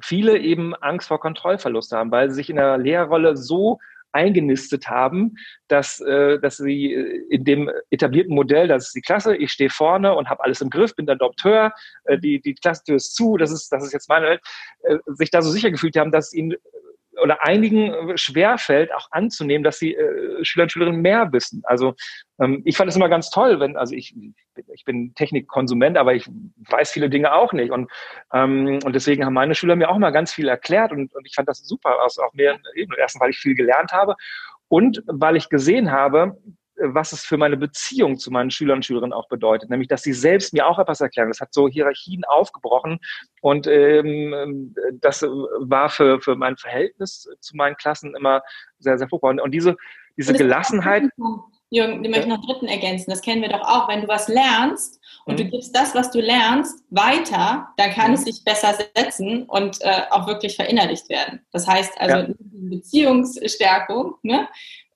viele 0.00 0.38
eben 0.38 0.74
Angst 0.76 1.08
vor 1.08 1.20
Kontrollverlust 1.20 1.92
haben, 1.92 2.10
weil 2.10 2.30
sie 2.30 2.36
sich 2.36 2.50
in 2.50 2.56
der 2.56 2.78
Lehrrolle 2.78 3.36
so 3.36 3.78
eingenistet 4.12 4.88
haben, 4.88 5.34
dass, 5.68 6.00
äh, 6.00 6.38
dass 6.38 6.58
sie 6.58 6.92
in 6.92 7.44
dem 7.44 7.70
etablierten 7.90 8.34
Modell, 8.34 8.68
das 8.68 8.88
ist 8.88 8.96
die 8.96 9.00
Klasse, 9.00 9.36
ich 9.36 9.52
stehe 9.52 9.70
vorne 9.70 10.14
und 10.14 10.28
habe 10.28 10.44
alles 10.44 10.60
im 10.60 10.70
Griff, 10.70 10.94
bin 10.94 11.06
der 11.06 11.16
Dompteur, 11.16 11.72
äh, 12.04 12.18
die, 12.18 12.40
die 12.40 12.54
Klassentür 12.54 12.96
ist 12.96 13.14
zu, 13.14 13.36
das 13.36 13.50
ist, 13.50 13.70
das 13.70 13.84
ist 13.84 13.92
jetzt 13.92 14.08
meine 14.08 14.26
Welt, 14.26 14.40
äh, 14.82 14.98
sich 15.06 15.30
da 15.30 15.42
so 15.42 15.50
sicher 15.50 15.70
gefühlt 15.70 15.96
haben, 15.96 16.12
dass 16.12 16.32
ihnen 16.32 16.54
oder 17.22 17.42
einigen 17.42 17.92
äh, 17.92 18.18
schwerfällt, 18.18 18.92
auch 18.94 19.08
anzunehmen, 19.10 19.64
dass 19.64 19.78
die 19.78 19.94
äh, 19.94 20.44
Schüler 20.44 20.64
und 20.64 20.72
Schülerinnen 20.72 21.00
mehr 21.00 21.32
wissen. 21.32 21.62
Also 21.64 21.94
ähm, 22.40 22.62
ich 22.64 22.76
fand 22.76 22.90
es 22.90 22.96
immer 22.96 23.08
ganz 23.08 23.30
toll, 23.30 23.60
wenn, 23.60 23.76
also 23.76 23.94
ich, 23.94 24.14
ich 24.74 24.84
bin 24.84 25.14
Technikkonsument, 25.14 25.96
aber 25.96 26.14
ich 26.14 26.28
weiß 26.68 26.90
viele 26.90 27.08
Dinge 27.08 27.32
auch 27.32 27.52
nicht. 27.52 27.70
Und, 27.70 27.90
ähm, 28.32 28.80
und 28.84 28.94
deswegen 28.94 29.24
haben 29.24 29.34
meine 29.34 29.54
Schüler 29.54 29.76
mir 29.76 29.88
auch 29.88 29.98
mal 29.98 30.10
ganz 30.10 30.32
viel 30.32 30.48
erklärt 30.48 30.92
und, 30.92 31.14
und 31.14 31.26
ich 31.26 31.34
fand 31.34 31.48
das 31.48 31.60
super, 31.60 32.02
aus 32.02 32.18
auch 32.18 32.32
mehreren 32.34 32.62
Ebenen. 32.74 32.98
Erstens, 32.98 33.20
weil 33.20 33.30
ich 33.30 33.38
viel 33.38 33.54
gelernt 33.54 33.92
habe 33.92 34.16
und 34.68 35.02
weil 35.06 35.36
ich 35.36 35.48
gesehen 35.48 35.92
habe, 35.92 36.36
was 36.76 37.12
es 37.12 37.24
für 37.24 37.36
meine 37.36 37.56
Beziehung 37.56 38.18
zu 38.18 38.30
meinen 38.30 38.50
Schülern 38.50 38.76
und 38.76 38.84
Schülerinnen 38.84 39.12
auch 39.12 39.28
bedeutet, 39.28 39.70
nämlich 39.70 39.88
dass 39.88 40.02
sie 40.02 40.12
selbst 40.12 40.52
mir 40.52 40.66
auch 40.66 40.78
etwas 40.78 41.00
erklären. 41.00 41.28
Das 41.28 41.40
hat 41.40 41.52
so 41.52 41.68
Hierarchien 41.68 42.24
aufgebrochen 42.24 42.98
und 43.40 43.66
ähm, 43.66 44.74
das 45.00 45.22
war 45.22 45.88
für, 45.88 46.20
für 46.20 46.36
mein 46.36 46.56
Verhältnis 46.56 47.28
zu 47.40 47.56
meinen 47.56 47.76
Klassen 47.76 48.14
immer 48.14 48.42
sehr, 48.78 48.98
sehr 48.98 49.08
fruchtbar. 49.08 49.34
Und 49.42 49.52
diese, 49.52 49.76
diese 50.16 50.32
Gelassenheit. 50.32 51.04
Jürgen, 51.72 52.02
die 52.02 52.10
möchte 52.10 52.28
noch 52.28 52.36
einen 52.36 52.46
dritten 52.46 52.66
ergänzen. 52.66 53.10
Das 53.10 53.22
kennen 53.22 53.40
wir 53.40 53.48
doch 53.48 53.62
auch. 53.62 53.88
Wenn 53.88 54.02
du 54.02 54.08
was 54.08 54.28
lernst 54.28 55.00
und 55.24 55.38
mhm. 55.38 55.44
du 55.44 55.50
gibst 55.52 55.74
das, 55.74 55.94
was 55.94 56.10
du 56.10 56.20
lernst, 56.20 56.84
weiter, 56.90 57.68
dann 57.78 57.90
kann 57.92 58.08
mhm. 58.08 58.14
es 58.14 58.24
sich 58.24 58.44
besser 58.44 58.74
setzen 58.94 59.44
und 59.44 59.80
äh, 59.80 60.02
auch 60.10 60.26
wirklich 60.26 60.56
verinnerlicht 60.56 61.08
werden. 61.08 61.40
Das 61.50 61.66
heißt 61.66 61.98
also 61.98 62.16
ja. 62.16 62.34
Beziehungsstärkung, 62.38 64.16
ne? 64.22 64.48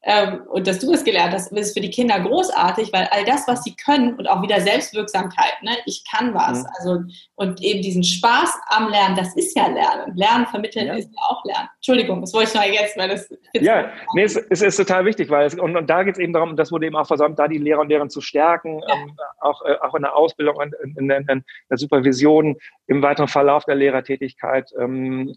Ähm, 0.06 0.42
und 0.48 0.68
dass 0.68 0.78
du 0.78 0.92
es 0.92 1.02
gelernt 1.02 1.34
hast, 1.34 1.50
ist 1.52 1.75
für 1.75 1.80
die 1.80 1.90
Kinder 1.90 2.20
großartig, 2.20 2.92
weil 2.92 3.08
all 3.10 3.25
das, 3.25 3.46
was 3.48 3.64
sie 3.64 3.75
können 3.75 4.14
und 4.14 4.28
auch 4.28 4.40
wieder 4.40 4.60
Selbstwirksamkeit, 4.60 5.54
ne? 5.62 5.72
ich 5.84 6.04
kann 6.08 6.32
was, 6.32 6.62
mhm. 6.62 6.68
also 6.78 7.02
und 7.34 7.60
eben 7.60 7.82
diesen 7.82 8.04
Spaß 8.04 8.56
am 8.68 8.88
Lernen, 8.88 9.16
das 9.16 9.34
ist 9.36 9.56
ja 9.56 9.66
Lernen. 9.66 10.16
Lernen 10.16 10.46
vermitteln 10.46 10.86
ja. 10.86 10.94
ist 10.94 11.10
ja 11.12 11.22
auch 11.28 11.44
Lernen. 11.44 11.68
Entschuldigung, 11.76 12.20
das 12.20 12.32
wollte 12.32 12.50
ich 12.50 12.54
noch 12.54 12.62
ergänzen, 12.62 13.00
weil 13.00 13.08
das 13.08 13.28
ja, 13.54 13.90
nee, 14.14 14.22
es, 14.22 14.36
es, 14.36 14.62
ist 14.62 14.76
total 14.76 15.04
wichtig, 15.04 15.28
weil 15.28 15.46
es, 15.46 15.54
und, 15.54 15.76
und 15.76 15.90
da 15.90 16.04
geht 16.04 16.14
es 16.14 16.20
eben 16.20 16.32
darum, 16.32 16.56
das 16.56 16.70
wurde 16.70 16.86
eben 16.86 16.96
auch 16.96 17.06
versäumt, 17.06 17.38
da 17.38 17.48
die 17.48 17.58
Lehrer 17.58 17.80
und 17.80 17.88
Lehrerinnen 17.88 18.10
zu 18.10 18.20
stärken, 18.20 18.80
ja. 18.86 18.94
ähm, 18.94 19.16
auch, 19.40 19.60
äh, 19.64 19.75
auch 19.82 19.94
in 19.96 20.02
der 20.02 20.14
Ausbildung, 20.14 20.60
in, 20.62 20.72
in, 20.96 21.10
in, 21.10 21.28
in, 21.28 21.44
der 21.68 21.78
Supervision, 21.78 22.56
im 22.86 23.02
weiteren 23.02 23.28
Verlauf 23.28 23.64
der 23.64 23.75
Lehrertätigkeit, 23.75 24.70
ähm, 24.78 25.34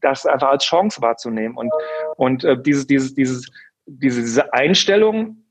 das 0.00 0.26
einfach 0.26 0.48
als 0.48 0.64
Chance 0.64 1.00
wahrzunehmen 1.00 1.56
und 1.56 1.72
und 2.16 2.44
äh, 2.44 2.60
dieses 2.60 2.86
dieses 2.86 3.14
dieses 3.14 3.50
diese, 3.86 4.20
diese 4.20 4.52
Einstellung, 4.52 5.44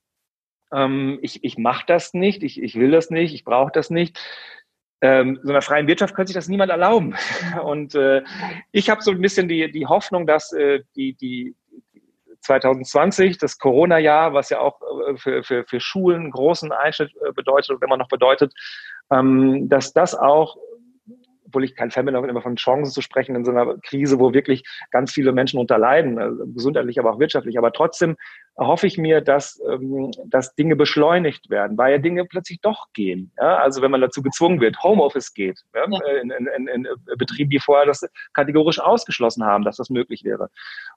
ähm, 0.74 1.20
ich, 1.22 1.44
ich 1.44 1.58
mache 1.58 1.86
das 1.88 2.14
nicht, 2.14 2.44
ich, 2.44 2.62
ich 2.62 2.76
will 2.76 2.92
das 2.92 3.10
nicht, 3.10 3.34
ich 3.34 3.44
brauche 3.44 3.72
das 3.72 3.90
nicht. 3.90 4.20
Ähm, 5.02 5.40
so 5.44 5.50
einer 5.50 5.62
freien 5.62 5.88
Wirtschaft 5.88 6.16
könnte 6.16 6.30
sich 6.30 6.36
das 6.36 6.48
niemand 6.48 6.72
erlauben. 6.72 7.16
Und 7.64 7.96
äh, 7.96 8.24
ich 8.72 8.90
habe 8.90 9.02
so 9.02 9.12
ein 9.12 9.22
bisschen 9.22 9.48
die, 9.48 9.72
die 9.72 9.86
Hoffnung, 9.86 10.26
dass 10.26 10.54
äh, 10.54 10.82
die, 10.96 11.14
die 11.16 11.56
2020, 12.42 13.38
das 13.38 13.58
Corona-Jahr, 13.58 14.34
was 14.34 14.50
ja 14.50 14.60
auch 14.60 14.80
äh, 14.82 15.18
für, 15.18 15.44
für, 15.44 15.66
für 15.66 15.80
Schulen 15.80 16.32
großen 16.32 16.72
Einschnitt 16.72 17.12
äh, 17.28 17.32
bedeutet 17.34 17.72
und 17.72 17.84
immer 17.84 17.98
noch 17.98 18.08
bedeutet, 18.08 18.54
ähm, 19.12 19.70
dass 19.70 19.94
das 19.94 20.16
auch 20.16 20.58
obwohl 21.54 21.64
ich 21.64 21.76
kein 21.76 21.92
Fan 21.92 22.06
bin, 22.06 22.16
immer 22.16 22.42
von 22.42 22.56
Chancen 22.56 22.92
zu 22.92 23.02
sprechen 23.02 23.36
in 23.36 23.46
so 23.46 23.52
einer 23.52 23.78
Krise, 23.84 24.20
wo 24.20 24.34
wirklich 24.34 24.64
ganz 24.90 25.12
viele 25.12 25.32
Menschen 25.32 25.60
unterleiden, 25.60 26.18
also 26.18 26.48
gesundheitlich, 26.48 26.98
aber 27.00 27.14
auch 27.14 27.20
wirtschaftlich. 27.20 27.60
Aber 27.60 27.72
trotzdem 27.72 28.16
hoffe 28.58 28.88
ich 28.88 28.98
mir, 28.98 29.22
dass, 29.22 29.60
ähm, 29.70 30.12
dass 30.26 30.56
Dinge 30.56 30.76
beschleunigt 30.76 31.50
werden, 31.50 31.78
weil 31.78 31.94
ja 31.94 31.98
Dinge 31.98 32.26
plötzlich 32.26 32.62
doch 32.62 32.88
gehen. 32.94 33.32
Ja? 33.38 33.58
Also 33.58 33.82
wenn 33.82 33.92
man 33.92 34.02
dazu 34.02 34.22
gezwungen 34.22 34.62
wird, 34.62 34.82
Homeoffice 34.84 35.34
geht, 35.34 35.60
ja? 35.74 35.86
Ja. 35.90 36.22
In, 36.22 36.30
in, 36.30 36.68
in, 36.68 36.88
Betrieben, 37.18 37.50
die 37.50 37.60
vorher 37.60 37.86
das 37.86 38.06
kategorisch 38.34 38.80
ausgeschlossen 38.80 39.44
haben, 39.44 39.64
dass 39.64 39.78
das 39.78 39.90
möglich 39.90 40.24
wäre. 40.24 40.50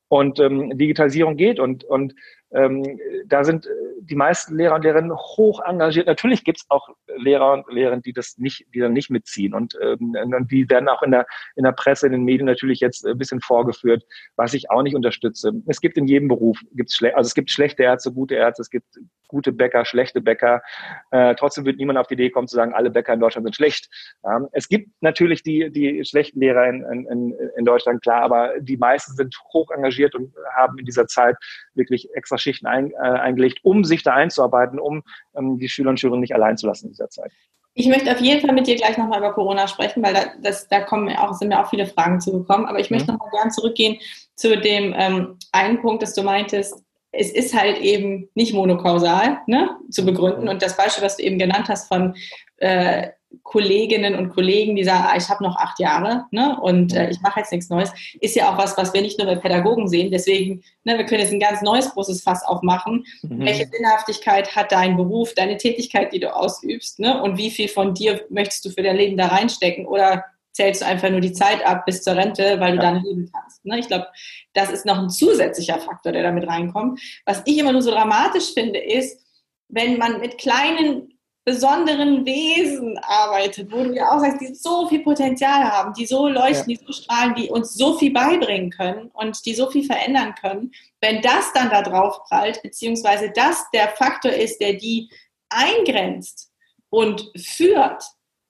Und 0.08 0.38
ähm, 0.38 0.76
Digitalisierung 0.78 1.36
geht 1.36 1.58
und, 1.58 1.84
und 1.84 2.14
ähm, 2.52 2.98
da 3.26 3.42
sind 3.42 3.68
die 4.00 4.14
meisten 4.14 4.56
Lehrer 4.56 4.76
und 4.76 4.84
Lehrerinnen 4.84 5.12
hoch 5.12 5.60
engagiert. 5.64 6.06
Natürlich 6.06 6.44
gibt 6.44 6.58
es 6.58 6.66
auch 6.68 6.88
Lehrer 7.16 7.52
und 7.52 7.66
Lehrerinnen, 7.72 8.02
die 8.02 8.12
das 8.12 8.38
nicht, 8.38 8.66
die 8.72 8.78
dann 8.78 8.92
nicht 8.92 9.10
mitziehen. 9.10 9.52
Und, 9.52 9.76
ähm, 9.82 10.14
und 10.14 10.50
die 10.50 10.68
werden 10.70 10.88
auch 10.88 11.02
in 11.02 11.10
der, 11.10 11.26
in 11.56 11.64
der 11.64 11.72
Presse, 11.72 12.06
in 12.06 12.12
den 12.12 12.22
Medien 12.22 12.46
natürlich 12.46 12.78
jetzt 12.78 13.04
ein 13.04 13.18
bisschen 13.18 13.40
vorgeführt, 13.40 14.04
was 14.36 14.54
ich 14.54 14.70
auch 14.70 14.82
nicht 14.82 14.94
unterstütze. 14.94 15.52
Es 15.66 15.80
gibt 15.80 15.96
in 15.96 16.06
jedem 16.06 16.28
Beruf, 16.28 16.60
gibt's 16.72 17.02
also 17.02 17.26
es 17.26 17.34
gibt 17.34 17.45
schlechte 17.46 17.82
Ärzte, 17.82 18.12
gute 18.12 18.34
Ärzte, 18.34 18.62
es 18.62 18.70
gibt 18.70 18.86
gute 19.28 19.52
Bäcker, 19.52 19.84
schlechte 19.84 20.20
Bäcker. 20.20 20.62
Äh, 21.10 21.34
trotzdem 21.34 21.64
wird 21.64 21.78
niemand 21.78 21.98
auf 21.98 22.06
die 22.06 22.14
Idee 22.14 22.30
kommen 22.30 22.48
zu 22.48 22.56
sagen, 22.56 22.74
alle 22.74 22.90
Bäcker 22.90 23.12
in 23.12 23.20
Deutschland 23.20 23.46
sind 23.46 23.56
schlecht. 23.56 23.88
Ähm, 24.24 24.48
es 24.52 24.68
gibt 24.68 24.90
natürlich 25.00 25.42
die, 25.42 25.70
die 25.70 26.04
schlechten 26.04 26.40
Lehrer 26.40 26.68
in, 26.68 26.84
in, 26.84 27.34
in 27.56 27.64
Deutschland, 27.64 28.02
klar, 28.02 28.22
aber 28.22 28.60
die 28.60 28.76
meisten 28.76 29.14
sind 29.14 29.36
hoch 29.52 29.70
engagiert 29.70 30.14
und 30.14 30.32
haben 30.56 30.78
in 30.78 30.84
dieser 30.84 31.06
Zeit 31.06 31.36
wirklich 31.74 32.08
extra 32.14 32.38
Schichten 32.38 32.66
ein, 32.66 32.92
äh, 32.92 32.96
eingelegt, 32.96 33.60
um 33.62 33.84
sich 33.84 34.02
da 34.02 34.14
einzuarbeiten, 34.14 34.78
um 34.78 35.02
ähm, 35.36 35.58
die 35.58 35.68
Schüler 35.68 35.90
und 35.90 36.00
Schülerinnen 36.00 36.20
nicht 36.20 36.34
allein 36.34 36.56
zu 36.56 36.66
lassen 36.66 36.86
in 36.86 36.92
dieser 36.92 37.10
Zeit. 37.10 37.32
Ich 37.78 37.88
möchte 37.88 38.10
auf 38.10 38.20
jeden 38.20 38.40
Fall 38.40 38.54
mit 38.54 38.66
dir 38.66 38.76
gleich 38.76 38.96
nochmal 38.96 39.18
über 39.18 39.34
Corona 39.34 39.68
sprechen, 39.68 40.02
weil 40.02 40.14
da, 40.14 40.20
das, 40.42 40.66
da 40.66 40.80
kommen 40.80 41.14
auch, 41.14 41.34
sind 41.34 41.48
mir 41.48 41.62
auch 41.62 41.68
viele 41.68 41.84
Fragen 41.84 42.20
zugekommen. 42.22 42.66
Aber 42.66 42.78
ich 42.78 42.90
möchte 42.90 43.12
mhm. 43.12 43.18
nochmal 43.18 43.42
gern 43.42 43.50
zurückgehen 43.50 43.98
zu 44.34 44.58
dem 44.58 44.94
ähm, 44.96 45.38
einen 45.52 45.82
Punkt, 45.82 46.02
dass 46.02 46.14
du 46.14 46.22
meintest, 46.22 46.82
es 47.16 47.30
ist 47.30 47.54
halt 47.54 47.78
eben 47.78 48.28
nicht 48.34 48.54
monokausal 48.54 49.38
ne, 49.46 49.70
zu 49.90 50.04
begründen. 50.04 50.44
Mhm. 50.44 50.48
Und 50.48 50.62
das 50.62 50.76
Beispiel, 50.76 51.04
was 51.04 51.16
du 51.16 51.22
eben 51.22 51.38
genannt 51.38 51.68
hast 51.68 51.88
von 51.88 52.14
äh, 52.58 53.08
Kolleginnen 53.42 54.14
und 54.14 54.30
Kollegen, 54.30 54.76
die 54.76 54.84
sagen, 54.84 55.04
ah, 55.08 55.16
ich 55.16 55.28
habe 55.28 55.42
noch 55.42 55.56
acht 55.56 55.78
Jahre 55.78 56.26
ne, 56.30 56.58
und 56.60 56.94
äh, 56.94 57.10
ich 57.10 57.20
mache 57.20 57.40
jetzt 57.40 57.52
nichts 57.52 57.68
Neues, 57.68 57.92
ist 58.20 58.36
ja 58.36 58.50
auch 58.50 58.58
was, 58.58 58.76
was 58.76 58.94
wir 58.94 59.02
nicht 59.02 59.18
nur 59.18 59.26
bei 59.26 59.36
Pädagogen 59.36 59.88
sehen. 59.88 60.10
Deswegen, 60.10 60.62
ne, 60.84 60.96
wir 60.96 61.04
können 61.04 61.20
jetzt 61.20 61.32
ein 61.32 61.40
ganz 61.40 61.62
neues 61.62 61.90
großes 61.90 62.22
Fass 62.22 62.44
aufmachen. 62.44 63.04
Mhm. 63.22 63.44
Welche 63.44 63.66
Sinnhaftigkeit 63.66 64.54
hat 64.56 64.72
dein 64.72 64.96
Beruf, 64.96 65.34
deine 65.34 65.56
Tätigkeit, 65.56 66.12
die 66.12 66.20
du 66.20 66.34
ausübst? 66.34 66.98
Ne, 66.98 67.20
und 67.22 67.36
wie 67.36 67.50
viel 67.50 67.68
von 67.68 67.94
dir 67.94 68.24
möchtest 68.30 68.64
du 68.64 68.70
für 68.70 68.82
dein 68.82 68.96
Leben 68.96 69.16
da 69.16 69.26
reinstecken? 69.26 69.86
Oder 69.86 70.24
zählst 70.56 70.80
du 70.80 70.86
einfach 70.86 71.10
nur 71.10 71.20
die 71.20 71.34
Zeit 71.34 71.64
ab 71.66 71.84
bis 71.84 72.02
zur 72.02 72.16
Rente, 72.16 72.58
weil 72.58 72.76
du 72.76 72.82
ja. 72.82 72.90
dann 72.90 73.02
leben 73.04 73.30
kannst. 73.30 73.64
Ne? 73.64 73.78
Ich 73.78 73.88
glaube, 73.88 74.08
das 74.54 74.70
ist 74.70 74.86
noch 74.86 74.98
ein 74.98 75.10
zusätzlicher 75.10 75.78
Faktor, 75.78 76.12
der 76.12 76.22
damit 76.22 76.48
reinkommt. 76.48 76.98
Was 77.26 77.42
ich 77.44 77.58
immer 77.58 77.72
nur 77.72 77.82
so 77.82 77.90
dramatisch 77.90 78.54
finde, 78.54 78.80
ist, 78.80 79.20
wenn 79.68 79.98
man 79.98 80.18
mit 80.18 80.38
kleinen 80.38 81.12
besonderen 81.44 82.24
Wesen 82.24 82.98
arbeitet, 83.02 83.70
wo 83.70 83.84
du 83.84 83.94
ja 83.94 84.10
auch 84.10 84.18
sagst, 84.18 84.40
die 84.40 84.54
so 84.54 84.88
viel 84.88 85.00
Potenzial 85.00 85.62
haben, 85.62 85.92
die 85.92 86.06
so 86.06 86.26
leuchten, 86.26 86.70
ja. 86.70 86.78
die 86.78 86.86
so 86.86 86.92
strahlen, 86.92 87.34
die 87.34 87.50
uns 87.50 87.74
so 87.74 87.98
viel 87.98 88.12
beibringen 88.12 88.70
können 88.70 89.10
und 89.12 89.44
die 89.44 89.54
so 89.54 89.70
viel 89.70 89.84
verändern 89.84 90.34
können. 90.40 90.72
Wenn 91.00 91.20
das 91.20 91.52
dann 91.52 91.70
da 91.70 91.82
drauf 91.82 92.20
prallt, 92.28 92.62
beziehungsweise 92.62 93.30
das 93.30 93.64
der 93.72 93.90
Faktor 93.90 94.32
ist, 94.32 94.58
der 94.60 94.72
die 94.72 95.08
eingrenzt 95.50 96.50
und 96.88 97.30
führt, 97.36 98.02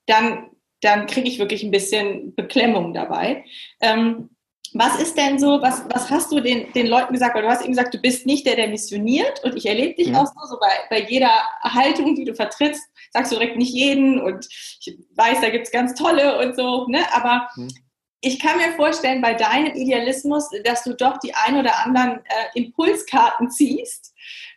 dann 0.06 0.55
dann 0.80 1.06
kriege 1.06 1.28
ich 1.28 1.38
wirklich 1.38 1.62
ein 1.62 1.70
bisschen 1.70 2.34
Beklemmung 2.34 2.92
dabei. 2.92 3.44
Ähm, 3.80 4.30
was 4.74 5.00
ist 5.00 5.16
denn 5.16 5.38
so, 5.38 5.62
was, 5.62 5.84
was 5.88 6.10
hast 6.10 6.30
du 6.32 6.40
den, 6.40 6.72
den 6.72 6.86
Leuten 6.86 7.12
gesagt? 7.12 7.34
Weil 7.34 7.42
du 7.42 7.48
hast 7.48 7.62
eben 7.62 7.72
gesagt, 7.72 7.94
du 7.94 7.98
bist 7.98 8.26
nicht 8.26 8.46
der, 8.46 8.56
der 8.56 8.68
missioniert 8.68 9.42
und 9.44 9.56
ich 9.56 9.66
erlebe 9.66 9.94
dich 9.94 10.08
mhm. 10.08 10.16
auch 10.16 10.26
so, 10.26 10.46
so 10.48 10.58
bei, 10.58 10.72
bei 10.90 11.08
jeder 11.08 11.30
Haltung, 11.62 12.14
die 12.14 12.24
du 12.24 12.34
vertrittst, 12.34 12.82
sagst 13.10 13.32
du 13.32 13.36
direkt 13.36 13.56
nicht 13.56 13.72
jeden 13.72 14.20
und 14.20 14.46
ich 14.50 14.98
weiß, 15.14 15.40
da 15.40 15.50
gibt 15.50 15.66
es 15.66 15.72
ganz 15.72 15.94
tolle 15.94 16.38
und 16.40 16.56
so, 16.56 16.86
ne? 16.88 17.00
aber 17.12 17.48
mhm. 17.56 17.68
ich 18.20 18.38
kann 18.38 18.58
mir 18.58 18.72
vorstellen, 18.72 19.22
bei 19.22 19.34
deinem 19.34 19.74
Idealismus, 19.74 20.50
dass 20.64 20.84
du 20.84 20.94
doch 20.94 21.18
die 21.18 21.34
ein 21.34 21.56
oder 21.56 21.84
anderen 21.84 22.18
äh, 22.18 22.58
Impulskarten 22.58 23.50
ziehst, 23.50 24.14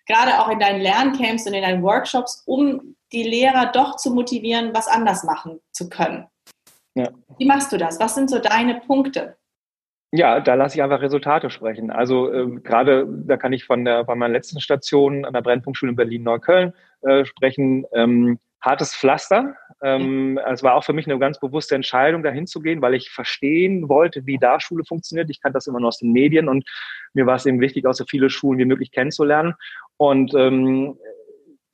gerade 0.07 0.39
auch 0.39 0.49
in 0.49 0.59
deinen 0.59 0.81
Lerncamps 0.81 1.45
und 1.45 1.53
in 1.53 1.61
deinen 1.61 1.83
Workshops, 1.83 2.43
um 2.45 2.95
die 3.11 3.23
Lehrer 3.23 3.71
doch 3.71 3.95
zu 3.95 4.11
motivieren, 4.11 4.71
was 4.73 4.87
anders 4.87 5.23
machen 5.23 5.59
zu 5.71 5.89
können. 5.89 6.27
Ja. 6.95 7.09
Wie 7.37 7.45
machst 7.45 7.71
du 7.71 7.77
das? 7.77 7.99
Was 7.99 8.15
sind 8.15 8.29
so 8.29 8.39
deine 8.39 8.81
Punkte? 8.81 9.37
Ja, 10.11 10.39
da 10.39 10.55
lasse 10.55 10.75
ich 10.75 10.83
einfach 10.83 11.01
Resultate 11.01 11.51
sprechen. 11.51 11.91
Also 11.91 12.31
äh, 12.33 12.59
gerade, 12.61 13.07
da 13.07 13.37
kann 13.37 13.53
ich 13.53 13.65
von 13.65 13.85
der 13.85 14.05
von 14.05 14.17
meiner 14.17 14.33
letzten 14.33 14.59
Station 14.59 15.23
an 15.23 15.33
der 15.33 15.41
Brennpunktschule 15.41 15.91
in 15.91 15.95
Berlin-Neukölln 15.95 16.73
äh, 17.01 17.25
sprechen. 17.25 17.85
Ähm, 17.93 18.39
hartes 18.61 18.95
Pflaster. 18.95 19.55
Ähm. 19.83 20.39
Es 20.47 20.63
war 20.63 20.73
auch 20.73 20.83
für 20.83 20.93
mich 20.93 21.07
eine 21.07 21.19
ganz 21.19 21.39
bewusste 21.39 21.75
Entscheidung, 21.75 22.23
dahin 22.23 22.47
zu 22.47 22.59
gehen, 22.59 22.81
weil 22.81 22.95
ich 22.95 23.09
verstehen 23.09 23.87
wollte, 23.87 24.25
wie 24.25 24.37
da 24.37 24.59
Schule 24.59 24.83
funktioniert. 24.83 25.29
Ich 25.29 25.41
kannte 25.41 25.57
das 25.57 25.67
immer 25.67 25.79
nur 25.79 25.89
aus 25.89 25.99
den 25.99 26.11
Medien 26.11 26.49
und 26.49 26.65
mir 27.13 27.25
war 27.25 27.35
es 27.35 27.45
eben 27.45 27.61
wichtig, 27.61 27.85
auch 27.85 27.93
so 27.93 28.03
viele 28.05 28.29
Schulen 28.29 28.59
wie 28.59 28.65
möglich 28.65 28.91
kennenzulernen. 28.91 29.53
Und 29.97 30.33
ähm, 30.33 30.97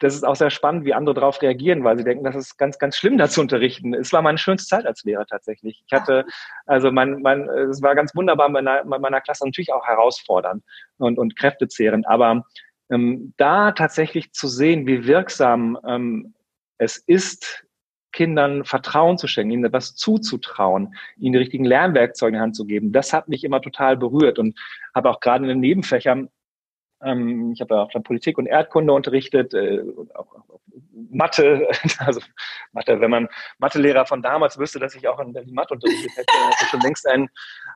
das 0.06 0.14
ist 0.16 0.24
auch 0.24 0.36
sehr 0.36 0.52
spannend, 0.52 0.86
wie 0.86 0.94
andere 0.94 1.16
darauf 1.16 1.42
reagieren, 1.42 1.84
weil 1.84 1.98
sie 1.98 2.04
denken, 2.04 2.24
das 2.24 2.36
ist 2.36 2.58
ganz, 2.58 2.78
ganz 2.78 2.96
schlimm, 2.96 3.18
da 3.18 3.28
zu 3.28 3.42
unterrichten. 3.42 3.94
Es 3.96 4.14
war 4.14 4.22
meine 4.22 4.38
schönste 4.38 4.68
Zeit 4.68 4.86
als 4.86 5.04
Lehrer 5.04 5.26
tatsächlich. 5.26 5.84
Ich 5.86 5.92
hatte, 5.92 6.26
also 6.68 6.92
mein, 6.92 7.22
mein, 7.22 7.50
es 7.50 7.82
war 7.82 7.96
ganz 7.96 8.16
wunderbar, 8.16 8.50
meiner, 8.50 8.86
meiner 8.86 9.22
Klasse 9.22 9.46
natürlich 9.46 9.74
auch 9.74 9.86
herausfordernd 9.86 10.64
und, 10.98 11.18
und 11.18 11.36
kräftezehrend, 11.36 12.08
aber 12.08 12.46
ähm, 12.92 13.34
da 13.38 13.72
tatsächlich 13.72 14.32
zu 14.32 14.48
sehen, 14.48 14.86
wie 14.86 15.08
wirksam 15.08 15.80
ähm, 15.88 16.36
es 16.78 16.98
ist, 16.98 17.66
Kindern 18.12 18.64
Vertrauen 18.64 19.18
zu 19.18 19.28
schenken, 19.28 19.52
ihnen 19.52 19.66
etwas 19.66 19.96
zuzutrauen, 19.96 20.96
ihnen 21.18 21.34
die 21.34 21.40
richtigen 21.40 21.66
Lernwerkzeuge 21.66 22.30
in 22.30 22.40
die 22.40 22.44
Hand 22.44 22.56
zu 22.56 22.66
geben, 22.66 22.92
das 22.92 23.12
hat 23.12 23.28
mich 23.28 23.44
immer 23.44 23.60
total 23.60 23.98
berührt 23.98 24.40
und 24.40 24.58
habe 24.94 25.10
auch 25.10 25.20
gerade 25.20 25.44
in 25.44 25.50
den 25.50 25.60
Nebenfächern 25.60 26.30
ähm, 27.06 27.52
ich 27.54 27.62
habe 27.62 27.76
ja 27.76 27.82
auch 27.82 27.92
dann 27.92 28.04
Politik 28.04 28.38
und 28.38 28.48
Erdkunde 28.48 28.94
unterrichtet, 28.94 29.54
äh, 29.54 29.82
auch, 30.14 30.34
auch 30.50 30.60
Mathe, 31.12 31.68
also 32.00 32.22
Mathe, 32.74 33.00
wenn 33.00 33.10
man 33.10 33.28
Mathelehrer 33.60 34.06
von 34.06 34.22
damals 34.22 34.58
wüsste, 34.58 34.80
dass 34.80 34.96
ich 34.96 35.08
auch 35.08 35.20
in 35.20 35.34
Berlin 35.34 35.54
Mathe 35.54 35.74
unterrichtet 35.74 36.12
hätte, 36.16 36.34
hätte 36.34 36.64
ich 36.64 36.68
schon 36.70 36.82
längst 36.82 37.08
einen, 37.08 37.30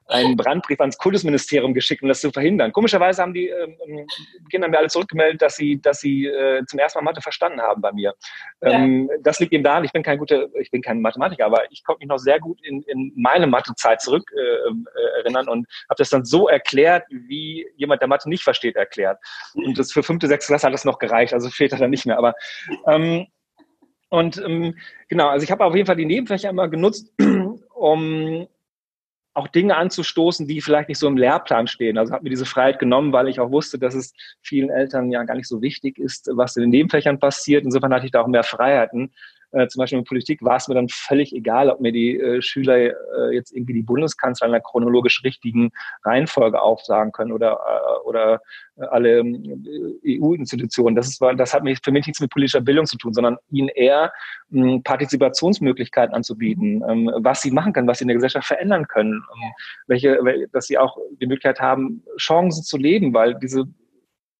einen 0.07 0.35
Brandbrief 0.35 0.79
ans 0.79 0.97
Kultusministerium 0.97 1.73
geschickt, 1.73 2.01
um 2.01 2.09
das 2.09 2.21
zu 2.21 2.31
verhindern. 2.31 2.71
Komischerweise 2.71 3.21
haben 3.21 3.33
die 3.33 3.47
ähm, 3.47 4.07
Kinder 4.49 4.67
mir 4.67 4.77
alle 4.77 4.87
zurückgemeldet, 4.87 5.41
dass 5.41 5.55
sie, 5.55 5.81
dass 5.81 5.99
sie 5.99 6.25
äh, 6.25 6.65
zum 6.65 6.79
ersten 6.79 6.99
Mal 6.99 7.11
Mathe 7.11 7.21
verstanden 7.21 7.61
haben 7.61 7.81
bei 7.81 7.91
mir. 7.91 8.13
Ähm, 8.61 9.09
ja. 9.09 9.17
Das 9.23 9.39
liegt 9.39 9.53
eben 9.53 9.63
daran, 9.63 9.83
ich 9.83 9.91
bin 9.91 10.03
kein 10.03 10.17
guter, 10.17 10.47
ich 10.55 10.71
bin 10.71 10.81
kein 10.81 11.01
Mathematiker, 11.01 11.45
aber 11.45 11.71
ich 11.71 11.83
konnte 11.83 11.99
mich 11.99 12.09
noch 12.09 12.17
sehr 12.17 12.39
gut 12.39 12.59
in, 12.63 12.81
in 12.83 13.13
meine 13.15 13.47
Mathezeit 13.47 14.01
zurück 14.01 14.29
äh, 14.35 14.39
äh, 14.39 15.19
erinnern 15.19 15.47
und 15.47 15.67
habe 15.89 15.97
das 15.97 16.09
dann 16.09 16.25
so 16.25 16.47
erklärt, 16.47 17.05
wie 17.09 17.67
jemand, 17.75 18.01
der 18.01 18.07
Mathe 18.07 18.29
nicht 18.29 18.43
versteht, 18.43 18.75
erklärt. 18.75 19.18
Und 19.53 19.77
das 19.77 19.91
für 19.91 20.03
fünfte, 20.03 20.27
sechste 20.27 20.51
Klasse 20.51 20.67
hat 20.67 20.73
das 20.73 20.85
noch 20.85 20.99
gereicht, 20.99 21.33
also 21.33 21.49
später 21.49 21.77
dann 21.77 21.89
nicht 21.89 22.05
mehr. 22.05 22.17
Aber 22.17 22.33
ähm, 22.87 23.27
und 24.09 24.37
ähm, 24.43 24.75
genau, 25.07 25.29
also 25.29 25.43
ich 25.43 25.51
habe 25.51 25.63
auf 25.63 25.75
jeden 25.75 25.85
Fall 25.85 25.95
die 25.95 26.05
Nebenfächer 26.05 26.49
immer 26.49 26.67
genutzt, 26.67 27.13
um 27.75 28.47
auch 29.35 29.47
Dinge 29.47 29.77
anzustoßen, 29.77 30.47
die 30.47 30.59
vielleicht 30.59 30.89
nicht 30.89 30.97
so 30.97 31.07
im 31.07 31.15
Lehrplan 31.15 31.67
stehen. 31.67 31.97
Also 31.97 32.13
habe 32.13 32.23
mir 32.23 32.31
diese 32.31 32.45
Freiheit 32.45 32.79
genommen, 32.79 33.13
weil 33.13 33.27
ich 33.27 33.39
auch 33.39 33.51
wusste, 33.51 33.77
dass 33.77 33.93
es 33.93 34.13
vielen 34.41 34.69
Eltern 34.69 35.11
ja 35.11 35.23
gar 35.23 35.35
nicht 35.35 35.47
so 35.47 35.61
wichtig 35.61 35.97
ist, 35.97 36.29
was 36.33 36.57
in 36.57 36.61
den 36.61 36.71
Nebenfächern 36.71 37.19
passiert. 37.19 37.63
Insofern 37.63 37.93
hatte 37.93 38.05
ich 38.05 38.11
da 38.11 38.21
auch 38.21 38.27
mehr 38.27 38.43
Freiheiten 38.43 39.13
äh, 39.51 39.67
zum 39.67 39.79
Beispiel 39.79 39.99
in 39.99 40.05
Politik 40.05 40.43
war 40.43 40.57
es 40.57 40.67
mir 40.67 40.75
dann 40.75 40.89
völlig 40.89 41.33
egal, 41.33 41.69
ob 41.69 41.79
mir 41.79 41.91
die 41.91 42.19
äh, 42.19 42.41
Schüler 42.41 42.77
äh, 42.77 42.93
jetzt 43.33 43.51
irgendwie 43.51 43.73
die 43.73 43.81
Bundeskanzler 43.81 44.47
in 44.47 44.53
einer 44.53 44.61
chronologisch 44.61 45.23
richtigen 45.23 45.71
Reihenfolge 46.03 46.61
aufsagen 46.61 47.11
können 47.11 47.31
oder, 47.31 47.53
äh, 47.53 48.07
oder 48.07 48.41
äh, 48.77 48.85
alle 48.85 49.19
äh, 49.19 50.19
EU-Institutionen. 50.19 50.95
Das, 50.95 51.07
ist, 51.07 51.21
das 51.37 51.53
hat 51.53 51.63
mich 51.63 51.79
für 51.83 51.91
mich 51.91 52.05
nichts 52.05 52.21
mit 52.21 52.31
politischer 52.31 52.61
Bildung 52.61 52.85
zu 52.85 52.97
tun, 52.97 53.13
sondern 53.13 53.37
ihnen 53.49 53.69
eher 53.69 54.11
mh, 54.49 54.71
hm, 54.71 54.83
Partizipationsmöglichkeiten 54.83 56.13
anzubieten, 56.13 56.83
ähm, 56.87 57.11
was 57.17 57.41
sie 57.41 57.51
machen 57.51 57.73
können, 57.73 57.87
was 57.87 57.99
sie 57.99 58.03
in 58.03 58.09
der 58.09 58.15
Gesellschaft 58.15 58.47
verändern 58.47 58.87
können, 58.87 59.13
ähm, 59.13 59.51
welche, 59.87 60.47
dass 60.51 60.67
sie 60.67 60.77
auch 60.77 60.97
die 61.19 61.25
Möglichkeit 61.25 61.59
haben, 61.59 62.03
Chancen 62.17 62.63
zu 62.63 62.77
leben, 62.77 63.13
weil 63.13 63.35
diese 63.35 63.65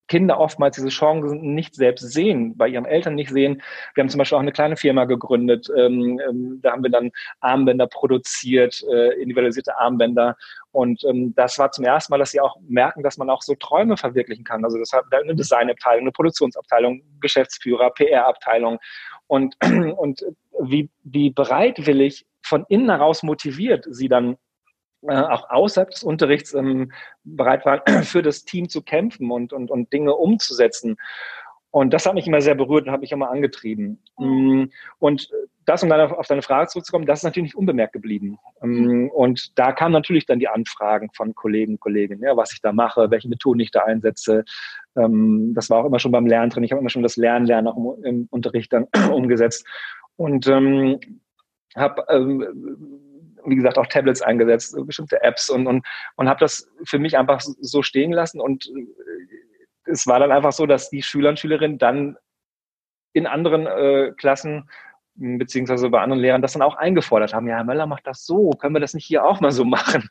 Kinder 0.10 0.40
oftmals 0.40 0.76
diese 0.76 0.90
Chancen 0.90 1.54
nicht 1.54 1.76
selbst 1.76 2.12
sehen, 2.12 2.58
bei 2.58 2.68
ihren 2.68 2.86
Eltern 2.86 3.16
nicht 3.16 3.30
sehen. 3.30 3.62
Wir 3.94 4.02
haben 4.02 4.10
zum 4.10 4.18
Beispiel 4.18 4.36
auch 4.36 4.42
eine 4.42 4.52
kleine 4.52 4.76
Firma 4.76 5.06
gegründet. 5.06 5.70
Ähm, 5.78 6.20
ähm, 6.28 6.60
da 6.62 6.72
haben 6.72 6.84
wir 6.84 6.90
dann 6.90 7.12
Armbänder 7.40 7.88
produziert, 7.88 8.84
äh, 8.92 9.14
individualisierte 9.22 9.78
Armbänder. 9.78 10.36
Und 10.72 11.04
ähm, 11.06 11.34
das 11.36 11.58
war 11.60 11.72
zum 11.72 11.86
ersten 11.86 12.12
Mal, 12.12 12.18
dass 12.18 12.32
sie 12.32 12.42
auch 12.42 12.58
merken, 12.68 13.04
dass 13.04 13.18
man 13.18 13.30
auch 13.30 13.42
so 13.42 13.56
Träume 13.56 13.96
verwirklichen 13.98 14.44
kann. 14.44 14.66
Also 14.66 14.78
das 14.78 14.92
hat 14.92 15.06
eine 15.12 15.36
Designabteilung, 15.36 16.02
eine 16.02 16.12
Produktionsabteilung, 16.12 17.02
Geschäftsführer, 17.22 17.92
PR-Abteilung. 17.92 18.80
Und, 19.28 19.56
und 19.98 20.26
wie, 20.60 20.90
wie 21.04 21.30
bereitwillig 21.30 22.26
von 22.42 22.66
innen 22.68 22.90
heraus 22.90 23.22
motiviert 23.24 23.86
sie 23.90 24.10
dann 24.10 24.38
äh, 25.08 25.16
auch 25.16 25.50
außerhalb 25.50 25.92
des 25.92 26.04
Unterrichts 26.04 26.54
ähm, 26.54 26.92
bereit 27.24 27.66
waren, 27.66 27.82
für 28.04 28.22
das 28.22 28.44
Team 28.44 28.70
zu 28.70 28.82
kämpfen 28.82 29.32
und, 29.32 29.54
und, 29.54 29.72
und 29.72 29.92
Dinge 29.94 30.16
umzusetzen. 30.16 30.98
Und 31.72 31.94
das 31.94 32.06
hat 32.06 32.16
mich 32.16 32.28
immer 32.28 32.42
sehr 32.42 32.56
berührt 32.56 32.88
und 32.88 32.92
hat 32.92 33.02
mich 33.02 33.12
immer 33.12 33.30
angetrieben. 33.30 34.02
Mhm. 34.18 34.72
Und 34.98 35.30
das, 35.66 35.84
um 35.84 35.90
dann 35.90 36.12
auf 36.12 36.26
deine 36.26 36.42
Frage 36.42 36.68
zurückzukommen, 36.68 37.06
das 37.06 37.20
ist 37.20 37.24
natürlich 37.24 37.50
nicht 37.50 37.56
unbemerkt 37.56 37.94
geblieben. 37.94 38.40
Mhm. 38.62 39.12
Und 39.12 39.58
da 39.60 39.72
kamen 39.72 39.94
natürlich 39.94 40.26
dann 40.26 40.40
die 40.40 40.48
Anfragen 40.48 41.12
von 41.14 41.36
Kollegen 41.36 41.74
und 41.74 41.80
Kolleginnen, 41.80 42.24
ja, 42.24 42.36
was 42.36 42.54
ich 42.54 42.62
da 42.62 42.74
mache, 42.74 43.12
welche 43.12 43.30
Methoden 43.30 43.60
ich 43.60 43.70
da 43.70 43.82
einsetze. 43.82 44.46
Ähm, 44.98 45.54
das 45.54 45.70
war 45.70 45.80
auch 45.82 45.86
immer 45.86 46.00
schon 46.00 46.12
beim 46.12 46.26
Lernen 46.26 46.50
drin. 46.50 46.64
Ich 46.64 46.72
habe 46.72 46.82
immer 46.82 46.90
schon 46.90 47.04
das 47.04 47.18
Lernen, 47.18 47.46
Lernen 47.46 47.68
auch 47.68 47.98
im, 48.04 48.28
Unterricht 48.32 48.74
dann 48.74 48.88
umgesetzt. 49.14 49.66
Und 50.16 50.48
ähm, 50.48 51.00
habe 51.76 52.04
ähm, 52.10 53.00
wie 53.46 53.56
gesagt, 53.56 53.78
auch 53.78 53.88
Tablets 53.88 54.22
eingesetzt, 54.22 54.76
bestimmte 54.86 55.22
Apps 55.24 55.50
und, 55.50 55.68
und, 55.68 55.86
und 56.16 56.30
habe 56.30 56.40
das 56.40 56.70
für 56.84 57.00
mich 57.00 57.18
einfach 57.18 57.42
so 57.42 57.82
stehen 57.82 58.12
gelassen. 58.12 58.40
Und 58.42 58.68
äh, 58.68 59.92
es 59.92 60.08
war 60.08 60.20
dann 60.20 60.32
einfach 60.32 60.52
so, 60.52 60.66
dass 60.66 60.90
die 60.90 61.04
Schüler 61.04 61.30
und 61.30 61.40
Schülerinnen 61.40 61.78
dann 61.78 62.18
in 63.14 63.26
anderen 63.26 63.66
äh, 63.66 64.12
Klassen 64.18 64.70
beziehungsweise 65.20 65.90
bei 65.90 66.00
anderen 66.00 66.22
Lehrern 66.22 66.42
das 66.42 66.54
dann 66.54 66.62
auch 66.62 66.76
eingefordert 66.76 67.34
haben. 67.34 67.48
Ja, 67.48 67.58
Herr 67.58 67.64
Möller 67.64 67.86
macht 67.86 68.08
das 68.08 68.26
so, 68.26 68.52
können 68.52 68.76
wir 68.76 68.80
das 68.80 68.94
nicht 68.94 69.06
hier 69.06 69.26
auch 69.26 69.42
mal 69.42 69.52
so 69.52 69.66
machen? 69.66 70.10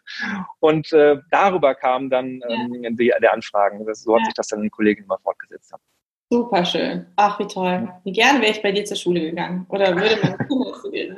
Und 0.60 0.92
äh, 0.92 1.16
darüber 1.30 1.74
kam 1.74 2.10
dann 2.10 2.40
ähm, 2.48 2.82
ja. 2.82 2.90
die, 2.90 3.12
der 3.20 3.32
Anfragen. 3.32 3.84
Das, 3.86 4.02
so 4.02 4.14
hat 4.14 4.20
ja. 4.20 4.24
sich 4.26 4.34
das 4.34 4.48
dann 4.48 4.60
den 4.60 4.70
Kollegen 4.70 5.04
immer 5.04 5.18
fortgesetzt. 5.18 5.72
Haben. 5.72 5.82
Super 6.30 6.64
schön. 6.64 7.06
Ach, 7.16 7.38
wie 7.38 7.46
toll. 7.46 7.88
Wie 8.04 8.12
gerne 8.12 8.40
wäre 8.42 8.52
ich 8.52 8.62
bei 8.62 8.70
dir 8.70 8.84
zur 8.84 8.98
Schule 8.98 9.20
gegangen. 9.20 9.64
Oder 9.70 9.96
würde 9.96 10.18
man 10.22 10.48
zu 10.82 10.90
dir 10.90 11.16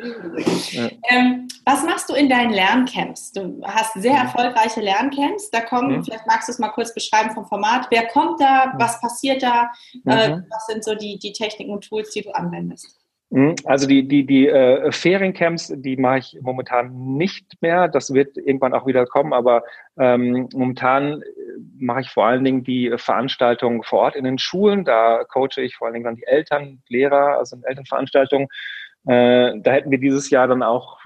ja. 0.70 0.88
ähm, 1.10 1.48
Was 1.64 1.84
machst 1.84 2.08
du 2.08 2.14
in 2.14 2.28
deinen 2.28 2.52
Lerncamps? 2.52 3.32
Du 3.32 3.60
hast 3.64 3.94
sehr 3.94 4.12
mhm. 4.12 4.18
erfolgreiche 4.18 4.80
Lerncamps. 4.80 5.50
Da 5.50 5.60
kommen, 5.60 5.96
mhm. 5.96 6.04
vielleicht 6.04 6.26
magst 6.26 6.48
du 6.48 6.52
es 6.52 6.58
mal 6.58 6.70
kurz 6.70 6.94
beschreiben 6.94 7.30
vom 7.30 7.46
Format. 7.46 7.86
Wer 7.90 8.06
kommt 8.08 8.40
da? 8.40 8.66
Mhm. 8.66 8.80
Was 8.80 9.00
passiert 9.00 9.42
da? 9.42 9.70
Äh, 10.06 10.36
mhm. 10.36 10.46
was 10.50 10.66
sind 10.66 10.84
so 10.84 10.94
die, 10.94 11.18
die 11.18 11.32
Techniken 11.32 11.72
und 11.72 11.88
Tools, 11.88 12.10
die 12.10 12.22
du 12.22 12.30
anwendest? 12.30 13.00
Mhm. 13.30 13.54
Also 13.64 13.86
die, 13.86 14.06
die, 14.08 14.26
die 14.26 14.48
äh, 14.48 14.90
Feriencamps, 14.90 15.72
die 15.76 15.96
mache 15.96 16.18
ich 16.18 16.38
momentan 16.40 17.16
nicht 17.16 17.62
mehr. 17.62 17.86
Das 17.86 18.12
wird 18.12 18.36
irgendwann 18.36 18.74
auch 18.74 18.86
wieder 18.86 19.06
kommen, 19.06 19.32
aber 19.32 19.62
ähm, 19.98 20.48
momentan 20.52 21.22
äh, 21.22 21.24
mache 21.78 22.00
ich 22.00 22.10
vor 22.10 22.26
allen 22.26 22.42
Dingen 22.42 22.64
die 22.64 22.92
Veranstaltungen 22.96 23.84
vor 23.84 24.00
Ort 24.00 24.16
in 24.16 24.24
den 24.24 24.38
Schulen. 24.38 24.84
Da 24.84 25.24
coache 25.24 25.62
ich 25.62 25.76
vor 25.76 25.86
allen 25.86 25.94
Dingen 25.94 26.04
dann 26.04 26.16
die 26.16 26.26
Eltern, 26.26 26.82
Lehrer, 26.88 27.38
also 27.38 27.56
in 27.56 27.62
Elternveranstaltungen. 27.62 28.48
Äh, 29.06 29.60
da 29.60 29.72
hätten 29.72 29.92
wir 29.92 29.98
dieses 29.98 30.28
Jahr 30.30 30.48
dann 30.48 30.64
auch 30.64 30.98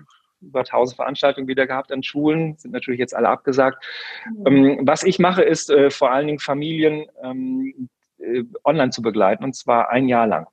über 0.46 0.61
1000 0.61 0.96
Veranstaltungen 0.96 1.48
wieder 1.48 1.66
gehabt 1.66 1.92
an 1.92 2.02
Schulen, 2.02 2.57
sind 2.57 2.72
natürlich 2.72 3.00
jetzt 3.00 3.14
alle 3.14 3.28
abgesagt. 3.28 3.85
Mhm. 4.26 4.46
Ähm, 4.46 4.78
was 4.83 5.02
ich 5.02 5.18
mache, 5.18 5.42
ist 5.42 5.70
äh, 5.70 5.90
vor 5.90 6.11
allen 6.11 6.26
Dingen 6.26 6.38
Familien 6.38 7.07
ähm, 7.22 7.88
äh, 8.18 8.44
online 8.64 8.90
zu 8.90 9.02
begleiten 9.02 9.44
und 9.44 9.54
zwar 9.54 9.90
ein 9.90 10.09
Jahr 10.09 10.26
lang. 10.26 10.46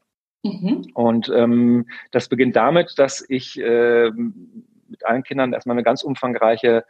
Mhm. 0.43 0.87
Und 0.93 1.31
ähm, 1.33 1.87
das 2.11 2.29
beginnt 2.29 2.55
damit, 2.55 2.93
dass 2.97 3.23
ich 3.27 3.59
äh, 3.59 4.09
mit 4.11 5.05
allen 5.05 5.23
Kindern 5.23 5.53
erstmal 5.53 5.75
eine 5.75 5.83
ganz 5.83 6.03
umfangreiche 6.03 6.83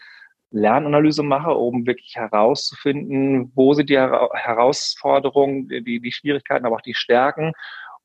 Lernanalyse 0.51 1.23
mache, 1.23 1.51
um 1.51 1.85
wirklich 1.85 2.15
herauszufinden, 2.15 3.51
wo 3.55 3.73
sind 3.73 3.89
die 3.89 3.97
Herausforderungen, 3.97 5.69
die, 5.69 6.01
die 6.01 6.11
Schwierigkeiten, 6.11 6.65
aber 6.65 6.75
auch 6.75 6.81
die 6.81 6.93
Stärken 6.93 7.53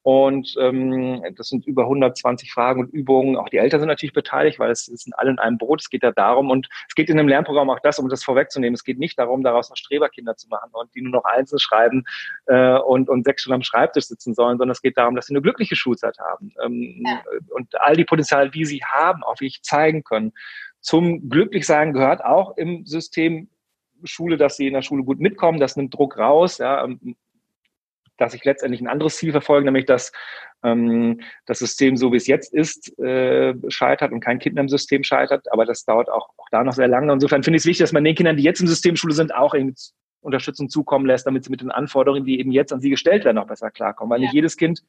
und 0.06 0.54
ähm, 0.60 1.20
das 1.34 1.48
sind 1.48 1.66
über 1.66 1.82
120 1.82 2.52
Fragen 2.52 2.82
und 2.82 2.94
Übungen. 2.94 3.34
Auch 3.34 3.48
die 3.48 3.56
Eltern 3.56 3.80
sind 3.80 3.88
natürlich 3.88 4.12
beteiligt, 4.12 4.60
weil 4.60 4.70
es, 4.70 4.86
es 4.86 5.02
sind 5.02 5.18
alle 5.18 5.32
in 5.32 5.40
einem 5.40 5.58
Boot. 5.58 5.80
Es 5.80 5.90
geht 5.90 6.04
ja 6.04 6.12
darum, 6.12 6.48
und 6.48 6.68
es 6.86 6.94
geht 6.94 7.10
in 7.10 7.18
einem 7.18 7.26
Lernprogramm 7.26 7.68
auch 7.70 7.80
das, 7.80 7.98
um 7.98 8.08
das 8.08 8.22
vorwegzunehmen. 8.22 8.74
Es 8.74 8.84
geht 8.84 9.00
nicht 9.00 9.18
darum, 9.18 9.42
daraus 9.42 9.68
noch 9.68 9.76
Streberkinder 9.76 10.36
zu 10.36 10.46
machen 10.46 10.70
und 10.74 10.94
die 10.94 11.02
nur 11.02 11.10
noch 11.10 11.24
einzeln 11.24 11.58
schreiben 11.58 12.04
äh, 12.46 12.78
und, 12.78 13.08
und 13.08 13.24
sechs 13.24 13.42
Stunden 13.42 13.56
am 13.56 13.62
Schreibtisch 13.64 14.04
sitzen 14.04 14.32
sollen, 14.32 14.58
sondern 14.58 14.74
es 14.74 14.80
geht 14.80 14.96
darum, 14.96 15.16
dass 15.16 15.26
sie 15.26 15.34
eine 15.34 15.42
glückliche 15.42 15.74
Schulzeit 15.74 16.16
haben 16.20 16.54
ähm, 16.64 17.02
ja. 17.04 17.20
und 17.48 17.74
all 17.80 17.96
die 17.96 18.04
Potenziale, 18.04 18.48
die 18.48 18.64
sie 18.64 18.84
haben, 18.84 19.24
auch 19.24 19.40
wirklich 19.40 19.62
zeigen 19.62 20.04
können. 20.04 20.32
Zum 20.78 21.28
Glücklichsein 21.28 21.92
gehört 21.92 22.24
auch 22.24 22.56
im 22.56 22.86
System 22.86 23.48
Schule, 24.04 24.36
dass 24.36 24.56
sie 24.56 24.68
in 24.68 24.74
der 24.74 24.82
Schule 24.82 25.02
gut 25.02 25.18
mitkommen. 25.18 25.58
Das 25.58 25.74
nimmt 25.74 25.94
Druck 25.94 26.16
raus. 26.16 26.58
Ja, 26.58 26.84
ähm, 26.84 27.16
dass 28.18 28.34
ich 28.34 28.44
letztendlich 28.44 28.80
ein 28.80 28.88
anderes 28.88 29.16
Ziel 29.16 29.32
verfolge, 29.32 29.64
nämlich 29.64 29.86
dass 29.86 30.12
ähm, 30.62 31.20
das 31.46 31.58
System, 31.58 31.96
so 31.96 32.12
wie 32.12 32.16
es 32.16 32.26
jetzt 32.26 32.52
ist, 32.52 32.98
äh, 32.98 33.54
scheitert 33.68 34.12
und 34.12 34.20
kein 34.20 34.38
Kind 34.38 34.58
im 34.58 34.68
System 34.68 35.02
scheitert. 35.02 35.50
Aber 35.52 35.64
das 35.64 35.84
dauert 35.84 36.08
auch, 36.08 36.30
auch 36.36 36.48
da 36.50 36.64
noch 36.64 36.72
sehr 36.72 36.88
lange. 36.88 37.12
Insofern 37.12 37.42
finde 37.42 37.56
ich 37.56 37.62
es 37.62 37.66
wichtig, 37.66 37.84
dass 37.84 37.92
man 37.92 38.04
den 38.04 38.14
Kindern, 38.14 38.36
die 38.36 38.42
jetzt 38.42 38.60
im 38.60 38.66
System 38.66 38.96
Schule 38.96 39.14
sind, 39.14 39.34
auch 39.34 39.54
eben 39.54 39.74
Unterstützung 40.20 40.68
zukommen 40.68 41.06
lässt, 41.06 41.26
damit 41.26 41.44
sie 41.44 41.50
mit 41.50 41.60
den 41.60 41.70
Anforderungen, 41.70 42.24
die 42.24 42.40
eben 42.40 42.50
jetzt 42.50 42.72
an 42.72 42.80
sie 42.80 42.90
gestellt 42.90 43.24
werden, 43.24 43.38
auch 43.38 43.46
besser 43.46 43.70
klarkommen. 43.70 44.10
Weil 44.10 44.20
ja. 44.20 44.26
nicht 44.26 44.34
jedes 44.34 44.56
Kind 44.56 44.82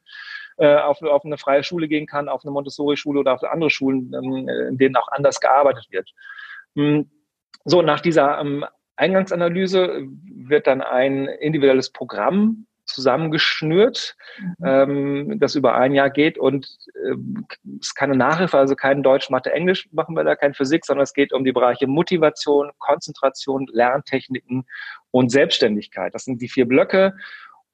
äh, 0.56 0.76
auf, 0.76 1.00
auf 1.02 1.24
eine 1.24 1.38
freie 1.38 1.62
Schule 1.62 1.88
gehen 1.88 2.06
kann, 2.06 2.28
auf 2.28 2.44
eine 2.44 2.50
Montessori-Schule 2.50 3.20
oder 3.20 3.34
auf 3.34 3.44
andere 3.44 3.70
Schulen, 3.70 4.12
ähm, 4.14 4.48
in 4.48 4.78
denen 4.78 4.96
auch 4.96 5.08
anders 5.08 5.40
gearbeitet 5.40 5.86
wird. 5.90 6.10
Hm. 6.74 7.10
So, 7.64 7.82
nach 7.82 8.00
dieser 8.00 8.40
ähm, 8.40 8.64
Eingangsanalyse 8.96 10.06
wird 10.34 10.66
dann 10.66 10.80
ein 10.80 11.26
individuelles 11.26 11.90
Programm 11.90 12.66
zusammengeschnürt, 12.88 14.16
mhm. 14.38 14.54
ähm, 14.64 15.38
das 15.38 15.54
über 15.54 15.74
ein 15.74 15.92
Jahr 15.92 16.10
geht 16.10 16.38
und 16.38 16.66
es 16.66 17.18
ist 17.80 17.94
keine 17.94 18.16
Nachhilfe, 18.16 18.58
also 18.58 18.74
kein 18.74 19.02
Deutsch, 19.02 19.30
Mathe, 19.30 19.52
Englisch 19.52 19.88
machen 19.92 20.16
wir 20.16 20.24
da, 20.24 20.34
kein 20.34 20.54
Physik, 20.54 20.84
sondern 20.84 21.04
es 21.04 21.12
geht 21.12 21.32
um 21.32 21.44
die 21.44 21.52
Bereiche 21.52 21.86
Motivation, 21.86 22.70
Konzentration, 22.78 23.66
Lerntechniken 23.70 24.66
und 25.10 25.30
Selbstständigkeit. 25.30 26.14
Das 26.14 26.24
sind 26.24 26.42
die 26.42 26.48
vier 26.48 26.66
Blöcke 26.66 27.14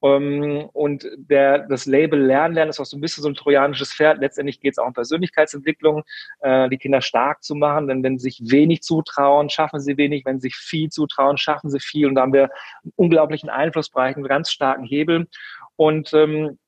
und 0.05 1.09
der, 1.15 1.59
das 1.67 1.85
Label 1.87 2.19
Lernen 2.19 2.69
ist 2.69 2.79
auch 2.79 2.85
so 2.85 2.95
ein 2.95 3.01
bisschen 3.01 3.23
so 3.23 3.29
ein 3.29 3.33
trojanisches 3.33 3.93
Pferd. 3.93 4.19
Letztendlich 4.19 4.59
geht 4.59 4.73
es 4.73 4.77
auch 4.77 4.85
um 4.87 4.93
Persönlichkeitsentwicklung, 4.93 6.03
äh, 6.41 6.69
die 6.69 6.77
Kinder 6.77 7.01
stark 7.01 7.43
zu 7.43 7.55
machen. 7.55 7.87
Denn 7.87 8.03
wenn 8.03 8.19
sie 8.19 8.29
sich 8.29 8.51
wenig 8.51 8.81
zutrauen, 8.83 9.49
schaffen 9.49 9.79
sie 9.79 9.97
wenig. 9.97 10.23
Wenn 10.23 10.39
sie 10.39 10.49
sich 10.49 10.55
viel 10.57 10.89
zutrauen, 10.89 11.37
schaffen 11.37 11.71
sie 11.71 11.79
viel. 11.79 12.07
Und 12.07 12.15
da 12.15 12.21
haben 12.21 12.33
wir 12.33 12.51
einen 12.83 12.93
unglaublichen 12.95 13.49
Einflussbereich, 13.49 14.15
einen 14.15 14.27
ganz 14.27 14.51
starken 14.51 14.83
Hebel. 14.83 15.27
Und 15.75 16.13
ähm, 16.13 16.59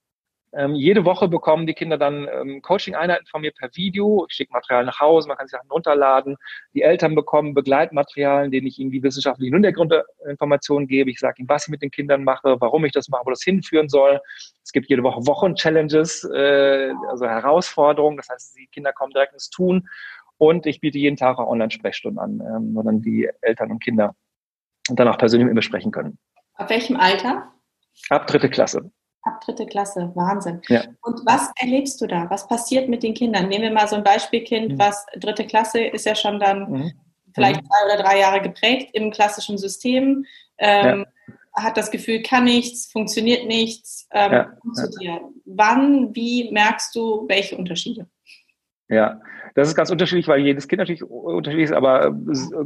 ähm, 0.53 0.75
jede 0.75 1.03
Woche 1.03 1.27
bekommen 1.27 1.67
die 1.67 1.73
Kinder 1.73 1.97
dann 1.97 2.27
ähm, 2.31 2.61
Coaching-Einheiten 2.61 3.25
von 3.27 3.41
mir 3.41 3.51
per 3.51 3.69
Video. 3.75 4.25
Ich 4.29 4.35
schicke 4.35 4.53
Material 4.53 4.85
nach 4.85 4.99
Hause, 4.99 5.27
man 5.27 5.37
kann 5.37 5.47
sich 5.47 5.57
Sachen 5.57 5.69
runterladen. 5.69 6.37
Die 6.73 6.83
Eltern 6.83 7.15
bekommen 7.15 7.53
Begleitmaterialien, 7.53 8.51
denen 8.51 8.67
ich 8.67 8.79
ihnen 8.79 8.91
die 8.91 9.03
wissenschaftlichen 9.03 9.53
Hintergrundinformationen 9.53 10.87
gebe. 10.87 11.11
Ich 11.11 11.19
sage 11.19 11.39
ihnen, 11.39 11.49
was 11.49 11.67
ich 11.67 11.71
mit 11.71 11.81
den 11.81 11.91
Kindern 11.91 12.23
mache, 12.23 12.55
warum 12.59 12.85
ich 12.85 12.93
das 12.93 13.09
mache, 13.09 13.25
wo 13.25 13.29
das 13.29 13.43
hinführen 13.43 13.89
soll. 13.89 14.21
Es 14.63 14.71
gibt 14.71 14.89
jede 14.89 15.03
Woche 15.03 15.27
Wochen-Challenges, 15.27 16.23
äh, 16.33 16.93
also 17.09 17.27
Herausforderungen. 17.27 18.17
Das 18.17 18.29
heißt, 18.29 18.57
die 18.57 18.67
Kinder 18.67 18.93
kommen 18.93 19.11
direkt 19.11 19.33
ins 19.33 19.49
Tun. 19.49 19.87
Und 20.37 20.65
ich 20.65 20.79
biete 20.79 20.97
jeden 20.97 21.17
Tag 21.17 21.39
auch 21.39 21.49
Online-Sprechstunden 21.49 22.19
an, 22.19 22.39
ähm, 22.39 22.75
wo 22.75 22.83
dann 22.83 23.01
die 23.01 23.29
Eltern 23.41 23.71
und 23.71 23.83
Kinder 23.83 24.15
dann 24.89 25.07
auch 25.07 25.17
persönlich 25.17 25.45
mit 25.45 25.55
mir 25.55 25.61
sprechen 25.61 25.91
können. 25.91 26.17
Ab 26.53 26.69
welchem 26.69 26.95
Alter? 26.97 27.51
Ab 28.09 28.27
dritte 28.27 28.49
Klasse. 28.49 28.91
Ab 29.23 29.41
dritte 29.41 29.65
Klasse, 29.65 30.11
Wahnsinn. 30.15 30.61
Ja. 30.69 30.83
Und 31.01 31.21
was 31.25 31.51
erlebst 31.57 31.99
du 32.01 32.07
da? 32.07 32.29
Was 32.29 32.47
passiert 32.47 32.87
mit 32.87 33.03
den 33.03 33.13
Kindern? 33.13 33.49
Nehmen 33.49 33.63
wir 33.63 33.71
mal 33.71 33.87
so 33.87 33.95
ein 33.95 34.03
Beispielkind, 34.03 34.73
mhm. 34.73 34.79
was 34.79 35.05
dritte 35.17 35.45
Klasse 35.45 35.81
ist 35.81 36.05
ja 36.05 36.15
schon 36.15 36.39
dann 36.39 36.71
mhm. 36.71 36.91
vielleicht 37.33 37.61
mhm. 37.61 37.67
zwei 37.67 37.93
oder 37.93 38.03
drei 38.03 38.19
Jahre 38.19 38.41
geprägt 38.41 38.91
im 38.93 39.11
klassischen 39.11 39.57
System, 39.57 40.25
ähm, 40.59 41.05
ja. 41.27 41.63
hat 41.63 41.77
das 41.77 41.91
Gefühl, 41.91 42.21
kann 42.21 42.45
nichts, 42.45 42.91
funktioniert 42.91 43.47
nichts. 43.47 44.07
Ähm, 44.11 44.31
ja. 44.31 44.57
zu 44.73 44.89
dir. 44.99 45.19
Wann, 45.45 46.15
wie 46.15 46.51
merkst 46.51 46.95
du 46.95 47.25
welche 47.27 47.57
Unterschiede? 47.57 48.07
Ja, 48.89 49.19
das 49.55 49.67
ist 49.67 49.75
ganz 49.75 49.89
unterschiedlich, 49.89 50.27
weil 50.27 50.39
jedes 50.39 50.67
Kind 50.67 50.79
natürlich 50.79 51.03
unterschiedlich 51.03 51.71
ist, 51.71 51.75
aber 51.75 52.15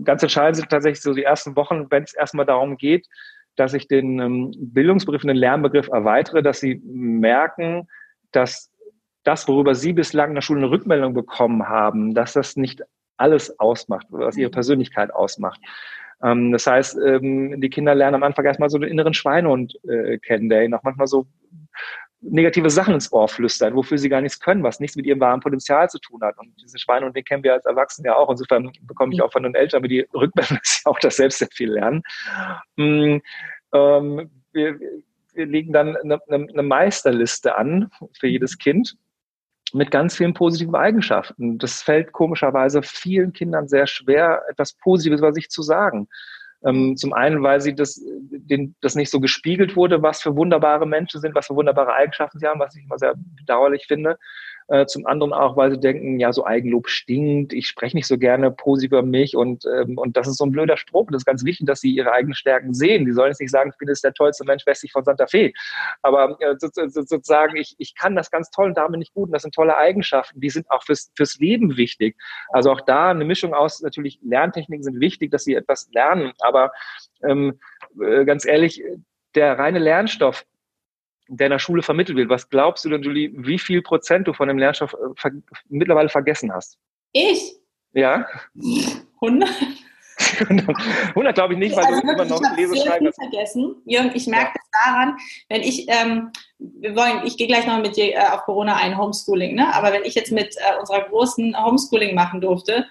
ganz 0.03 0.21
entscheidend 0.21 0.57
sind 0.57 0.69
tatsächlich 0.69 1.01
so 1.01 1.13
die 1.13 1.23
ersten 1.23 1.55
Wochen, 1.55 1.89
wenn 1.89 2.03
es 2.03 2.13
erstmal 2.13 2.45
darum 2.45 2.77
geht, 2.77 3.07
dass 3.55 3.73
ich 3.73 3.87
den 3.87 4.19
ähm, 4.19 4.51
Bildungsbegriff, 4.57 5.21
den 5.21 5.35
Lernbegriff 5.35 5.89
erweitere, 5.89 6.41
dass 6.41 6.59
sie 6.59 6.81
merken, 6.85 7.87
dass 8.31 8.71
das, 9.23 9.47
worüber 9.47 9.75
sie 9.75 9.93
bislang 9.93 10.29
in 10.29 10.35
der 10.35 10.41
Schule 10.41 10.61
eine 10.61 10.71
Rückmeldung 10.71 11.13
bekommen 11.13 11.67
haben, 11.67 12.13
dass 12.13 12.33
das 12.33 12.55
nicht 12.55 12.81
alles 13.17 13.59
ausmacht, 13.59 14.07
was 14.09 14.37
ihre 14.37 14.49
mhm. 14.49 14.53
Persönlichkeit 14.53 15.13
ausmacht. 15.13 15.59
Ähm, 16.23 16.51
das 16.51 16.67
heißt, 16.67 16.97
ähm, 17.05 17.61
die 17.61 17.69
Kinder 17.69 17.95
lernen 17.95 18.15
am 18.15 18.23
Anfang 18.23 18.45
erstmal 18.45 18.69
so 18.69 18.77
den 18.77 18.89
inneren 18.89 19.13
Schweinehund 19.13 19.77
äh, 19.87 20.17
kennen, 20.17 20.49
der 20.49 20.63
ihnen 20.63 20.73
auch 20.73 20.83
manchmal 20.83 21.07
so 21.07 21.27
negative 22.21 22.69
Sachen 22.69 22.93
ins 22.93 23.11
Ohr 23.11 23.27
flüstern, 23.27 23.75
wofür 23.75 23.97
sie 23.97 24.09
gar 24.09 24.21
nichts 24.21 24.39
können, 24.39 24.63
was 24.63 24.79
nichts 24.79 24.95
mit 24.95 25.05
ihrem 25.05 25.19
wahren 25.19 25.39
Potenzial 25.39 25.89
zu 25.89 25.99
tun 25.99 26.21
hat. 26.21 26.37
Und 26.37 26.53
diese 26.61 26.77
Schweine, 26.77 27.05
und 27.05 27.15
den 27.15 27.23
kennen 27.23 27.43
wir 27.43 27.53
als 27.53 27.65
Erwachsene 27.65 28.07
ja 28.07 28.15
auch. 28.15 28.29
Insofern 28.29 28.71
bekomme 28.81 29.13
ich 29.13 29.21
auch 29.21 29.31
von 29.31 29.43
den 29.43 29.55
Eltern, 29.55 29.83
die 29.83 30.07
Rückmeldung 30.13 30.59
ist 30.61 30.83
ja 30.85 30.91
auch, 30.91 30.99
dass 30.99 31.17
selbst 31.17 31.39
sehr 31.39 31.49
viel 31.51 31.71
lernen. 31.71 32.03
Mm, 32.75 33.17
ähm, 33.73 34.29
wir, 34.53 34.79
wir 35.33 35.45
legen 35.45 35.73
dann 35.73 35.97
eine, 35.97 36.19
eine 36.27 36.63
Meisterliste 36.63 37.55
an 37.55 37.89
für 38.19 38.27
jedes 38.27 38.57
Kind 38.57 38.95
mit 39.73 39.89
ganz 39.89 40.15
vielen 40.17 40.33
positiven 40.33 40.75
Eigenschaften. 40.75 41.57
Das 41.57 41.81
fällt 41.81 42.11
komischerweise 42.11 42.83
vielen 42.83 43.33
Kindern 43.33 43.67
sehr 43.67 43.87
schwer, 43.87 44.43
etwas 44.49 44.73
Positives 44.73 45.19
über 45.19 45.33
sich 45.33 45.49
zu 45.49 45.61
sagen. 45.61 46.07
Ähm, 46.63 46.95
zum 46.95 47.13
einen, 47.13 47.41
weil 47.41 47.59
sie 47.59 47.73
das, 47.73 47.99
den, 48.05 48.75
das 48.81 48.95
nicht 48.95 49.09
so 49.09 49.19
gespiegelt 49.19 49.75
wurde, 49.75 50.01
was 50.01 50.21
für 50.21 50.35
wunderbare 50.35 50.85
Menschen 50.85 51.19
sind, 51.19 51.33
was 51.33 51.47
für 51.47 51.55
wunderbare 51.55 51.93
Eigenschaften 51.93 52.39
sie 52.39 52.47
haben, 52.47 52.59
was 52.59 52.75
ich 52.75 52.83
immer 52.83 52.99
sehr 52.99 53.15
bedauerlich 53.15 53.85
finde. 53.87 54.17
Äh, 54.71 54.85
zum 54.85 55.05
anderen 55.05 55.33
auch, 55.33 55.57
weil 55.57 55.69
sie 55.71 55.79
denken, 55.81 56.17
ja, 56.17 56.31
so 56.31 56.45
Eigenlob 56.45 56.87
stinkt, 56.87 57.51
ich 57.51 57.67
spreche 57.67 57.97
nicht 57.97 58.07
so 58.07 58.17
gerne 58.17 58.51
positiv 58.51 58.91
über 58.91 59.01
mich 59.01 59.35
und, 59.35 59.65
ähm, 59.65 59.97
und 59.97 60.15
das 60.15 60.29
ist 60.29 60.37
so 60.37 60.45
ein 60.45 60.53
blöder 60.53 60.77
Spruch. 60.77 61.07
Das 61.11 61.23
ist 61.23 61.25
ganz 61.25 61.43
wichtig, 61.43 61.67
dass 61.67 61.81
sie 61.81 61.91
ihre 61.91 62.13
eigenen 62.13 62.35
Stärken 62.35 62.73
sehen. 62.73 63.05
Die 63.05 63.11
sollen 63.11 63.31
jetzt 63.31 63.41
nicht 63.41 63.51
sagen, 63.51 63.71
ich 63.73 63.77
bin 63.77 63.89
jetzt 63.89 64.01
der 64.05 64.13
tollste 64.13 64.45
Mensch 64.45 64.65
westlich 64.65 64.93
von 64.93 65.03
Santa 65.03 65.27
Fe. 65.27 65.51
Aber 66.03 66.37
äh, 66.39 66.55
sozusagen, 66.57 67.57
ich, 67.57 67.75
ich 67.79 67.95
kann 67.95 68.15
das 68.15 68.31
ganz 68.31 68.49
toll 68.49 68.69
und 68.69 68.77
da 68.77 68.87
bin 68.87 69.01
ich 69.01 69.11
gut 69.13 69.27
und 69.27 69.33
das 69.33 69.41
sind 69.41 69.53
tolle 69.53 69.75
Eigenschaften. 69.75 70.39
Die 70.39 70.49
sind 70.49 70.71
auch 70.71 70.83
fürs, 70.83 71.11
fürs 71.17 71.37
Leben 71.37 71.75
wichtig. 71.75 72.15
Also 72.53 72.71
auch 72.71 72.79
da 72.79 73.09
eine 73.09 73.25
Mischung 73.25 73.53
aus, 73.53 73.81
natürlich 73.81 74.19
Lerntechniken 74.23 74.83
sind 74.83 75.01
wichtig, 75.01 75.31
dass 75.31 75.43
sie 75.43 75.53
etwas 75.53 75.89
lernen, 75.91 76.31
aber 76.39 76.71
ähm, 77.27 77.59
äh, 78.01 78.23
ganz 78.23 78.45
ehrlich, 78.45 78.81
der 79.35 79.59
reine 79.59 79.79
Lernstoff, 79.79 80.45
der 81.37 81.47
in 81.47 81.51
der 81.51 81.59
Schule 81.59 81.81
vermittelt 81.81 82.17
wird. 82.17 82.29
Was 82.29 82.49
glaubst 82.49 82.83
du 82.83 82.89
denn, 82.89 83.01
Julie, 83.01 83.31
wie 83.35 83.57
viel 83.57 83.81
Prozent 83.81 84.27
du 84.27 84.33
von 84.33 84.47
dem 84.47 84.57
Lernstoff 84.57 84.93
äh, 84.93 84.97
ver 85.15 85.31
mittlerweile 85.69 86.09
vergessen 86.09 86.51
hast? 86.53 86.77
Ich? 87.13 87.55
Ja. 87.93 88.25
100? 89.21 89.49
100 90.39 91.35
glaube 91.35 91.53
ich 91.53 91.59
nicht, 91.59 91.75
weil 91.75 91.85
also 91.85 92.01
du 92.01 92.11
immer 92.11 92.25
noch 92.25 92.41
Leseschreiben 92.55 93.07
hast. 93.07 93.15
vergessen. 93.15 93.75
Jürgen, 93.85 94.11
ich 94.13 94.27
merke 94.27 94.53
ja. 94.53 94.53
das 94.55 94.85
daran, 94.85 95.17
wenn 95.49 95.61
ich, 95.61 95.85
ähm, 95.89 96.31
wir 96.59 96.95
wollen, 96.95 97.25
ich 97.25 97.37
gehe 97.37 97.47
gleich 97.47 97.65
noch 97.65 97.81
mit 97.81 97.95
dir 97.95 98.13
äh, 98.13 98.27
auf 98.31 98.43
Corona 98.43 98.75
ein, 98.75 98.97
Homeschooling, 98.97 99.55
ne? 99.55 99.73
aber 99.73 99.91
wenn 99.93 100.03
ich 100.03 100.15
jetzt 100.15 100.31
mit 100.31 100.55
äh, 100.57 100.79
unserer 100.79 101.07
großen 101.07 101.55
Homeschooling 101.65 102.13
machen 102.13 102.41
durfte, 102.41 102.85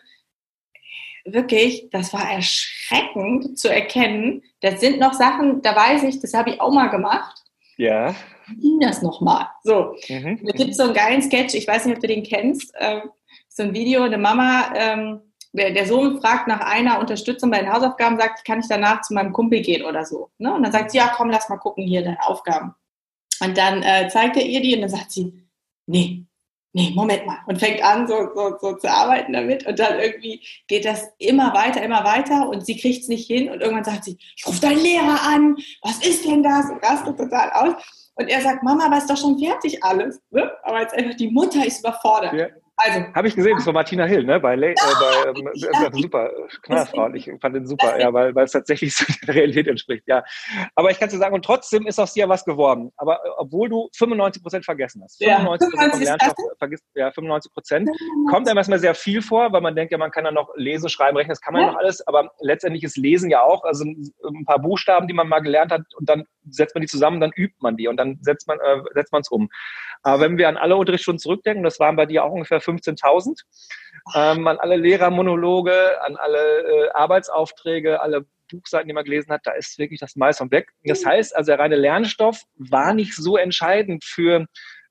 wirklich, 1.24 1.88
das 1.90 2.12
war 2.12 2.30
erschreckend 2.30 3.58
zu 3.58 3.68
erkennen. 3.68 4.42
Das 4.60 4.80
sind 4.80 4.98
noch 4.98 5.12
Sachen, 5.12 5.62
da 5.62 5.76
weiß 5.76 6.04
ich, 6.04 6.20
das 6.20 6.34
habe 6.34 6.50
ich 6.50 6.60
auch 6.60 6.72
mal 6.72 6.88
gemacht. 6.88 7.39
Ja. 7.80 8.14
Wie 8.46 8.60
ging 8.60 8.80
das 8.80 9.00
nochmal? 9.00 9.46
So, 9.64 9.94
mhm. 10.08 10.38
da 10.44 10.52
gibt 10.52 10.72
es 10.72 10.76
so 10.76 10.82
einen 10.82 10.92
geilen 10.92 11.22
Sketch, 11.22 11.54
ich 11.54 11.66
weiß 11.66 11.86
nicht, 11.86 11.96
ob 11.96 12.02
du 12.02 12.08
den 12.08 12.22
kennst. 12.22 12.74
Ähm, 12.78 13.10
so 13.48 13.62
ein 13.62 13.72
Video, 13.72 14.02
eine 14.02 14.18
Mama, 14.18 14.70
ähm, 14.74 15.20
der, 15.52 15.86
Sohn 15.86 16.20
fragt 16.20 16.46
nach 16.46 16.60
einer 16.60 17.00
Unterstützung 17.00 17.50
bei 17.50 17.60
den 17.60 17.72
Hausaufgaben, 17.72 18.18
sagt, 18.18 18.44
kann 18.44 18.60
ich 18.60 18.68
danach 18.68 19.00
zu 19.00 19.14
meinem 19.14 19.32
Kumpel 19.32 19.62
gehen 19.62 19.84
oder 19.84 20.04
so. 20.04 20.30
Ne? 20.36 20.52
Und 20.52 20.62
dann 20.62 20.72
sagt 20.72 20.90
sie, 20.90 20.98
ja, 20.98 21.10
komm, 21.16 21.30
lass 21.30 21.48
mal 21.48 21.56
gucken 21.56 21.86
hier 21.86 22.04
deine 22.04 22.22
Aufgaben. 22.26 22.74
Und 23.42 23.56
dann 23.56 23.82
äh, 23.82 24.08
zeigt 24.08 24.36
er 24.36 24.44
ihr 24.44 24.60
die 24.60 24.74
und 24.74 24.82
dann 24.82 24.90
sagt 24.90 25.10
sie, 25.10 25.32
nee, 25.86 26.26
nee, 26.72 26.92
Moment 26.94 27.26
mal. 27.26 27.38
Und 27.46 27.58
fängt 27.58 27.82
an, 27.82 28.06
so, 28.06 28.28
so, 28.34 28.56
so 28.60 28.76
zu 28.76 28.90
arbeiten 28.90 29.32
damit. 29.32 29.66
Und 29.66 29.78
dann 29.78 29.98
irgendwie 29.98 30.42
geht 30.68 30.84
das 30.84 31.08
immer 31.18 31.54
weiter, 31.54 31.82
immer 31.82 32.04
weiter. 32.04 32.48
Und 32.48 32.64
sie 32.66 32.76
kriegt 32.76 33.02
es 33.02 33.08
nicht 33.08 33.26
hin. 33.26 33.50
Und 33.50 33.60
irgendwann 33.60 33.84
sagt 33.84 34.04
sie, 34.04 34.18
ich 34.36 34.46
rufe 34.46 34.60
deinen 34.60 34.80
Lehrer 34.80 35.20
an. 35.26 35.56
Was 35.82 36.04
ist 36.06 36.24
denn 36.24 36.42
das? 36.42 36.70
Und 36.70 36.82
rastet 36.82 37.16
total 37.16 37.50
aus. 37.52 37.74
Und 38.14 38.28
er 38.28 38.40
sagt, 38.40 38.62
Mama, 38.62 38.86
aber 38.86 38.98
ist 38.98 39.08
doch 39.08 39.16
schon 39.16 39.38
fertig 39.38 39.82
alles. 39.82 40.20
Ne? 40.30 40.50
Aber 40.62 40.80
jetzt 40.80 40.94
einfach 40.94 41.16
die 41.16 41.30
Mutter 41.30 41.64
ist 41.64 41.80
überfordert. 41.80 42.34
Ja. 42.34 42.46
Also, 42.82 43.14
Habe 43.14 43.28
ich 43.28 43.36
gesehen, 43.36 43.56
das 43.56 43.66
war 43.66 43.74
Martina 43.74 44.04
Hill, 44.04 44.24
ne? 44.24 44.40
Bei, 44.40 44.56
Le 44.56 44.68
ja, 44.68 44.72
äh, 44.72 45.32
bei 45.32 45.40
ähm, 45.40 45.50
ja, 45.54 45.90
super, 45.92 46.30
Knallfrau. 46.62 47.12
Ich 47.12 47.30
fand 47.40 47.54
den 47.54 47.66
super, 47.66 48.00
ja, 48.00 48.12
weil, 48.12 48.34
weil 48.34 48.44
es 48.44 48.52
tatsächlich 48.52 48.96
so 48.96 49.04
der 49.26 49.34
Realität 49.34 49.68
entspricht, 49.68 50.04
ja. 50.06 50.24
Aber 50.74 50.90
ich 50.90 50.98
kann 50.98 51.08
dir 51.10 51.18
sagen, 51.18 51.34
und 51.34 51.44
trotzdem 51.44 51.86
ist 51.86 51.98
aus 51.98 52.14
dir 52.14 52.28
was 52.28 52.44
geworden. 52.44 52.90
Aber 52.96 53.16
äh, 53.16 53.28
obwohl 53.36 53.68
du 53.68 53.88
95 53.96 54.42
Prozent 54.42 54.64
vergessen 54.64 55.02
hast. 55.02 55.18
95 55.22 55.70
Prozent 55.70 55.92
vom 55.92 56.02
Lernstoff 56.02 56.34
vergisst, 56.58 56.84
ja, 56.94 57.10
95 57.10 57.52
Prozent. 57.52 57.90
Kommt 58.30 58.48
einem 58.48 58.56
erstmal 58.56 58.78
sehr 58.78 58.94
viel 58.94 59.20
vor, 59.20 59.52
weil 59.52 59.60
man 59.60 59.76
denkt 59.76 59.92
ja, 59.92 59.98
man 59.98 60.10
kann 60.10 60.24
dann 60.24 60.34
noch 60.34 60.50
lesen, 60.56 60.88
schreiben, 60.88 61.16
rechnen, 61.16 61.32
das 61.32 61.40
kann 61.40 61.52
man 61.52 61.62
ja 61.62 61.72
noch 61.72 61.78
alles. 61.78 62.06
Aber 62.06 62.30
letztendlich 62.40 62.84
ist 62.84 62.96
Lesen 62.96 63.30
ja 63.30 63.42
auch, 63.42 63.64
also 63.64 63.84
ein 63.84 64.44
paar 64.46 64.58
Buchstaben, 64.58 65.06
die 65.06 65.14
man 65.14 65.28
mal 65.28 65.40
gelernt 65.40 65.72
hat, 65.72 65.82
und 65.96 66.08
dann 66.08 66.24
setzt 66.48 66.74
man 66.74 66.82
die 66.82 66.88
zusammen, 66.88 67.20
dann 67.20 67.32
übt 67.34 67.56
man 67.60 67.76
die 67.76 67.88
und 67.88 67.96
dann 67.96 68.18
setzt 68.22 68.48
man 68.48 68.58
äh, 68.60 68.82
setzt 68.94 69.12
man 69.12 69.22
es 69.22 69.28
um. 69.28 69.48
Aber 70.02 70.22
wenn 70.22 70.38
wir 70.38 70.48
an 70.48 70.56
alle 70.56 70.76
Unterrichtsstunden 70.76 71.18
zurückdenken, 71.18 71.62
das 71.62 71.78
waren 71.78 71.96
bei 71.96 72.06
dir 72.06 72.24
auch 72.24 72.32
ungefähr 72.32 72.60
15.000, 72.60 73.42
ähm, 74.14 74.46
an 74.46 74.58
alle 74.58 74.76
Lehrermonologe, 74.76 76.02
an 76.02 76.16
alle 76.16 76.62
äh, 76.62 76.90
Arbeitsaufträge, 76.90 78.00
alle 78.00 78.24
Buchseiten, 78.50 78.88
die 78.88 78.94
man 78.94 79.04
gelesen 79.04 79.30
hat, 79.30 79.42
da 79.44 79.52
ist 79.52 79.78
wirklich 79.78 80.00
das 80.00 80.16
meiste 80.16 80.42
von 80.42 80.50
weg. 80.50 80.70
Das 80.84 81.04
heißt 81.04 81.36
also, 81.36 81.52
der 81.52 81.58
reine 81.58 81.76
Lernstoff 81.76 82.42
war 82.56 82.94
nicht 82.94 83.14
so 83.14 83.36
entscheidend 83.36 84.04
für, 84.04 84.46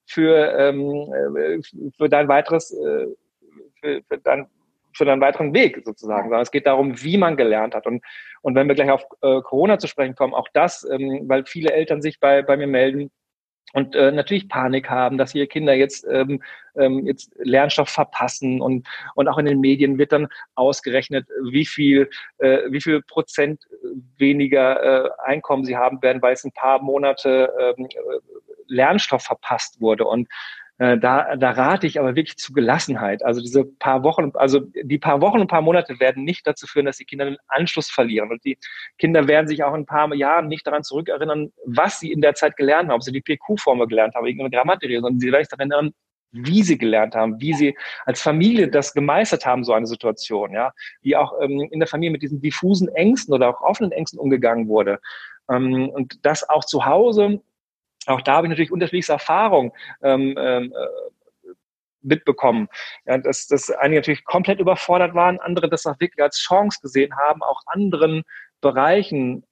für, 0.06 0.54
ähm, 0.58 1.12
äh, 1.36 1.60
für 1.96 2.08
dein 2.08 2.28
weiteres, 2.28 2.72
äh, 2.72 3.06
für, 3.80 4.02
für 4.08 4.18
dein 4.18 4.48
für 4.94 5.04
deinen 5.04 5.20
weiteren 5.20 5.54
Weg 5.54 5.82
sozusagen, 5.84 6.28
sondern 6.28 6.42
es 6.42 6.50
geht 6.50 6.66
darum, 6.66 7.02
wie 7.02 7.16
man 7.16 7.36
gelernt 7.36 7.74
hat. 7.74 7.86
Und, 7.86 8.04
und 8.42 8.54
wenn 8.54 8.68
wir 8.68 8.74
gleich 8.74 8.90
auf 8.90 9.04
äh, 9.22 9.40
Corona 9.42 9.78
zu 9.78 9.86
sprechen 9.86 10.14
kommen, 10.14 10.34
auch 10.34 10.48
das, 10.52 10.86
ähm, 10.90 11.22
weil 11.26 11.44
viele 11.44 11.72
Eltern 11.72 12.02
sich 12.02 12.20
bei, 12.20 12.42
bei 12.42 12.56
mir 12.56 12.66
melden, 12.66 13.10
und 13.72 13.94
äh, 13.94 14.10
natürlich 14.10 14.48
Panik 14.48 14.90
haben, 14.90 15.16
dass 15.16 15.34
ihre 15.34 15.46
Kinder 15.46 15.74
jetzt, 15.74 16.04
ähm, 16.10 16.42
ähm, 16.74 17.06
jetzt 17.06 17.32
Lernstoff 17.38 17.88
verpassen 17.88 18.60
und, 18.60 18.86
und 19.14 19.28
auch 19.28 19.38
in 19.38 19.46
den 19.46 19.60
Medien 19.60 19.98
wird 19.98 20.12
dann 20.12 20.28
ausgerechnet, 20.56 21.28
wie 21.50 21.64
viel, 21.64 22.10
äh, 22.38 22.62
wie 22.70 22.80
viel 22.80 23.02
Prozent 23.02 23.62
weniger 24.16 25.06
äh, 25.06 25.10
Einkommen 25.24 25.64
sie 25.64 25.76
haben 25.76 26.02
werden, 26.02 26.20
weil 26.20 26.32
es 26.32 26.44
ein 26.44 26.52
paar 26.52 26.82
Monate 26.82 27.52
ähm, 27.78 27.88
Lernstoff 28.66 29.22
verpasst 29.22 29.80
wurde. 29.80 30.04
Und 30.04 30.26
äh, 30.26 30.30
da, 30.80 31.36
da 31.36 31.50
rate 31.50 31.86
ich 31.86 32.00
aber 32.00 32.16
wirklich 32.16 32.38
zu 32.38 32.54
Gelassenheit. 32.54 33.22
Also 33.22 33.42
diese 33.42 33.66
paar 33.66 34.02
Wochen, 34.02 34.30
also 34.34 34.60
die 34.60 34.98
paar 34.98 35.20
Wochen 35.20 35.38
und 35.38 35.46
paar 35.46 35.60
Monate 35.60 36.00
werden 36.00 36.24
nicht 36.24 36.46
dazu 36.46 36.66
führen, 36.66 36.86
dass 36.86 36.96
die 36.96 37.04
Kinder 37.04 37.26
den 37.26 37.36
Anschluss 37.48 37.90
verlieren. 37.90 38.30
Und 38.30 38.42
die 38.46 38.56
Kinder 38.98 39.28
werden 39.28 39.46
sich 39.46 39.62
auch 39.62 39.74
in 39.74 39.82
ein 39.82 39.86
paar 39.86 40.14
Jahren 40.14 40.48
nicht 40.48 40.66
daran 40.66 40.82
zurückerinnern, 40.82 41.52
was 41.66 42.00
sie 42.00 42.10
in 42.10 42.22
der 42.22 42.32
Zeit 42.32 42.56
gelernt 42.56 42.88
haben, 42.88 42.96
ob 42.96 43.02
sie 43.02 43.12
die 43.12 43.20
PQ-Formel 43.20 43.88
gelernt 43.88 44.14
haben, 44.14 44.26
irgendeine 44.26 44.50
Grammatik, 44.50 44.90
sondern 44.90 45.20
sie 45.20 45.30
werden 45.30 45.42
sich 45.44 45.50
daran 45.50 45.70
erinnern, 45.70 45.92
wie 46.32 46.62
sie 46.62 46.78
gelernt 46.78 47.14
haben, 47.14 47.40
wie 47.40 47.52
sie 47.52 47.76
als 48.06 48.22
Familie 48.22 48.68
das 48.68 48.94
gemeistert 48.94 49.44
haben, 49.44 49.64
so 49.64 49.74
eine 49.74 49.86
Situation, 49.86 50.52
ja, 50.54 50.72
wie 51.02 51.16
auch 51.16 51.34
ähm, 51.42 51.68
in 51.70 51.80
der 51.80 51.88
Familie 51.88 52.12
mit 52.12 52.22
diesen 52.22 52.40
diffusen 52.40 52.88
Ängsten 52.88 53.34
oder 53.34 53.50
auch 53.50 53.60
offenen 53.60 53.92
Ängsten 53.92 54.18
umgegangen 54.18 54.68
wurde. 54.68 54.98
Ähm, 55.50 55.90
und 55.90 56.24
das 56.24 56.48
auch 56.48 56.64
zu 56.64 56.86
Hause 56.86 57.42
auch 58.06 58.20
da 58.22 58.34
habe 58.34 58.46
ich 58.46 58.50
natürlich 58.50 58.72
unterschiedlichste 58.72 59.12
Erfahrungen 59.12 59.72
ähm, 60.02 60.34
ähm, 60.38 60.72
äh, 60.72 61.10
mitbekommen. 62.02 62.68
Ja, 63.06 63.18
dass, 63.18 63.46
dass 63.46 63.70
einige 63.70 64.00
natürlich 64.00 64.24
komplett 64.24 64.60
überfordert 64.60 65.14
waren, 65.14 65.38
andere 65.40 65.68
das 65.68 65.86
auch 65.86 65.98
wirklich 66.00 66.22
als 66.22 66.38
Chance 66.38 66.78
gesehen 66.82 67.14
haben, 67.16 67.42
auch 67.42 67.60
anderen 67.66 68.22
Bereichen 68.60 69.44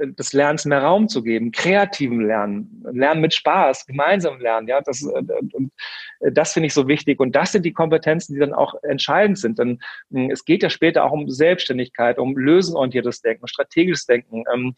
äh, 0.00 0.08
des 0.08 0.32
Lernens 0.32 0.64
mehr 0.64 0.82
Raum 0.82 1.08
zu 1.08 1.22
geben, 1.22 1.50
kreativen 1.50 2.20
Lernen, 2.20 2.84
Lernen 2.92 3.20
mit 3.20 3.34
Spaß, 3.34 3.86
gemeinsam 3.86 4.40
lernen, 4.40 4.68
ja, 4.68 4.80
das, 4.80 5.02
äh, 5.02 5.22
und 5.52 5.72
das 6.20 6.52
finde 6.52 6.68
ich 6.68 6.74
so 6.74 6.86
wichtig 6.88 7.20
und 7.20 7.34
das 7.34 7.52
sind 7.52 7.64
die 7.64 7.72
Kompetenzen, 7.72 8.34
die 8.34 8.40
dann 8.40 8.54
auch 8.54 8.74
entscheidend 8.82 9.38
sind, 9.38 9.58
denn 9.58 9.80
hm, 10.10 10.30
es 10.30 10.44
geht 10.44 10.62
ja 10.62 10.70
später 10.70 11.04
auch 11.04 11.12
um 11.12 11.28
Selbstständigkeit, 11.28 12.18
um 12.18 12.36
lösenorientiertes 12.36 13.22
Denken, 13.22 13.48
strategisches 13.48 14.06
Denken, 14.06 14.44
ähm, 14.52 14.76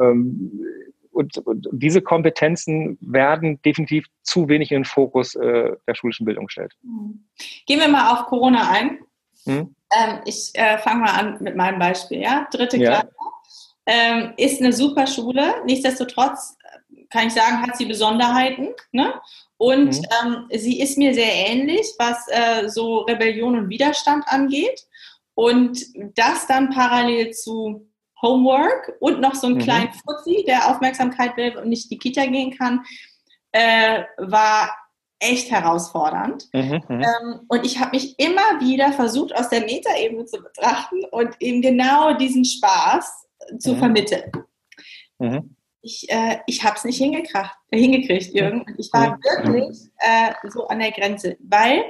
ähm, 0.00 0.60
und, 1.18 1.36
und, 1.38 1.68
diese 1.72 2.00
Kompetenzen 2.00 2.96
werden 3.00 3.60
definitiv 3.62 4.06
zu 4.22 4.48
wenig 4.48 4.70
in 4.70 4.78
den 4.78 4.84
Fokus 4.84 5.34
äh, 5.34 5.72
der 5.86 5.94
schulischen 5.94 6.24
Bildung 6.24 6.46
gestellt. 6.46 6.72
Mhm. 6.82 7.24
Gehen 7.66 7.80
wir 7.80 7.88
mal 7.88 8.12
auf 8.12 8.26
Corona 8.26 8.70
ein. 8.70 8.98
Hm? 9.44 9.74
Ähm, 9.92 10.20
ich 10.24 10.52
äh, 10.54 10.78
fange 10.78 11.00
mal 11.00 11.10
an 11.10 11.38
mit 11.40 11.56
meinem 11.56 11.78
Beispiel. 11.78 12.20
Ja? 12.20 12.46
Dritte 12.52 12.78
Klasse 12.78 13.10
ähm, 13.86 14.34
ist 14.36 14.60
eine 14.60 14.72
super 14.72 15.06
Schule. 15.06 15.54
Nichtsdestotrotz 15.64 16.56
äh, 16.62 17.04
kann 17.10 17.26
ich 17.26 17.32
sagen, 17.32 17.62
hat 17.62 17.76
sie 17.76 17.86
Besonderheiten. 17.86 18.68
Ne? 18.92 19.14
Und 19.56 19.96
hm. 19.96 20.04
ähm, 20.24 20.50
sie 20.54 20.80
ist 20.80 20.98
mir 20.98 21.14
sehr 21.14 21.32
ähnlich, 21.32 21.86
was 21.98 22.26
äh, 22.28 22.68
so 22.68 22.98
Rebellion 23.00 23.58
und 23.58 23.68
Widerstand 23.70 24.24
angeht. 24.28 24.86
Und 25.34 25.80
das 26.16 26.46
dann 26.46 26.70
parallel 26.70 27.32
zu 27.32 27.88
Homework 28.22 28.96
und 29.00 29.20
noch 29.20 29.34
so 29.34 29.46
einen 29.46 29.56
mhm. 29.56 29.62
kleinen 29.62 29.92
Fuzzi, 29.92 30.44
der 30.46 30.70
Aufmerksamkeit 30.70 31.36
will 31.36 31.56
und 31.56 31.68
nicht 31.68 31.90
die 31.90 31.98
Kita 31.98 32.26
gehen 32.26 32.56
kann, 32.56 32.84
äh, 33.52 34.02
war 34.18 34.70
echt 35.20 35.50
herausfordernd. 35.50 36.48
Mhm, 36.52 36.82
mhm. 36.88 37.02
ähm, 37.02 37.40
und 37.48 37.64
ich 37.64 37.80
habe 37.80 37.92
mich 37.92 38.18
immer 38.18 38.60
wieder 38.60 38.92
versucht, 38.92 39.34
aus 39.34 39.48
der 39.48 39.60
Metaebene 39.60 40.24
zu 40.26 40.40
betrachten 40.40 41.04
und 41.10 41.34
eben 41.40 41.60
genau 41.60 42.14
diesen 42.14 42.44
Spaß 42.44 43.26
zu 43.58 43.74
mhm. 43.74 43.78
vermitteln. 43.78 44.30
Mhm. 45.18 45.56
Ich, 45.80 46.10
äh, 46.10 46.38
ich 46.46 46.64
habe 46.64 46.76
es 46.76 46.84
nicht 46.84 46.98
hingekriegt, 46.98 47.56
hingekriegt, 47.70 48.34
Jürgen. 48.34 48.62
Und 48.62 48.78
ich 48.78 48.92
war 48.92 49.16
mhm. 49.16 49.22
wirklich 49.22 49.90
äh, 49.98 50.32
so 50.48 50.66
an 50.66 50.80
der 50.80 50.92
Grenze, 50.92 51.36
weil 51.40 51.84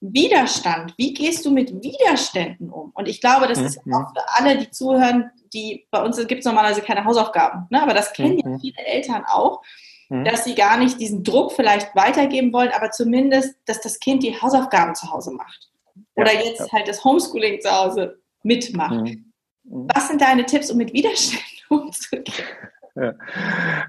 Widerstand, 0.00 0.94
wie 0.98 1.14
gehst 1.14 1.44
du 1.44 1.50
mit 1.50 1.72
Widerständen 1.82 2.70
um? 2.70 2.92
Und 2.94 3.08
ich 3.08 3.20
glaube, 3.20 3.48
das 3.48 3.58
ist 3.58 3.78
auch 3.78 4.12
für 4.12 4.24
alle, 4.36 4.58
die 4.58 4.70
zuhören, 4.70 5.30
die 5.54 5.86
bei 5.90 6.02
uns 6.02 6.16
gibt 6.26 6.40
es 6.40 6.44
normalerweise 6.44 6.82
keine 6.82 7.04
Hausaufgaben, 7.04 7.66
ne? 7.70 7.82
aber 7.82 7.94
das 7.94 8.12
kennen 8.12 8.40
mhm. 8.44 8.52
ja 8.52 8.58
viele 8.58 8.86
Eltern 8.86 9.24
auch, 9.26 9.62
mhm. 10.08 10.24
dass 10.24 10.44
sie 10.44 10.54
gar 10.54 10.76
nicht 10.76 11.00
diesen 11.00 11.22
Druck 11.24 11.52
vielleicht 11.52 11.94
weitergeben 11.94 12.52
wollen, 12.52 12.70
aber 12.74 12.90
zumindest, 12.90 13.56
dass 13.66 13.80
das 13.80 13.98
Kind 14.00 14.22
die 14.22 14.40
Hausaufgaben 14.40 14.94
zu 14.94 15.10
Hause 15.10 15.32
macht. 15.32 15.70
Oder 16.16 16.34
ja, 16.34 16.40
jetzt 16.40 16.60
ja. 16.60 16.72
halt 16.72 16.88
das 16.88 17.04
Homeschooling 17.04 17.60
zu 17.60 17.70
Hause 17.70 18.18
mitmacht. 18.42 18.94
Mhm. 18.94 19.32
mhm. 19.64 19.88
Was 19.94 20.08
sind 20.08 20.20
deine 20.20 20.44
Tipps, 20.44 20.70
um 20.70 20.76
mit 20.76 20.92
Widerständen 20.92 21.46
umzugehen? 21.68 22.46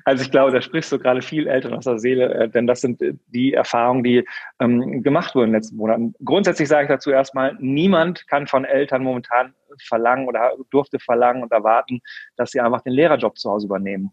Also 0.03 0.23
ich 0.23 0.31
glaube, 0.31 0.51
da 0.51 0.61
sprichst 0.61 0.91
du 0.91 0.97
gerade 0.97 1.21
viel 1.21 1.47
Eltern 1.47 1.73
aus 1.73 1.85
der 1.85 1.99
Seele, 1.99 2.33
äh, 2.33 2.49
denn 2.49 2.65
das 2.65 2.81
sind 2.81 3.01
äh, 3.01 3.13
die 3.27 3.53
Erfahrungen, 3.53 4.03
die 4.03 4.27
ähm, 4.59 5.03
gemacht 5.03 5.35
wurden 5.35 5.47
in 5.47 5.51
den 5.51 5.61
letzten 5.61 5.77
Monaten. 5.77 6.15
Grundsätzlich 6.23 6.67
sage 6.67 6.83
ich 6.83 6.89
dazu 6.89 7.11
erstmal, 7.11 7.55
niemand 7.59 8.27
kann 8.27 8.47
von 8.47 8.65
Eltern 8.65 9.03
momentan 9.03 9.53
verlangen 9.87 10.27
oder 10.27 10.53
durfte 10.71 10.97
verlangen 10.97 11.43
und 11.43 11.51
erwarten, 11.51 12.01
dass 12.35 12.51
sie 12.51 12.59
einfach 12.59 12.81
den 12.81 12.93
Lehrerjob 12.93 13.37
zu 13.37 13.51
Hause 13.51 13.67
übernehmen. 13.67 14.11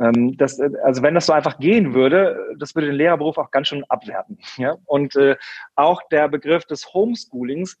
Ähm, 0.00 0.36
das, 0.36 0.58
äh, 0.58 0.70
also 0.82 1.02
wenn 1.02 1.14
das 1.14 1.26
so 1.26 1.32
einfach 1.32 1.58
gehen 1.58 1.94
würde, 1.94 2.54
das 2.58 2.74
würde 2.74 2.88
den 2.88 2.96
Lehrerberuf 2.96 3.38
auch 3.38 3.50
ganz 3.50 3.68
schön 3.68 3.84
abwerten. 3.88 4.38
Ja? 4.56 4.76
Und 4.84 5.16
äh, 5.16 5.36
auch 5.74 6.02
der 6.10 6.28
Begriff 6.28 6.64
des 6.64 6.92
Homeschoolings 6.92 7.78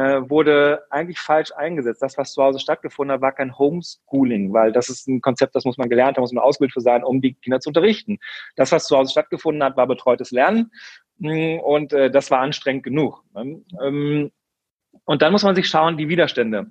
wurde 0.00 0.84
eigentlich 0.90 1.18
falsch 1.18 1.52
eingesetzt. 1.52 2.02
Das, 2.02 2.18
was 2.18 2.32
zu 2.32 2.42
Hause 2.42 2.58
stattgefunden 2.58 3.14
hat, 3.14 3.20
war 3.20 3.32
kein 3.32 3.58
Homeschooling, 3.58 4.52
weil 4.52 4.70
das 4.72 4.88
ist 4.88 5.08
ein 5.08 5.20
Konzept, 5.20 5.54
das 5.54 5.64
muss 5.64 5.78
man 5.78 5.88
gelernt 5.88 6.16
haben, 6.16 6.22
muss 6.22 6.32
man 6.32 6.44
ausgebildet 6.44 6.74
für 6.74 6.80
sein, 6.80 7.02
um 7.02 7.20
die 7.20 7.34
Kinder 7.34 7.60
zu 7.60 7.70
unterrichten. 7.70 8.18
Das, 8.56 8.70
was 8.70 8.86
zu 8.86 8.96
Hause 8.96 9.10
stattgefunden 9.10 9.62
hat, 9.62 9.76
war 9.76 9.86
betreutes 9.86 10.30
Lernen 10.30 10.70
mm, 11.18 11.58
und 11.60 11.92
äh, 11.92 12.10
das 12.10 12.30
war 12.30 12.40
anstrengend 12.40 12.84
genug. 12.84 13.24
Ne? 13.34 13.62
Ähm, 13.82 14.30
und 15.04 15.22
dann 15.22 15.32
muss 15.32 15.42
man 15.42 15.54
sich 15.54 15.66
schauen, 15.66 15.96
die 15.96 16.08
Widerstände. 16.08 16.68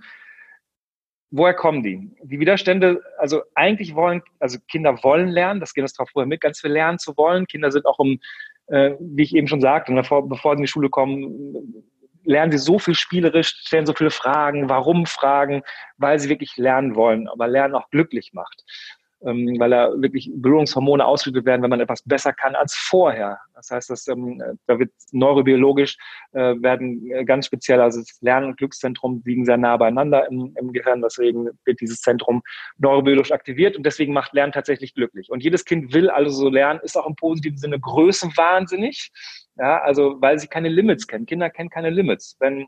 Woher 1.29 1.53
kommen 1.53 1.83
die? 1.83 2.15
Die 2.23 2.39
Widerstände, 2.39 3.03
also 3.17 3.41
eigentlich 3.53 3.95
wollen, 3.95 4.21
also 4.39 4.59
Kinder 4.69 5.03
wollen 5.03 5.27
lernen, 5.27 5.59
das 5.59 5.73
geht 5.73 5.83
das 5.83 5.93
darauf 5.93 6.09
vorher 6.11 6.27
mit, 6.27 6.39
ganz 6.39 6.61
viel 6.61 6.71
lernen 6.71 6.99
zu 6.99 7.17
wollen. 7.17 7.47
Kinder 7.47 7.71
sind 7.71 7.85
auch 7.85 7.99
um, 7.99 8.19
äh, 8.67 8.91
wie 8.99 9.23
ich 9.23 9.35
eben 9.35 9.47
schon 9.47 9.59
sagte, 9.59 9.91
bevor, 9.91 10.29
bevor 10.29 10.53
sie 10.53 10.59
in 10.59 10.63
die 10.63 10.67
Schule 10.67 10.89
kommen, 10.89 11.83
lernen 12.27 12.51
sie 12.51 12.57
so 12.57 12.77
viel 12.77 12.93
spielerisch, 12.93 13.55
stellen 13.65 13.85
so 13.85 13.93
viele 13.93 14.11
Fragen, 14.11 14.69
warum 14.69 15.05
Fragen, 15.05 15.63
weil 15.97 16.19
sie 16.19 16.29
wirklich 16.29 16.57
lernen 16.57 16.95
wollen, 16.95 17.27
aber 17.27 17.47
Lernen 17.47 17.75
auch 17.75 17.89
glücklich 17.89 18.33
macht. 18.33 18.63
Ähm, 19.25 19.55
weil 19.57 19.71
da 19.71 19.91
wirklich 19.99 20.29
Belohnungshormone 20.31 21.03
ausgeschüttet 21.03 21.45
werden, 21.45 21.63
wenn 21.63 21.71
man 21.71 21.79
etwas 21.79 22.03
besser 22.03 22.33
kann 22.33 22.55
als 22.55 22.75
vorher. 22.75 23.39
Das 23.55 23.71
heißt, 23.71 23.89
dass, 23.89 24.07
ähm, 24.07 24.41
da 24.67 24.77
wird 24.77 24.91
neurobiologisch 25.11 25.97
äh, 26.33 26.55
werden 26.61 27.09
äh, 27.09 27.25
ganz 27.25 27.47
speziell, 27.47 27.81
also 27.81 27.99
das 27.99 28.19
Lern- 28.21 28.45
und 28.45 28.57
Glückszentrum 28.57 29.23
liegen 29.25 29.43
sehr 29.43 29.57
nah 29.57 29.75
beieinander 29.75 30.27
im, 30.29 30.53
im 30.59 30.71
Gehirn, 30.71 31.01
deswegen 31.01 31.49
wird 31.65 31.81
dieses 31.81 32.01
Zentrum 32.01 32.43
neurobiologisch 32.77 33.31
aktiviert 33.31 33.75
und 33.75 33.83
deswegen 33.87 34.13
macht 34.13 34.33
Lernen 34.33 34.51
tatsächlich 34.51 34.93
glücklich. 34.93 35.31
Und 35.31 35.43
jedes 35.43 35.65
Kind 35.65 35.93
will 35.95 36.11
also 36.11 36.29
so 36.29 36.49
lernen, 36.49 36.79
ist 36.83 36.95
auch 36.95 37.07
im 37.07 37.15
positiven 37.15 37.57
Sinne 37.57 37.79
größenwahnsinnig 37.79 39.11
ja, 39.57 39.81
also 39.81 40.21
weil 40.21 40.39
sie 40.39 40.47
keine 40.47 40.69
Limits 40.69 41.07
kennen. 41.07 41.25
Kinder 41.25 41.49
kennen 41.49 41.69
keine 41.69 41.89
Limits. 41.89 42.35
Wenn, 42.39 42.67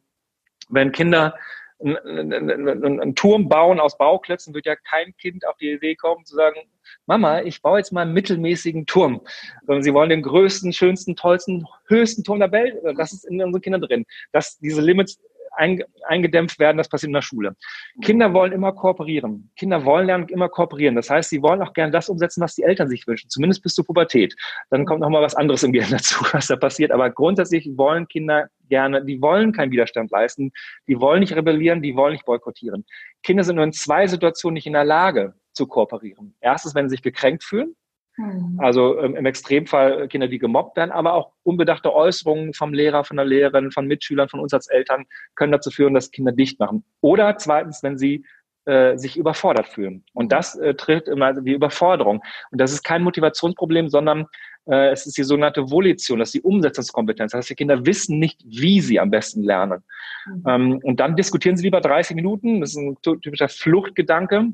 wenn 0.70 0.92
Kinder 0.92 1.36
einen 1.82 3.16
Turm 3.16 3.48
bauen 3.48 3.80
aus 3.80 3.98
Bauklötzen, 3.98 4.54
wird 4.54 4.66
ja 4.66 4.76
kein 4.76 5.16
Kind 5.18 5.48
auf 5.48 5.58
die 5.58 5.72
Idee 5.72 5.96
kommen 5.96 6.26
zu 6.26 6.36
sagen, 6.36 6.60
Mama, 7.06 7.42
ich 7.42 7.62
baue 7.62 7.80
jetzt 7.80 7.92
mal 7.92 8.02
einen 8.02 8.14
mittelmäßigen 8.14 8.86
Turm. 8.86 9.22
Sondern 9.66 9.84
sie 9.84 9.94
wollen 9.94 10.10
den 10.10 10.24
größten, 10.24 10.74
schönsten, 10.74 11.16
tollsten, 11.16 11.66
höchsten 11.88 12.24
Turm 12.24 12.40
der 12.40 12.52
Welt. 12.52 12.76
Das 12.98 13.14
ist 13.14 13.26
in 13.26 13.42
unseren 13.42 13.62
Kindern 13.62 13.82
drin. 13.82 14.06
Dass 14.32 14.58
diese 14.60 14.82
Limits 14.82 15.22
eingedämpft 15.52 16.60
werden, 16.60 16.78
das 16.78 16.90
passiert 16.90 17.10
in 17.10 17.14
der 17.14 17.22
Schule. 17.22 17.56
Kinder 18.02 18.34
wollen 18.34 18.52
immer 18.52 18.72
kooperieren. 18.74 19.52
Kinder 19.56 19.86
wollen 19.86 20.08
lernen 20.08 20.28
immer 20.30 20.50
kooperieren. 20.50 20.96
Das 20.96 21.10
heißt, 21.10 21.30
sie 21.30 21.42
wollen 21.42 21.62
auch 21.62 21.74
gerne 21.74 21.92
das 21.92 22.10
umsetzen, 22.10 22.42
was 22.42 22.56
die 22.56 22.64
Eltern 22.64 22.90
sich 22.90 23.08
wünschen, 23.08 23.30
zumindest 23.30 23.64
bis 23.64 23.76
zur 23.76 23.86
Pubertät. 23.86 24.36
Dann 24.70 24.86
kommt 24.86 25.02
noch 25.02 25.10
mal 25.10 25.22
was 25.22 25.36
anderes 25.36 25.64
im 25.64 25.74
Gehirn 25.74 25.92
dazu, 25.92 26.24
was 26.32 26.48
da 26.48 26.56
passiert. 26.56 26.92
Aber 26.92 27.10
grundsätzlich 27.10 27.70
wollen 27.76 28.08
Kinder 28.08 28.50
gerne, 28.70 29.04
die 29.04 29.22
wollen 29.22 29.52
keinen 29.52 29.72
Widerstand 29.72 30.12
leisten, 30.12 30.52
die 30.88 31.00
wollen 31.00 31.22
nicht 31.22 31.36
rebellieren, 31.36 31.82
die 31.82 31.96
wollen 31.96 32.14
nicht 32.14 32.26
boykottieren. 32.26 32.86
Kinder 33.24 33.44
sind 33.44 33.56
nur 33.56 33.66
in 33.66 33.74
zwei 33.74 34.08
Situationen 34.08 34.54
nicht 34.54 34.68
in 34.68 34.74
der 34.74 34.86
Lage 34.86 35.34
zu 35.54 35.68
kooperieren. 35.68 36.36
Erstens, 36.40 36.76
wenn 36.76 36.88
sie 36.88 36.94
sich 36.94 37.02
gekränkt 37.02 37.44
fühlen, 37.44 37.76
Mhm. 38.20 38.60
Also 38.60 39.00
ähm, 39.00 39.16
im 39.16 39.26
Extremfall 39.26 40.08
Kinder, 40.10 40.28
die 40.28 40.40
gemobbt 40.40 40.76
werden, 40.76 40.92
aber 40.92 41.14
auch 41.14 41.32
unbedachte 41.44 41.94
Äußerungen 41.94 42.54
vom 42.54 42.74
Lehrer, 42.74 43.04
von 43.04 43.18
der 43.18 43.26
Lehrerin, 43.26 43.72
von 43.72 43.88
Mitschülern, 43.88 44.28
von 44.28 44.42
uns 44.42 44.54
als 44.54 44.68
Eltern 44.68 45.06
können 45.36 45.54
dazu 45.54 45.72
führen, 45.72 45.94
dass 45.94 46.12
Kinder 46.12 46.32
dicht 46.32 46.60
machen. 46.60 46.84
Oder 47.02 47.38
zweitens, 47.38 47.82
wenn 47.82 47.98
sie 47.98 48.26
äh, 48.66 48.98
sich 48.98 49.16
überfordert 49.16 49.68
fühlen. 49.68 50.04
Und 50.14 50.26
mhm. 50.26 50.30
das 50.30 50.56
äh, 50.56 50.74
tritt 50.76 51.08
immer 51.08 51.34
die 51.34 51.54
Überforderung. 51.54 52.22
Und 52.52 52.60
das 52.60 52.74
ist 52.74 52.84
kein 52.84 53.04
Motivationsproblem, 53.04 53.88
sondern 53.88 54.26
äh, 54.66 54.90
es 54.90 55.06
ist 55.06 55.18
die 55.18 55.24
sogenannte 55.24 55.72
Volition, 55.72 56.20
das 56.20 56.30
ist 56.30 56.36
die 56.36 56.42
Umsetzungskompetenz. 56.42 57.32
Das 57.32 57.40
heißt, 57.40 57.50
die 57.52 57.56
Kinder 57.56 57.86
wissen 57.86 58.20
nicht, 58.20 58.42
wie 58.46 58.82
sie 58.82 59.00
am 59.00 59.12
besten 59.12 59.44
lernen. 59.44 59.82
Mhm. 60.26 60.44
Ähm, 60.46 60.80
und 60.84 61.00
dann 61.00 61.16
diskutieren 61.16 61.56
sie 61.56 61.64
lieber 61.64 61.80
30 61.80 62.18
Minuten. 62.18 62.60
Das 62.60 62.72
ist 62.72 62.78
ein 62.78 62.98
typischer 63.02 63.48
Fluchtgedanke 63.48 64.50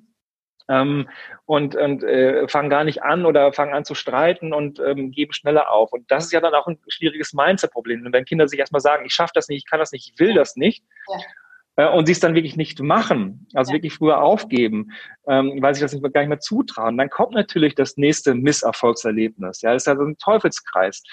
ähm, 0.67 1.09
und, 1.45 1.75
und 1.75 2.03
äh, 2.03 2.47
fangen 2.47 2.69
gar 2.69 2.83
nicht 2.83 3.03
an 3.03 3.25
oder 3.25 3.53
fangen 3.53 3.73
an 3.73 3.85
zu 3.85 3.95
streiten 3.95 4.53
und 4.53 4.79
ähm, 4.79 5.11
geben 5.11 5.33
schneller 5.33 5.71
auf. 5.71 5.93
Und 5.93 6.09
das 6.09 6.25
ist 6.25 6.31
ja 6.31 6.41
dann 6.41 6.55
auch 6.55 6.67
ein 6.67 6.79
schwieriges 6.87 7.33
Mindset-Problem. 7.33 8.07
Wenn 8.11 8.25
Kinder 8.25 8.47
sich 8.47 8.59
erstmal 8.59 8.81
sagen, 8.81 9.05
ich 9.05 9.13
schaffe 9.13 9.33
das 9.35 9.47
nicht, 9.47 9.59
ich 9.59 9.69
kann 9.69 9.79
das 9.79 9.91
nicht, 9.91 10.11
ich 10.13 10.19
will 10.19 10.33
das 10.33 10.55
nicht, 10.55 10.83
ja. 11.77 11.85
äh, 11.85 11.95
und 11.95 12.07
sie 12.07 12.13
es 12.13 12.19
dann 12.19 12.33
wirklich 12.33 12.57
nicht 12.57 12.81
machen, 12.81 13.47
also 13.53 13.71
ja. 13.71 13.75
wirklich 13.75 13.93
früher 13.93 14.21
aufgeben, 14.21 14.91
ähm, 15.27 15.61
weil 15.61 15.75
sich 15.75 15.83
das 15.83 15.93
nicht, 15.93 16.13
gar 16.13 16.21
nicht 16.21 16.29
mehr 16.29 16.39
zutrauen, 16.39 16.97
dann 16.97 17.09
kommt 17.09 17.33
natürlich 17.33 17.75
das 17.75 17.97
nächste 17.97 18.33
Misserfolgserlebnis. 18.33 19.61
Ja, 19.61 19.73
das 19.73 19.83
ist 19.83 19.87
ja 19.87 19.95
so 19.95 20.03
ein 20.03 20.17
Teufelskreis. 20.17 21.03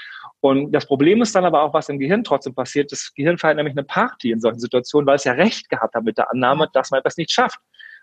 Und 0.41 0.73
das 0.73 0.87
Problem 0.87 1.21
ist 1.21 1.35
dann 1.35 1.45
aber 1.45 1.63
auch, 1.63 1.75
was 1.75 1.91
im 1.91 1.99
Gehirn 1.99 2.25
trotzdem 2.25 2.55
passiert. 2.55 2.91
Das 2.91 3.13
Gehirn 3.15 3.37
feiert 3.37 3.57
nämlich 3.57 3.75
eine 3.75 3.85
Party 3.85 4.31
in 4.31 4.41
solchen 4.41 4.59
Situationen, 4.59 5.07
weil 5.07 5.17
es 5.17 5.25
ja 5.25 5.33
recht 5.33 5.69
gehabt 5.69 5.95
hat 5.95 6.05
mit 6.05 6.17
der 6.17 6.31
Annahme, 6.31 6.69
dass 6.73 6.91
man 6.91 7.01
etwas 7.01 7.19
nicht 7.19 7.31
schafft. 7.31 7.61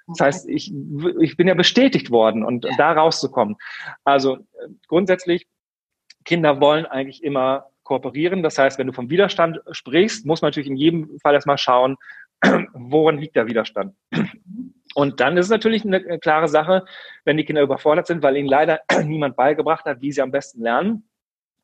Das 0.09 0.19
heißt, 0.25 0.49
ich, 0.49 0.73
ich 1.19 1.37
bin 1.37 1.47
ja 1.47 1.53
bestätigt 1.53 2.11
worden 2.11 2.43
und 2.43 2.65
ja. 2.65 2.71
da 2.77 2.91
rauszukommen. 2.93 3.55
Also 4.03 4.37
äh, 4.37 4.69
grundsätzlich, 4.87 5.47
Kinder 6.25 6.59
wollen 6.59 6.85
eigentlich 6.85 7.23
immer 7.23 7.67
kooperieren. 7.83 8.43
Das 8.43 8.57
heißt, 8.57 8.77
wenn 8.77 8.87
du 8.87 8.93
vom 8.93 9.09
Widerstand 9.09 9.61
sprichst, 9.71 10.25
muss 10.25 10.41
man 10.41 10.49
natürlich 10.49 10.69
in 10.69 10.75
jedem 10.75 11.19
Fall 11.19 11.33
erstmal 11.33 11.57
schauen, 11.57 11.97
woran 12.73 13.17
liegt 13.17 13.35
der 13.35 13.47
Widerstand. 13.47 13.95
Und 14.95 15.19
dann 15.19 15.37
ist 15.37 15.45
es 15.45 15.51
natürlich 15.51 15.85
eine 15.85 16.19
klare 16.19 16.47
Sache, 16.47 16.83
wenn 17.23 17.37
die 17.37 17.45
Kinder 17.45 17.61
überfordert 17.61 18.07
sind, 18.07 18.23
weil 18.23 18.37
ihnen 18.37 18.47
leider 18.47 18.79
niemand 19.05 19.35
beigebracht 19.35 19.85
hat, 19.85 20.01
wie 20.01 20.11
sie 20.11 20.21
am 20.21 20.31
besten 20.31 20.61
lernen, 20.61 21.09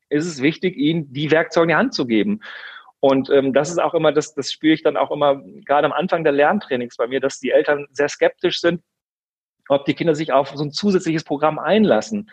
ist 0.10 0.26
es 0.26 0.42
wichtig, 0.42 0.78
ihnen 0.78 1.12
die 1.12 1.32
Werkzeuge 1.32 1.64
in 1.64 1.70
die 1.70 1.76
Hand 1.76 1.94
zu 1.94 2.06
geben. 2.06 2.42
Und 3.00 3.30
ähm, 3.30 3.54
das 3.54 3.70
ist 3.70 3.80
auch 3.80 3.94
immer, 3.94 4.12
das, 4.12 4.34
das 4.34 4.52
spüre 4.52 4.74
ich 4.74 4.84
dann 4.84 4.98
auch 4.98 5.12
immer 5.12 5.42
gerade 5.66 5.86
am 5.86 5.94
Anfang 5.94 6.24
der 6.24 6.34
Lerntrainings 6.34 6.98
bei 6.98 7.08
mir, 7.08 7.20
dass 7.20 7.40
die 7.40 7.52
Eltern 7.52 7.88
sehr 7.92 8.10
skeptisch 8.10 8.60
sind, 8.60 8.82
ob 9.68 9.86
die 9.86 9.94
Kinder 9.94 10.16
sich 10.16 10.32
auf 10.32 10.50
so 10.56 10.64
ein 10.64 10.72
zusätzliches 10.72 11.24
Programm 11.24 11.60
einlassen. 11.60 12.32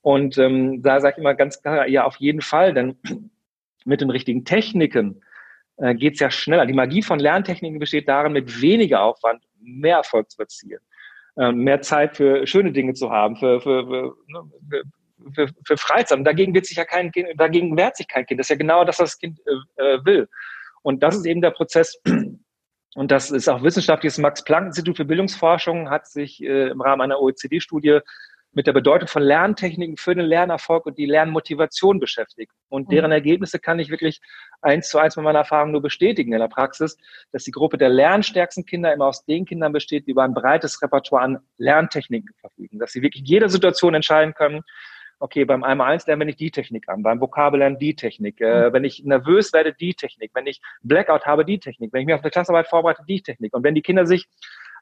Und 0.00 0.38
ähm, 0.38 0.82
da 0.82 1.00
sage 1.00 1.14
ich 1.16 1.18
immer 1.18 1.34
ganz 1.34 1.60
klar, 1.60 1.88
ja, 1.88 2.04
auf 2.04 2.16
jeden 2.16 2.40
Fall, 2.40 2.72
denn 2.72 2.96
mit 3.84 4.00
den 4.00 4.10
richtigen 4.10 4.44
Techniken 4.44 5.22
äh, 5.76 5.94
geht 5.94 6.14
es 6.14 6.20
ja 6.20 6.30
schneller. 6.30 6.66
Die 6.66 6.72
Magie 6.72 7.02
von 7.02 7.18
Lerntechniken 7.18 7.78
besteht 7.78 8.08
darin, 8.08 8.32
mit 8.32 8.60
weniger 8.60 9.02
Aufwand 9.02 9.42
mehr 9.60 9.98
Erfolg 9.98 10.30
zu 10.30 10.40
erzielen. 10.40 10.80
Äh, 11.36 11.52
mehr 11.52 11.82
Zeit 11.82 12.16
für 12.16 12.46
schöne 12.46 12.72
Dinge 12.72 12.94
zu 12.94 13.10
haben, 13.10 13.36
für, 13.36 13.60
für, 13.60 13.86
für, 13.86 14.16
ne, 14.28 14.82
für, 15.34 15.48
für 15.64 15.76
Freizeit. 15.76 16.26
dagegen 16.26 16.54
wird 16.54 16.66
sich 16.66 16.76
ja 16.76 16.84
kein 16.84 17.12
Kind, 17.12 17.28
dagegen 17.36 17.76
wehrt 17.76 17.96
sich 17.96 18.08
kein 18.08 18.26
Kind. 18.26 18.40
Das 18.40 18.46
ist 18.46 18.50
ja 18.50 18.56
genau 18.56 18.84
das, 18.84 18.98
was 18.98 19.12
das 19.12 19.18
Kind 19.18 19.40
äh, 19.46 19.82
äh 19.82 20.04
will. 20.04 20.28
Und 20.82 21.02
das 21.02 21.16
ist 21.16 21.26
eben 21.26 21.40
der 21.40 21.50
Prozess. 21.50 22.00
Und 22.94 23.10
das 23.10 23.30
ist 23.30 23.48
auch 23.48 23.62
wissenschaftlich. 23.62 24.12
Das 24.14 24.18
Max-Planck-Institut 24.18 24.96
für 24.96 25.04
Bildungsforschung 25.04 25.90
hat 25.90 26.06
sich 26.06 26.42
äh, 26.42 26.68
im 26.68 26.80
Rahmen 26.80 27.02
einer 27.02 27.20
OECD-Studie 27.20 28.00
mit 28.56 28.66
der 28.66 28.72
Bedeutung 28.72 29.06
von 29.06 29.22
Lerntechniken 29.22 29.98
für 29.98 30.14
den 30.14 30.24
Lernerfolg 30.24 30.86
und 30.86 30.96
die 30.96 31.04
Lernmotivation 31.04 32.00
beschäftigt. 32.00 32.52
Und 32.70 32.88
mhm. 32.88 32.94
deren 32.94 33.12
Ergebnisse 33.12 33.58
kann 33.58 33.78
ich 33.78 33.90
wirklich 33.90 34.22
eins 34.62 34.88
zu 34.88 34.98
eins 34.98 35.14
mit 35.16 35.26
meiner 35.26 35.40
Erfahrung 35.40 35.72
nur 35.72 35.82
bestätigen 35.82 36.32
in 36.32 36.38
der 36.38 36.48
Praxis, 36.48 36.96
dass 37.32 37.44
die 37.44 37.50
Gruppe 37.50 37.76
der 37.76 37.90
lernstärksten 37.90 38.64
Kinder 38.64 38.94
immer 38.94 39.08
aus 39.08 39.26
den 39.26 39.44
Kindern 39.44 39.72
besteht, 39.72 40.06
die 40.06 40.12
über 40.12 40.22
ein 40.22 40.32
breites 40.32 40.80
Repertoire 40.80 41.22
an 41.22 41.38
Lerntechniken 41.58 42.34
verfügen, 42.40 42.78
dass 42.78 42.92
sie 42.92 43.02
wirklich 43.02 43.24
jeder 43.26 43.50
Situation 43.50 43.92
entscheiden 43.92 44.32
können, 44.32 44.62
okay, 45.18 45.44
beim 45.44 45.64
einmal 45.64 45.92
eins 45.92 46.06
lernen 46.06 46.20
wir 46.20 46.26
nicht 46.26 46.40
die 46.40 46.50
Technik 46.50 46.88
an, 46.88 47.02
beim 47.02 47.20
Vokabellernen 47.20 47.78
die 47.78 47.96
Technik, 47.96 48.40
äh, 48.40 48.68
mhm. 48.68 48.72
wenn 48.72 48.84
ich 48.84 49.04
nervös 49.04 49.52
werde, 49.52 49.72
die 49.72 49.94
Technik, 49.94 50.30
wenn 50.34 50.46
ich 50.46 50.60
Blackout 50.82 51.26
habe, 51.26 51.44
die 51.44 51.58
Technik, 51.58 51.92
wenn 51.92 52.00
ich 52.00 52.06
mich 52.06 52.14
auf 52.14 52.22
eine 52.22 52.30
Klassenarbeit 52.30 52.68
vorbereite, 52.68 53.02
die 53.08 53.22
Technik. 53.22 53.54
Und 53.54 53.64
wenn 53.64 53.74
die 53.74 53.82
Kinder 53.82 54.06
sich 54.06 54.28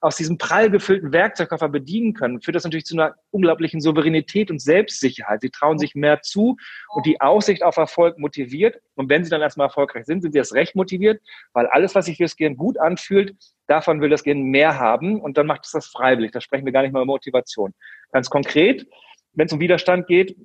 aus 0.00 0.16
diesem 0.16 0.36
prall 0.36 0.70
gefüllten 0.70 1.12
Werkzeugkoffer 1.12 1.70
bedienen 1.70 2.12
können, 2.12 2.42
führt 2.42 2.54
das 2.54 2.64
natürlich 2.64 2.84
zu 2.84 2.94
einer 2.94 3.14
unglaublichen 3.30 3.80
Souveränität 3.80 4.50
und 4.50 4.60
Selbstsicherheit. 4.60 5.40
Sie 5.40 5.48
trauen 5.48 5.78
sich 5.78 5.94
mehr 5.94 6.20
zu 6.20 6.56
und 6.90 7.06
die 7.06 7.22
Aussicht 7.22 7.62
auf 7.62 7.78
Erfolg 7.78 8.18
motiviert. 8.18 8.80
Und 8.96 9.08
wenn 9.08 9.24
sie 9.24 9.30
dann 9.30 9.40
erstmal 9.40 9.68
erfolgreich 9.68 10.04
sind, 10.04 10.20
sind 10.20 10.32
sie 10.32 10.38
erst 10.38 10.52
recht 10.52 10.76
motiviert, 10.76 11.22
weil 11.54 11.66
alles, 11.68 11.94
was 11.94 12.04
sich 12.04 12.18
fürs 12.18 12.36
Gehirn 12.36 12.56
gut 12.56 12.78
anfühlt, 12.78 13.34
davon 13.66 14.02
will 14.02 14.10
das 14.10 14.24
Gehirn 14.24 14.42
mehr 14.42 14.78
haben 14.78 15.22
und 15.22 15.38
dann 15.38 15.46
macht 15.46 15.64
es 15.64 15.70
das 15.70 15.86
freiwillig. 15.86 16.32
Da 16.32 16.42
sprechen 16.42 16.66
wir 16.66 16.72
gar 16.72 16.82
nicht 16.82 16.92
mehr 16.92 17.00
über 17.00 17.12
Motivation. 17.12 17.72
Ganz 18.12 18.28
konkret, 18.28 18.86
wenn 19.34 19.46
es 19.46 19.52
um 19.52 19.60
Widerstand 19.60 20.06
geht, 20.06 20.36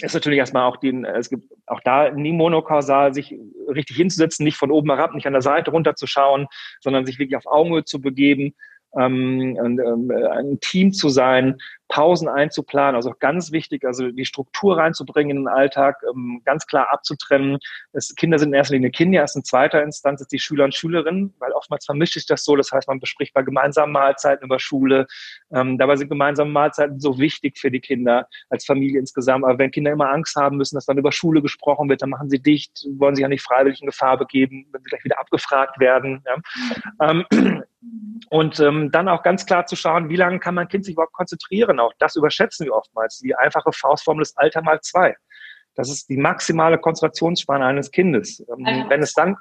ist 0.00 0.14
natürlich 0.14 0.38
erstmal 0.38 0.64
auch 0.64 0.76
die, 0.76 0.90
es 1.16 1.28
gibt 1.28 1.52
auch 1.66 1.80
da 1.80 2.10
nie 2.10 2.32
monokausal, 2.32 3.14
sich 3.14 3.34
richtig 3.68 3.96
hinzusetzen, 3.96 4.44
nicht 4.44 4.56
von 4.56 4.70
oben 4.70 4.90
herab, 4.90 5.14
nicht 5.14 5.26
an 5.26 5.32
der 5.32 5.42
Seite 5.42 5.72
runterzuschauen, 5.72 6.46
sondern 6.80 7.04
sich 7.04 7.18
wirklich 7.18 7.36
auf 7.36 7.46
Augenhöhe 7.46 7.84
zu 7.84 8.00
begeben, 8.00 8.54
ähm, 8.96 9.58
ein, 9.60 9.78
ähm, 9.78 10.10
ein 10.30 10.60
Team 10.60 10.92
zu 10.92 11.08
sein, 11.08 11.58
Pausen 11.88 12.28
einzuplanen, 12.28 12.96
also 12.96 13.14
ganz 13.18 13.50
wichtig, 13.50 13.84
also 13.84 14.10
die 14.10 14.26
Struktur 14.26 14.76
reinzubringen 14.76 15.36
in 15.36 15.42
den 15.44 15.48
Alltag, 15.48 15.96
ähm, 16.08 16.42
ganz 16.44 16.66
klar 16.66 16.92
abzutrennen. 16.92 17.58
Es, 17.92 18.14
Kinder 18.14 18.38
sind 18.38 18.50
in 18.50 18.54
erster 18.54 18.74
Linie 18.74 18.90
Kinder, 18.90 19.20
erst 19.20 19.36
in 19.36 19.44
zweiter 19.44 19.82
Instanz 19.82 20.20
ist 20.20 20.30
die 20.30 20.38
Schüler 20.38 20.64
und 20.64 20.74
Schülerinnen, 20.74 21.34
weil 21.38 21.52
oftmals 21.52 21.86
vermischt 21.86 22.14
sich 22.14 22.26
das 22.26 22.44
so, 22.44 22.56
das 22.56 22.70
heißt, 22.72 22.88
man 22.88 23.00
bespricht 23.00 23.32
bei 23.32 23.42
gemeinsamen 23.42 23.92
Mahlzeiten 23.92 24.44
über 24.44 24.58
Schule. 24.60 25.06
Ähm, 25.50 25.78
dabei 25.78 25.96
sind 25.96 26.10
gemeinsame 26.10 26.50
Mahlzeiten 26.50 27.00
so 27.00 27.18
wichtig 27.18 27.58
für 27.58 27.70
die 27.70 27.80
Kinder 27.80 28.28
als 28.50 28.66
Familie 28.66 29.00
insgesamt. 29.00 29.44
Aber 29.44 29.58
wenn 29.58 29.70
Kinder 29.70 29.90
immer 29.90 30.10
Angst 30.10 30.36
haben 30.36 30.58
müssen, 30.58 30.74
dass 30.74 30.86
dann 30.86 30.98
über 30.98 31.12
Schule 31.12 31.40
gesprochen 31.40 31.88
wird, 31.88 32.02
dann 32.02 32.10
machen 32.10 32.28
sie 32.28 32.38
dicht, 32.38 32.86
wollen 32.98 33.14
sich 33.14 33.22
ja 33.22 33.28
nicht 33.28 33.42
freiwillig 33.42 33.80
in 33.80 33.86
Gefahr 33.86 34.18
begeben, 34.18 34.66
wenn 34.72 34.82
sie 34.82 34.90
gleich 34.90 35.04
wieder 35.04 35.18
abgefragt 35.18 35.80
werden. 35.80 36.22
Ja. 36.26 37.10
Ähm, 37.10 37.64
und 38.30 38.60
ähm, 38.60 38.90
dann 38.90 39.08
auch 39.08 39.22
ganz 39.22 39.46
klar 39.46 39.66
zu 39.66 39.76
schauen, 39.76 40.08
wie 40.08 40.16
lange 40.16 40.38
kann 40.38 40.54
mein 40.54 40.68
Kind 40.68 40.84
sich 40.84 40.94
überhaupt 40.94 41.12
konzentrieren. 41.12 41.78
Auch 41.80 41.92
das 41.98 42.16
überschätzen 42.16 42.66
wir 42.66 42.74
oftmals. 42.74 43.18
Die 43.18 43.34
einfache 43.34 43.72
Faustformel 43.72 44.22
ist 44.22 44.36
Alter 44.38 44.62
mal 44.62 44.80
zwei. 44.80 45.14
Das 45.74 45.88
ist 45.88 46.08
die 46.08 46.16
maximale 46.16 46.78
Konzentrationsspanne 46.78 47.64
eines 47.64 47.90
Kindes. 47.90 48.40
Ähm, 48.40 48.86
wenn 48.88 49.02
es 49.02 49.12
dann 49.12 49.36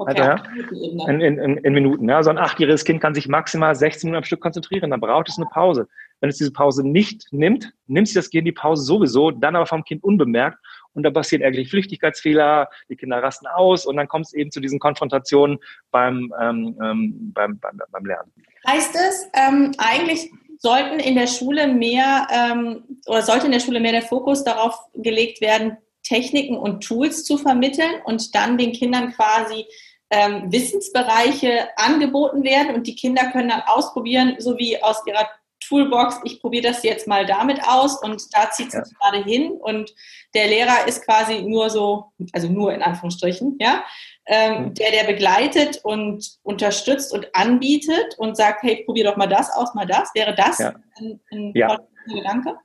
Okay, 0.00 0.20
also, 0.20 0.22
ja, 0.22 1.08
in, 1.08 1.20
in, 1.20 1.56
in, 1.56 1.72
Minuten. 1.74 2.08
Ja. 2.08 2.22
So 2.22 2.30
ein 2.30 2.38
achtjähriges 2.38 2.84
Kind 2.84 3.00
kann 3.00 3.14
sich 3.14 3.26
maximal 3.26 3.74
16 3.74 4.06
Minuten 4.06 4.18
am 4.18 4.24
Stück 4.24 4.40
konzentrieren, 4.40 4.90
dann 4.90 5.00
braucht 5.00 5.28
es 5.28 5.38
eine 5.38 5.46
Pause. 5.46 5.88
Wenn 6.20 6.30
es 6.30 6.38
diese 6.38 6.52
Pause 6.52 6.86
nicht 6.86 7.26
nimmt, 7.32 7.72
nimmt 7.88 8.06
sich 8.06 8.14
das 8.14 8.30
Gehirn 8.30 8.44
die 8.44 8.52
Pause 8.52 8.84
sowieso, 8.84 9.32
dann 9.32 9.56
aber 9.56 9.66
vom 9.66 9.82
Kind 9.82 10.04
unbemerkt 10.04 10.58
und 10.98 11.04
da 11.04 11.10
passieren 11.10 11.44
eigentlich 11.44 11.70
Flüchtigkeitsfehler, 11.70 12.68
die 12.88 12.96
Kinder 12.96 13.22
rasten 13.22 13.46
aus 13.46 13.86
und 13.86 13.96
dann 13.96 14.08
kommt 14.08 14.26
es 14.26 14.34
eben 14.34 14.50
zu 14.50 14.58
diesen 14.58 14.80
Konfrontationen 14.80 15.58
beim, 15.92 16.34
ähm, 16.42 16.76
ähm, 16.82 17.32
beim, 17.32 17.56
beim, 17.60 17.80
beim 17.92 18.04
Lernen. 18.04 18.32
Heißt 18.66 18.96
es, 18.96 19.28
ähm, 19.32 19.70
eigentlich 19.78 20.28
sollten 20.58 20.98
in 20.98 21.14
der 21.14 21.28
Schule 21.28 21.68
mehr 21.68 22.26
ähm, 22.32 22.82
oder 23.06 23.22
sollte 23.22 23.46
in 23.46 23.52
der 23.52 23.60
Schule 23.60 23.78
mehr 23.78 23.92
der 23.92 24.02
Fokus 24.02 24.42
darauf 24.42 24.76
gelegt 24.92 25.40
werden, 25.40 25.76
Techniken 26.02 26.56
und 26.56 26.82
Tools 26.82 27.24
zu 27.24 27.38
vermitteln 27.38 28.02
und 28.04 28.34
dann 28.34 28.58
den 28.58 28.72
Kindern 28.72 29.12
quasi 29.12 29.66
ähm, 30.10 30.50
Wissensbereiche 30.50 31.68
angeboten 31.76 32.42
werden 32.42 32.74
und 32.74 32.88
die 32.88 32.96
Kinder 32.96 33.30
können 33.30 33.50
dann 33.50 33.62
ausprobieren, 33.66 34.34
so 34.40 34.58
wie 34.58 34.82
aus 34.82 35.06
ihrer 35.06 35.28
Toolbox, 35.68 36.20
ich 36.24 36.40
probiere 36.40 36.68
das 36.68 36.82
jetzt 36.82 37.06
mal 37.06 37.26
damit 37.26 37.60
aus 37.62 38.02
und 38.02 38.22
da 38.34 38.50
zieht 38.50 38.68
es 38.68 38.74
ja. 38.74 38.82
gerade 39.00 39.22
hin 39.22 39.52
und 39.52 39.94
der 40.34 40.48
Lehrer 40.48 40.86
ist 40.86 41.04
quasi 41.04 41.42
nur 41.42 41.70
so, 41.70 42.12
also 42.32 42.48
nur 42.48 42.72
in 42.72 42.82
Anführungsstrichen, 42.82 43.58
ja, 43.60 43.84
ähm, 44.26 44.64
mhm. 44.66 44.74
der, 44.74 44.90
der 44.92 45.04
begleitet 45.04 45.80
und 45.84 46.38
unterstützt 46.42 47.12
und 47.12 47.34
anbietet 47.34 48.14
und 48.18 48.36
sagt, 48.36 48.62
hey, 48.62 48.82
probier 48.84 49.04
doch 49.04 49.16
mal 49.16 49.26
das 49.26 49.50
aus, 49.50 49.74
mal 49.74 49.86
das. 49.86 50.10
Wäre 50.14 50.34
das 50.34 50.58
ja. 50.58 50.74
ein, 51.00 51.20
ein 51.30 51.52
ja. 51.54 51.78
Gedanke? 52.06 52.56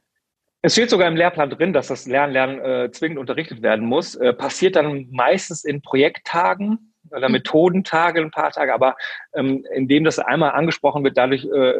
Es 0.61 0.73
steht 0.73 0.89
sogar 0.89 1.07
im 1.07 1.15
Lehrplan 1.17 1.49
drin, 1.49 1.73
dass 1.73 1.87
das 1.87 2.05
Lernen, 2.05 2.33
Lernen 2.33 2.59
äh, 2.59 2.91
zwingend 2.91 3.19
unterrichtet 3.19 3.61
werden 3.61 3.85
muss. 3.85 4.15
Äh, 4.15 4.33
passiert 4.33 4.77
dann 4.77 5.07
meistens 5.11 5.65
in 5.65 5.81
Projekttagen, 5.81 6.93
oder 7.11 7.29
mhm. 7.29 7.33
Methodentage, 7.33 8.21
ein 8.21 8.31
paar 8.31 8.51
Tage, 8.51 8.73
aber 8.73 8.95
ähm, 9.33 9.65
indem 9.73 10.03
das 10.03 10.19
einmal 10.19 10.51
angesprochen 10.51 11.03
wird, 11.03 11.17
dadurch 11.17 11.45
äh, 11.45 11.73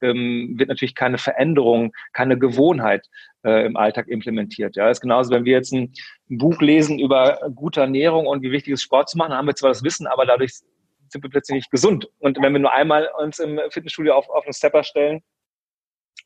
ähm, 0.00 0.54
wird 0.56 0.68
natürlich 0.68 0.94
keine 0.94 1.18
Veränderung, 1.18 1.92
keine 2.12 2.38
Gewohnheit 2.38 3.06
äh, 3.44 3.66
im 3.66 3.76
Alltag 3.76 4.08
implementiert. 4.08 4.76
Ja, 4.76 4.88
das 4.88 4.98
ist 4.98 5.02
genauso, 5.02 5.30
wenn 5.30 5.44
wir 5.44 5.52
jetzt 5.52 5.72
ein, 5.72 5.92
Buch 6.30 6.60
lesen 6.60 6.98
über 6.98 7.38
gute 7.54 7.80
Ernährung 7.80 8.26
und 8.26 8.42
wie 8.42 8.52
wichtig 8.52 8.74
es 8.74 8.82
Sport 8.82 9.08
zu 9.08 9.16
machen, 9.16 9.30
dann 9.30 9.38
haben 9.38 9.46
wir 9.46 9.54
zwar 9.54 9.70
das 9.70 9.82
Wissen, 9.82 10.06
aber 10.06 10.26
dadurch 10.26 10.52
sind 11.08 11.22
wir 11.22 11.30
plötzlich 11.30 11.56
nicht 11.56 11.70
gesund. 11.70 12.06
Und 12.18 12.40
wenn 12.42 12.52
wir 12.52 12.60
nur 12.60 12.72
einmal 12.72 13.08
uns 13.18 13.38
im 13.38 13.58
Fitnessstudio 13.70 14.14
auf, 14.14 14.28
auf 14.28 14.44
einen 14.44 14.52
Stepper 14.52 14.82
stellen, 14.84 15.22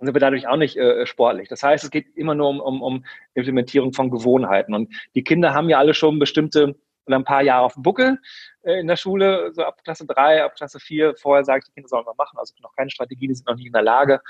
sind 0.00 0.14
wir 0.14 0.20
dadurch 0.20 0.48
auch 0.48 0.56
nicht 0.56 0.76
äh, 0.76 1.06
sportlich. 1.06 1.48
Das 1.48 1.62
heißt, 1.62 1.84
es 1.84 1.90
geht 1.90 2.06
immer 2.16 2.34
nur 2.34 2.48
um, 2.48 2.60
um, 2.60 2.82
um 2.82 3.04
Implementierung 3.34 3.92
von 3.92 4.10
Gewohnheiten. 4.10 4.74
Und 4.74 4.92
die 5.14 5.22
Kinder 5.22 5.54
haben 5.54 5.68
ja 5.68 5.78
alle 5.78 5.94
schon 5.94 6.18
bestimmte 6.18 6.74
oder 7.06 7.16
ein 7.16 7.24
paar 7.24 7.42
Jahre 7.42 7.64
auf 7.64 7.74
dem 7.74 7.82
Buckel 7.82 8.18
äh, 8.62 8.80
in 8.80 8.86
der 8.86 8.96
Schule, 8.96 9.50
so 9.52 9.64
ab 9.64 9.82
Klasse 9.84 10.06
3, 10.06 10.44
ab 10.44 10.54
Klasse 10.54 10.80
4. 10.80 11.14
Vorher 11.16 11.44
sage 11.44 11.60
ich, 11.60 11.64
die 11.66 11.72
Kinder 11.72 11.88
sollen 11.88 12.04
mal 12.04 12.14
machen, 12.16 12.38
also 12.38 12.54
noch 12.60 12.74
keine 12.76 12.90
Strategien, 12.90 13.28
die 13.28 13.34
sind 13.34 13.48
noch 13.48 13.56
nicht 13.56 13.66
in 13.66 13.72
der 13.72 13.82
Lage, 13.82 14.20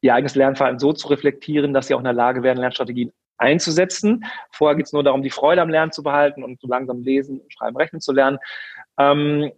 ihr 0.00 0.14
eigenes 0.14 0.34
Lernverhalten 0.34 0.78
so 0.78 0.92
zu 0.92 1.08
reflektieren, 1.08 1.74
dass 1.74 1.88
sie 1.88 1.94
auch 1.94 1.98
in 2.00 2.04
der 2.04 2.12
Lage 2.12 2.42
werden, 2.42 2.60
Lernstrategien 2.60 3.12
einzusetzen. 3.38 4.24
Vorher 4.50 4.76
geht 4.76 4.86
es 4.86 4.92
nur 4.92 5.04
darum, 5.04 5.22
die 5.22 5.30
Freude 5.30 5.62
am 5.62 5.68
Lernen 5.68 5.92
zu 5.92 6.02
behalten 6.02 6.42
und 6.42 6.60
so 6.60 6.68
langsam 6.68 7.02
lesen, 7.02 7.42
schreiben, 7.48 7.76
rechnen 7.76 8.00
zu 8.00 8.12
lernen. 8.12 8.38
Ähm, 8.98 9.52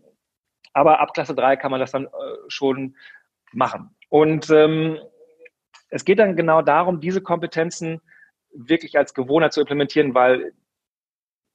aber 0.73 1.01
ab 1.01 1.15
Klasse 1.15 1.35
3 1.35 1.57
kann 1.57 1.71
man 1.71 1.81
das 1.81 1.93
dann 1.93 2.07
äh, 2.07 2.09
schon 2.49 2.97
machen. 3.53 3.97
Und 4.09 4.51
ähm, 4.51 4.99
es 5.91 6.05
geht 6.05 6.19
dann 6.19 6.37
genau 6.37 6.63
darum, 6.63 7.01
diese 7.01 7.23
Kompetenzen 7.23 8.01
wirklich 8.53 8.97
als 8.99 9.15
Gewohnheit 9.15 9.53
zu 9.53 9.61
implementieren, 9.61 10.15
weil 10.15 10.53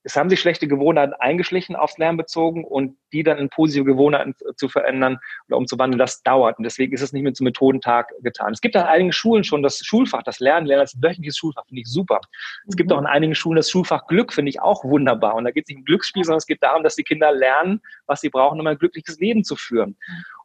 es 0.04 0.16
haben 0.16 0.30
sich 0.30 0.39
schlechte 0.39 0.68
Gewohnheiten 0.68 1.14
eingeschlichen 1.14 1.76
aufs 1.76 1.97
Lernen 1.97 2.18
bezogen 2.18 2.66
und 2.66 2.97
die 3.14 3.24
dann 3.24 3.38
in 3.38 3.49
positive 3.49 3.86
Gewohnheiten 3.86 4.36
zu 4.56 4.68
verändern 4.68 5.18
oder 5.47 5.58
umzuwandeln, 5.58 5.97
das 5.97 6.22
dauert. 6.24 6.58
Und 6.58 6.66
deswegen 6.66 6.93
ist 6.93 7.01
es 7.01 7.14
nicht 7.14 7.24
mit 7.24 7.38
zum 7.38 7.45
Methodentag 7.45 8.12
getan. 8.22 8.51
Es 8.51 8.62
gibt 8.62 8.76
an 8.76 8.86
einigen 8.86 9.14
Schulen 9.14 9.43
schon 9.43 9.64
das 9.64 9.80
Schulfach, 9.80 10.24
das 10.24 10.39
Lernen, 10.39 10.68
Lernen 10.68 10.82
als 10.82 11.01
wöchentliches 11.01 11.38
Schulfach, 11.38 11.66
finde 11.68 11.82
ich 11.82 11.88
super. 11.88 12.20
Es 12.68 12.76
gibt 12.76 12.89
mhm. 12.89 12.97
auch 12.97 13.01
in 13.01 13.08
einigen 13.08 13.36
Schulen 13.36 13.56
das 13.56 13.70
Schulfach 13.70 14.08
Glück, 14.08 14.34
finde 14.34 14.49
ich 14.49 14.62
auch 14.62 14.84
wunderbar. 14.84 15.36
Und 15.36 15.45
da 15.45 15.51
geht 15.51 15.66
es 15.66 15.70
nicht 15.70 15.80
um 15.80 15.86
Glücksspiel, 15.86 16.24
sondern 16.24 16.39
es 16.39 16.47
geht 16.47 16.62
darum, 16.62 16.84
dass 16.84 16.95
die 16.95 17.04
Kinder 17.04 17.32
lernen, 17.32 17.82
was 18.06 18.22
sie 18.22 18.30
brauchen, 18.30 18.60
um 18.60 18.68
ein 18.68 18.78
glückliches 18.78 19.20
Leben 19.20 19.43
zu 19.43 19.56
führen. 19.56 19.95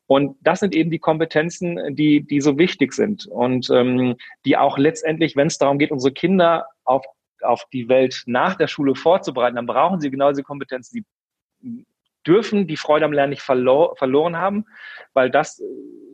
Und 0.07 0.37
das 0.41 0.61
sind 0.61 0.75
eben 0.75 0.91
die 0.91 0.99
Kompetenzen, 0.99 1.95
die, 1.95 2.23
die 2.23 2.41
so 2.41 2.57
wichtig 2.57 2.95
sind 2.95 3.27
und 3.27 3.69
ähm, 3.71 4.17
die 4.47 4.57
auch 4.57 4.79
letztendlich, 4.79 5.37
wenn 5.37 5.49
es 5.49 5.59
darum 5.59 5.79
geht, 5.79 5.91
unsere 5.91 6.15
Kinder 6.15 6.67
auf 6.85 7.05
auf 7.43 7.64
die 7.72 7.89
Welt 7.89 8.22
nach 8.26 8.57
der 8.57 8.66
Schule 8.66 8.95
vorzubereiten, 8.95 9.57
dann 9.57 9.66
brauchen 9.66 10.01
sie 10.01 10.11
genau 10.11 10.30
diese 10.30 10.43
Kompetenzen. 10.43 11.05
Sie 11.61 11.84
dürfen 12.26 12.66
die 12.66 12.76
Freude 12.76 13.05
am 13.05 13.12
Lernen 13.12 13.30
nicht 13.30 13.43
verlor 13.43 13.97
verloren 13.97 14.36
haben, 14.36 14.66
weil 15.14 15.30
das 15.30 15.61
äh, 15.61 15.64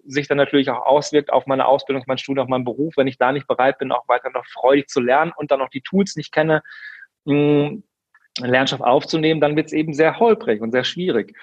sich 0.06 0.28
dann 0.28 0.36
natürlich 0.36 0.70
auch 0.70 0.84
auswirkt 0.84 1.32
auf 1.32 1.46
meine 1.46 1.66
Ausbildung, 1.66 2.04
mein 2.06 2.18
Studium, 2.18 2.44
auf 2.44 2.48
meinen 2.48 2.64
Beruf. 2.64 2.96
Wenn 2.96 3.06
ich 3.06 3.18
da 3.18 3.32
nicht 3.32 3.46
bereit 3.46 3.78
bin, 3.78 3.90
auch 3.90 4.06
weiter 4.08 4.30
noch 4.30 4.46
freudig 4.46 4.88
zu 4.88 5.00
lernen 5.00 5.32
und 5.36 5.50
dann 5.50 5.58
noch 5.58 5.70
die 5.70 5.80
Tools 5.80 6.16
nicht 6.16 6.32
kenne, 6.32 6.62
mh, 7.24 7.78
Lernstoff 8.40 8.80
aufzunehmen, 8.80 9.40
dann 9.40 9.56
wird 9.56 9.66
es 9.66 9.72
eben 9.72 9.94
sehr 9.94 10.18
holprig 10.18 10.60
und 10.60 10.72
sehr 10.72 10.84
schwierig. 10.84 11.36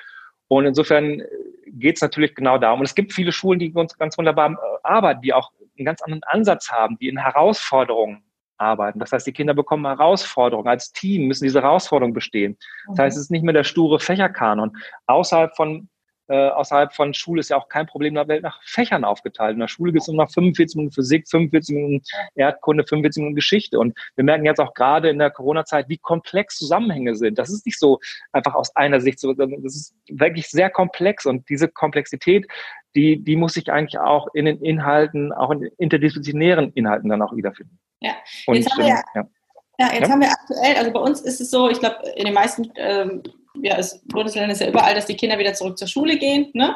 Und 0.47 0.65
insofern 0.65 1.23
geht 1.67 1.95
es 1.95 2.01
natürlich 2.01 2.35
genau 2.35 2.57
darum. 2.57 2.81
Und 2.81 2.85
es 2.85 2.95
gibt 2.95 3.13
viele 3.13 3.31
Schulen, 3.31 3.59
die 3.59 3.71
uns 3.71 3.97
ganz 3.97 4.17
wunderbar 4.17 4.51
äh, 4.51 4.55
arbeiten, 4.83 5.21
die 5.21 5.33
auch 5.33 5.51
einen 5.77 5.85
ganz 5.85 6.01
anderen 6.01 6.23
Ansatz 6.23 6.69
haben, 6.69 6.97
die 6.99 7.07
in 7.07 7.17
Herausforderungen 7.17 8.23
arbeiten. 8.61 8.99
Das 8.99 9.11
heißt, 9.11 9.27
die 9.27 9.33
Kinder 9.33 9.53
bekommen 9.53 9.85
Herausforderungen. 9.85 10.67
Als 10.67 10.91
Team 10.91 11.27
müssen 11.27 11.43
diese 11.43 11.61
Herausforderungen 11.61 12.13
bestehen. 12.13 12.57
Das 12.89 12.99
heißt, 12.99 13.17
es 13.17 13.23
ist 13.23 13.31
nicht 13.31 13.43
mehr 13.43 13.53
der 13.53 13.63
sture 13.63 13.99
Fächerkanon. 13.99 14.77
Außerhalb 15.07 15.55
von 15.55 15.89
äh, 16.31 16.47
außerhalb 16.47 16.93
von 16.93 17.13
Schule 17.13 17.41
ist 17.41 17.49
ja 17.49 17.57
auch 17.57 17.67
kein 17.67 17.87
Problem 17.87 18.13
der 18.13 18.25
Welt 18.29 18.41
nach 18.41 18.61
Fächern 18.63 19.03
aufgeteilt. 19.03 19.55
In 19.55 19.59
der 19.59 19.67
Schule 19.67 19.91
gibt 19.91 20.03
es 20.03 20.07
nur 20.07 20.23
noch 20.23 20.31
45 20.31 20.77
Minuten 20.77 20.93
Physik, 20.93 21.27
45 21.27 21.75
Minuten 21.75 22.01
Erdkunde, 22.35 22.85
45 22.85 23.19
Minuten 23.19 23.35
Geschichte. 23.35 23.77
Und 23.77 23.97
wir 24.15 24.23
merken 24.23 24.45
jetzt 24.45 24.61
auch 24.61 24.73
gerade 24.73 25.09
in 25.09 25.19
der 25.19 25.29
Corona-Zeit, 25.29 25.89
wie 25.89 25.97
komplex 25.97 26.55
Zusammenhänge 26.55 27.15
sind. 27.15 27.37
Das 27.37 27.49
ist 27.49 27.65
nicht 27.65 27.77
so 27.77 27.99
einfach 28.31 28.55
aus 28.55 28.73
einer 28.77 29.01
Sicht 29.01 29.19
so, 29.19 29.33
das 29.33 29.49
ist 29.75 29.93
wirklich 30.07 30.47
sehr 30.47 30.69
komplex. 30.69 31.25
Und 31.25 31.49
diese 31.49 31.67
Komplexität, 31.67 32.47
die, 32.95 33.21
die 33.21 33.35
muss 33.35 33.55
sich 33.55 33.69
eigentlich 33.69 33.99
auch 33.99 34.29
in 34.33 34.45
den 34.45 34.61
Inhalten, 34.61 35.33
auch 35.33 35.51
in 35.51 35.63
interdisziplinären 35.79 36.71
Inhalten 36.71 37.09
dann 37.09 37.21
auch 37.21 37.35
wiederfinden. 37.35 37.77
Ja, 38.01 38.15
Und, 38.47 38.55
jetzt 38.55 38.71
haben 38.71 38.79
wir 38.79 38.87
ja, 38.87 39.03
ja. 39.15 39.93
jetzt 39.93 40.01
ja? 40.01 40.09
haben 40.09 40.21
wir 40.21 40.31
aktuell, 40.31 40.75
also 40.75 40.91
bei 40.91 40.99
uns 40.99 41.21
ist 41.21 41.39
es 41.39 41.51
so, 41.51 41.69
ich 41.69 41.79
glaube, 41.79 41.97
in 42.15 42.25
den 42.25 42.33
meisten 42.33 42.71
ähm, 42.75 43.23
ja, 43.55 43.77
es, 43.77 44.01
Bundesländern 44.05 44.51
ist 44.51 44.61
ja 44.61 44.69
überall, 44.69 44.95
dass 44.95 45.05
die 45.05 45.15
Kinder 45.15 45.37
wieder 45.37 45.53
zurück 45.53 45.77
zur 45.77 45.87
Schule 45.87 46.17
gehen, 46.17 46.49
ne? 46.53 46.75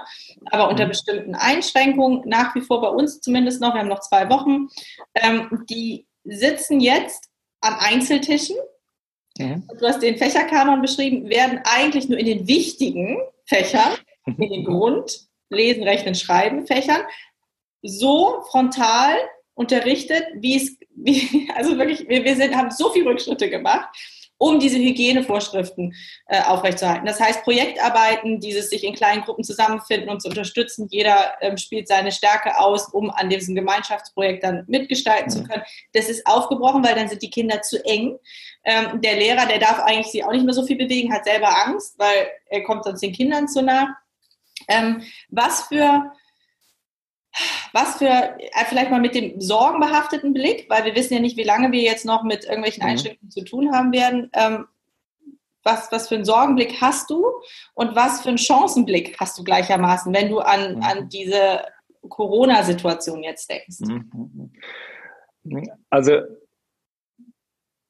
aber 0.51 0.69
unter 0.69 0.85
mhm. 0.85 0.89
bestimmten 0.89 1.35
Einschränkungen, 1.35 2.21
nach 2.25 2.53
wie 2.55 2.61
vor 2.61 2.81
bei 2.81 2.89
uns 2.89 3.21
zumindest 3.21 3.61
noch, 3.61 3.73
wir 3.73 3.79
haben 3.79 3.87
noch 3.87 4.01
zwei 4.01 4.29
Wochen, 4.29 4.67
ähm, 5.15 5.65
die 5.69 6.05
sitzen 6.23 6.79
jetzt 6.79 7.29
an 7.61 7.75
Einzeltischen. 7.79 8.57
Mhm. 9.37 9.67
Du 9.79 9.87
hast 9.87 10.01
den 10.01 10.17
Fächerkanon 10.17 10.81
beschrieben, 10.81 11.29
werden 11.29 11.61
eigentlich 11.63 12.09
nur 12.09 12.19
in 12.19 12.25
den 12.25 12.47
wichtigen 12.47 13.17
Fächern, 13.45 13.93
in 14.25 14.49
den 14.49 14.65
Grund, 14.65 15.27
Lesen, 15.49 15.83
Rechnen, 15.83 16.15
Schreiben 16.15 16.65
Fächern, 16.65 17.01
so 17.81 18.41
frontal 18.49 19.15
unterrichtet, 19.55 20.23
wie 20.35 20.57
es, 20.57 20.77
wie, 20.95 21.49
also 21.55 21.77
wirklich, 21.77 22.07
wir, 22.07 22.23
wir 22.23 22.35
sind, 22.35 22.55
haben 22.55 22.69
so 22.69 22.91
viele 22.91 23.09
Rückschritte 23.09 23.49
gemacht, 23.49 23.89
um 24.37 24.59
diese 24.59 24.77
Hygienevorschriften 24.77 25.95
äh, 26.27 26.41
aufrechtzuerhalten. 26.41 27.05
Das 27.05 27.21
heißt, 27.21 27.43
Projektarbeiten, 27.43 28.41
dieses 28.41 28.69
sich 28.69 28.83
in 28.83 28.93
kleinen 28.93 29.23
Gruppen 29.23 29.45
zusammenfinden 29.45 30.09
und 30.09 30.21
zu 30.21 30.27
unterstützen, 30.27 30.87
jeder 30.91 31.35
ähm, 31.39 31.57
spielt 31.57 31.87
seine 31.87 32.11
Stärke 32.11 32.59
aus, 32.59 32.89
um 32.89 33.09
an 33.09 33.29
diesem 33.29 33.55
Gemeinschaftsprojekt 33.55 34.43
dann 34.43 34.65
mitgestalten 34.67 35.29
zu 35.29 35.43
können. 35.43 35.63
Das 35.93 36.09
ist 36.09 36.27
aufgebrochen, 36.27 36.83
weil 36.83 36.95
dann 36.95 37.07
sind 37.07 37.21
die 37.21 37.29
Kinder 37.29 37.61
zu 37.61 37.83
eng. 37.85 38.17
Ähm, 38.65 38.99
der 39.01 39.15
Lehrer, 39.15 39.45
der 39.45 39.59
darf 39.59 39.79
eigentlich 39.79 40.11
sie 40.11 40.23
auch 40.23 40.33
nicht 40.33 40.43
mehr 40.43 40.53
so 40.53 40.65
viel 40.65 40.77
bewegen, 40.77 41.13
hat 41.13 41.23
selber 41.23 41.65
Angst, 41.65 41.97
weil 41.97 42.27
er 42.49 42.63
kommt 42.63 42.83
sonst 42.83 43.01
den 43.01 43.13
Kindern 43.13 43.47
zu 43.47 43.61
nah. 43.61 43.95
Ähm, 44.67 45.03
was 45.29 45.61
für 45.63 46.11
was 47.73 47.97
für, 47.97 48.05
äh, 48.05 48.65
vielleicht 48.67 48.91
mal 48.91 49.01
mit 49.01 49.15
dem 49.15 49.39
sorgenbehafteten 49.39 50.33
Blick, 50.33 50.67
weil 50.69 50.85
wir 50.85 50.95
wissen 50.95 51.13
ja 51.13 51.19
nicht, 51.19 51.37
wie 51.37 51.43
lange 51.43 51.71
wir 51.71 51.81
jetzt 51.81 52.05
noch 52.05 52.23
mit 52.23 52.45
irgendwelchen 52.45 52.83
mhm. 52.83 52.89
Einschränkungen 52.89 53.31
zu 53.31 53.43
tun 53.43 53.73
haben 53.73 53.91
werden. 53.91 54.29
Ähm, 54.33 54.67
was, 55.63 55.91
was 55.91 56.07
für 56.07 56.15
einen 56.15 56.25
Sorgenblick 56.25 56.79
hast 56.79 57.09
du 57.09 57.25
und 57.73 57.95
was 57.95 58.21
für 58.21 58.29
einen 58.29 58.37
Chancenblick 58.37 59.19
hast 59.19 59.37
du 59.37 59.43
gleichermaßen, 59.43 60.13
wenn 60.13 60.29
du 60.29 60.39
an, 60.39 60.75
mhm. 60.75 60.83
an 60.83 61.09
diese 61.09 61.65
Corona-Situation 62.07 63.23
jetzt 63.23 63.49
denkst? 63.49 63.79
Mhm. 63.81 64.51
Also 65.89 66.21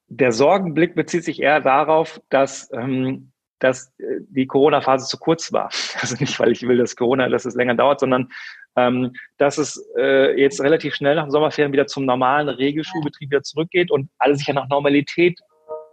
der 0.08 0.32
Sorgenblick 0.32 0.94
bezieht 0.94 1.24
sich 1.24 1.40
eher 1.42 1.60
darauf, 1.60 2.20
dass 2.30 2.70
ähm, 2.72 3.32
dass 3.58 3.92
äh, 3.98 4.20
die 4.28 4.46
Corona-Phase 4.46 5.06
zu 5.06 5.18
kurz 5.18 5.52
war. 5.52 5.70
Also 6.00 6.16
nicht, 6.16 6.38
weil 6.38 6.52
ich 6.52 6.62
will, 6.62 6.78
dass 6.78 6.96
Corona, 6.96 7.28
dass 7.28 7.46
es 7.46 7.54
länger 7.54 7.74
dauert, 7.74 8.00
sondern 8.00 8.28
ähm, 8.76 9.12
dass 9.38 9.58
es 9.58 9.84
äh, 9.98 10.38
jetzt 10.40 10.60
relativ 10.60 10.94
schnell 10.94 11.16
nach 11.16 11.24
dem 11.24 11.30
Sommerferien 11.30 11.72
wieder 11.72 11.86
zum 11.86 12.04
normalen 12.04 12.48
Regelschulbetrieb 12.48 13.30
wieder 13.30 13.42
zurückgeht 13.42 13.90
und 13.90 14.10
alle 14.18 14.36
sich 14.36 14.46
ja 14.46 14.54
nach 14.54 14.68
Normalität 14.68 15.40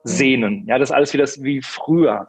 sehnen. 0.04 0.66
Ja, 0.68 0.78
das 0.78 0.90
ist 0.90 0.96
alles 0.96 1.14
wieder 1.14 1.26
wie 1.44 1.62
früher. 1.62 2.28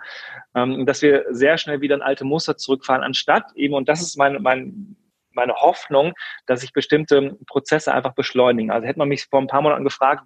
Ähm, 0.54 0.86
dass 0.86 1.02
wir 1.02 1.24
sehr 1.30 1.58
schnell 1.58 1.80
wieder 1.80 1.96
in 1.96 2.02
alte 2.02 2.24
Muster 2.24 2.56
zurückfahren, 2.56 3.02
anstatt 3.02 3.44
eben, 3.56 3.74
und 3.74 3.88
das 3.88 4.00
ist 4.00 4.16
mein, 4.16 4.40
mein, 4.42 4.96
meine 5.32 5.54
Hoffnung, 5.54 6.12
dass 6.46 6.60
sich 6.60 6.72
bestimmte 6.72 7.36
Prozesse 7.46 7.92
einfach 7.92 8.14
beschleunigen. 8.14 8.70
Also 8.70 8.86
hätte 8.86 9.00
man 9.00 9.08
mich 9.08 9.24
vor 9.24 9.40
ein 9.40 9.48
paar 9.48 9.62
Monaten 9.62 9.82
gefragt, 9.82 10.22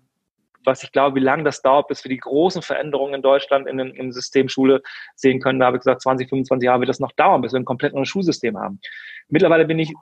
was 0.65 0.83
ich 0.83 0.93
glaube, 0.93 1.17
wie 1.17 1.25
lange 1.25 1.45
das 1.45 1.63
dauert, 1.63 1.89
bis 1.89 2.05
wir 2.05 2.11
die 2.11 2.19
großen 2.19 2.61
Veränderungen 2.61 3.15
in 3.15 3.23
Deutschland 3.23 3.67
in, 3.67 3.79
in, 3.79 3.91
im 3.95 4.13
System 4.13 4.51
Schule 4.51 4.83
sehen 5.15 5.41
können. 5.41 5.61
Da 5.61 5.67
habe 5.67 5.79
ich 5.79 5.81
gesagt, 5.81 6.03
20, 6.03 6.29
25 6.29 6.67
Jahre 6.67 6.81
wird 6.81 6.91
das 6.91 7.01
noch 7.01 7.13
dauern, 7.13 7.41
bis 7.41 7.53
wir 7.53 7.61
ein 7.61 7.65
komplett 7.65 7.95
neues 7.95 8.09
Schulsystem 8.09 8.59
haben. 8.59 8.81
Mittlerweile 9.29 9.65
bin 9.65 9.79
ich 9.79 9.95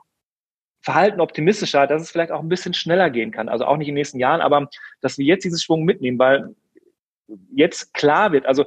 verhalten 0.87 1.19
optimistischer, 1.19 1.85
dass 1.85 2.01
es 2.01 2.11
vielleicht 2.11 2.31
auch 2.31 2.39
ein 2.39 2.47
bisschen 2.47 2.73
schneller 2.73 3.09
gehen 3.09 3.31
kann. 3.31 3.49
Also 3.49 3.65
auch 3.65 3.75
nicht 3.75 3.89
in 3.89 3.93
den 3.93 3.99
nächsten 3.99 4.19
Jahren, 4.19 4.39
aber 4.39 4.69
dass 5.01 5.17
wir 5.17 5.25
jetzt 5.25 5.43
diesen 5.43 5.59
Schwung 5.59 5.83
mitnehmen, 5.83 6.17
weil 6.17 6.55
jetzt 7.53 7.93
klar 7.93 8.31
wird, 8.31 8.45
also 8.45 8.63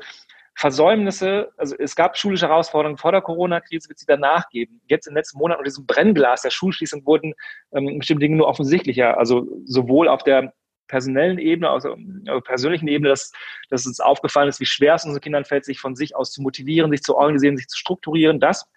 Versäumnisse, 0.54 1.50
also 1.56 1.74
es 1.78 1.96
gab 1.96 2.18
schulische 2.18 2.46
Herausforderungen 2.46 2.98
vor 2.98 3.12
der 3.12 3.22
Corona-Krise, 3.22 3.88
wird 3.88 4.00
sie 4.00 4.04
danach 4.06 4.50
geben. 4.50 4.82
Jetzt 4.86 5.06
den 5.06 5.14
letzten 5.14 5.38
Monaten 5.38 5.60
unter 5.60 5.70
diesem 5.70 5.86
Brennglas 5.86 6.42
der 6.42 6.50
Schulschließung 6.50 7.06
wurden 7.06 7.32
ähm, 7.72 7.96
bestimmte 7.96 8.26
Dinge 8.26 8.36
nur 8.36 8.48
offensichtlicher. 8.48 9.16
Also 9.16 9.46
sowohl 9.64 10.06
auf 10.06 10.22
der 10.22 10.52
personellen 10.88 11.38
Ebene, 11.38 11.70
also 11.70 11.96
auf 12.28 12.44
persönlichen 12.44 12.88
Ebene, 12.88 13.08
dass, 13.08 13.32
dass 13.70 13.86
uns 13.86 13.98
aufgefallen 13.98 14.50
ist, 14.50 14.60
wie 14.60 14.66
schwer 14.66 14.96
es 14.96 15.06
unseren 15.06 15.22
Kindern 15.22 15.46
fällt, 15.46 15.64
sich 15.64 15.80
von 15.80 15.96
sich 15.96 16.14
aus 16.14 16.32
zu 16.32 16.42
motivieren, 16.42 16.90
sich 16.90 17.00
zu 17.00 17.16
organisieren, 17.16 17.56
sich 17.56 17.68
zu 17.68 17.78
strukturieren. 17.78 18.40
Das 18.40 18.68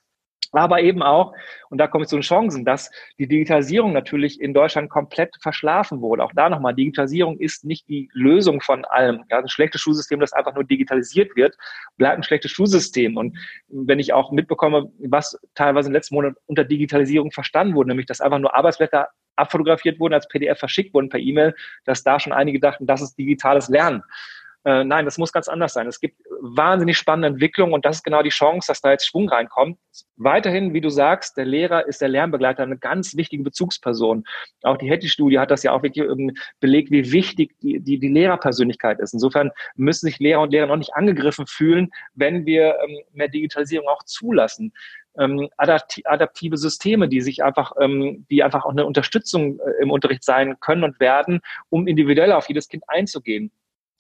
aber 0.52 0.82
eben 0.82 1.02
auch, 1.02 1.34
und 1.70 1.78
da 1.78 1.88
komme 1.88 2.04
ich 2.04 2.10
zu 2.10 2.16
den 2.16 2.22
Chancen, 2.22 2.66
dass 2.66 2.92
die 3.18 3.28
Digitalisierung 3.28 3.94
natürlich 3.94 4.40
in 4.40 4.54
Deutschland 4.54 4.90
komplett 4.90 5.36
verschlafen 5.42 6.02
wurde. 6.02 6.24
Auch 6.24 6.32
da 6.36 6.50
nochmal, 6.50 6.76
Digitalisierung 6.76 7.40
ist 7.40 7.66
nicht 7.66 7.88
die 7.90 8.10
Lösung 8.14 8.62
von 8.62 8.86
allem. 8.86 9.24
Ja, 9.30 9.40
ein 9.40 9.48
schlechtes 9.48 9.82
Schulsystem, 9.82 10.20
das 10.20 10.34
einfach 10.34 10.54
nur 10.54 10.64
digitalisiert 10.64 11.36
wird, 11.36 11.56
bleibt 11.98 12.18
ein 12.18 12.24
schlechtes 12.24 12.52
Schulsystem. 12.52 13.18
Und 13.18 13.38
wenn 13.68 14.00
ich 14.00 14.14
auch 14.14 14.32
mitbekomme, 14.32 14.92
was 15.00 15.40
teilweise 15.56 15.90
den 15.90 15.94
letzten 15.94 16.16
Monaten 16.16 16.36
unter 16.46 16.64
Digitalisierung 16.64 17.32
verstanden 17.32 17.76
wurde, 17.76 17.90
nämlich 17.90 18.06
dass 18.06 18.22
einfach 18.22 18.40
nur 18.40 18.56
Arbeitsblätter 18.56 19.10
abfotografiert 19.36 20.00
wurden, 20.00 20.14
als 20.14 20.28
PDF 20.28 20.60
verschickt 20.60 20.94
wurden 20.94 21.10
per 21.10 21.20
E-Mail, 21.20 21.56
dass 21.86 22.04
da 22.04 22.20
schon 22.20 22.34
einige 22.34 22.60
dachten, 22.60 22.86
das 22.86 23.02
ist 23.02 23.18
digitales 23.18 23.68
Lernen. 23.68 24.04
Äh, 24.66 24.84
nein, 24.84 25.06
das 25.06 25.18
muss 25.18 25.34
ganz 25.34 25.48
anders 25.48 25.74
sein. 25.74 25.88
Es 25.88 26.00
gibt 26.00 26.23
wahnsinnig 26.44 26.98
spannende 26.98 27.30
Entwicklungen 27.30 27.74
und 27.74 27.86
das 27.86 27.98
ist 27.98 28.04
genau 28.04 28.22
die 28.22 28.30
Chance, 28.30 28.68
dass 28.68 28.82
da 28.82 28.92
jetzt 28.92 29.08
Schwung 29.08 29.30
reinkommt. 29.30 29.80
Weiterhin, 30.18 30.74
wie 30.74 30.82
du 30.82 30.90
sagst, 30.90 31.38
der 31.38 31.46
Lehrer 31.46 31.88
ist 31.88 32.02
der 32.02 32.10
Lernbegleiter 32.10 32.64
eine 32.64 32.78
ganz 32.78 33.16
wichtige 33.16 33.44
Bezugsperson. 33.44 34.26
Auch 34.64 34.78
die 34.78 34.90
Hattie-Studie 34.90 35.40
hat 35.40 35.52
das 35.52 35.64
ja 35.64 35.72
auch 35.72 35.84
wirklich 35.84 36.06
ähm, 36.06 36.36
belegt, 36.60 36.92
wie 36.92 37.14
wichtig 37.14 37.58
die, 37.62 37.80
die, 37.80 37.98
die 37.98 38.10
Lehrerpersönlichkeit 38.10 39.00
ist. 39.00 39.14
Insofern 39.14 39.52
müssen 39.76 40.06
sich 40.06 40.20
Lehrer 40.20 40.42
und 40.42 40.52
Lehrer 40.52 40.68
noch 40.68 40.76
nicht 40.76 40.96
angegriffen 40.96 41.48
fühlen, 41.48 41.92
wenn 42.14 42.46
wir 42.46 42.76
ähm, 42.84 43.00
mehr 43.14 43.30
Digitalisierung 43.30 43.88
auch 43.88 44.04
zulassen 44.04 44.74
ähm, 45.18 45.48
adaptive 45.58 46.58
Systeme, 46.58 47.08
die 47.08 47.22
sich 47.22 47.44
einfach, 47.44 47.74
ähm, 47.80 48.26
die 48.30 48.44
einfach 48.44 48.66
auch 48.66 48.72
eine 48.72 48.86
Unterstützung 48.86 49.60
äh, 49.60 49.82
im 49.82 49.92
Unterricht 49.92 50.24
sein 50.24 50.60
können 50.60 50.84
und 50.84 51.00
werden, 51.00 51.42
um 51.70 51.88
individuell 51.88 52.32
auf 52.32 52.48
jedes 52.48 52.68
Kind 52.68 52.84
einzugehen. 52.88 53.52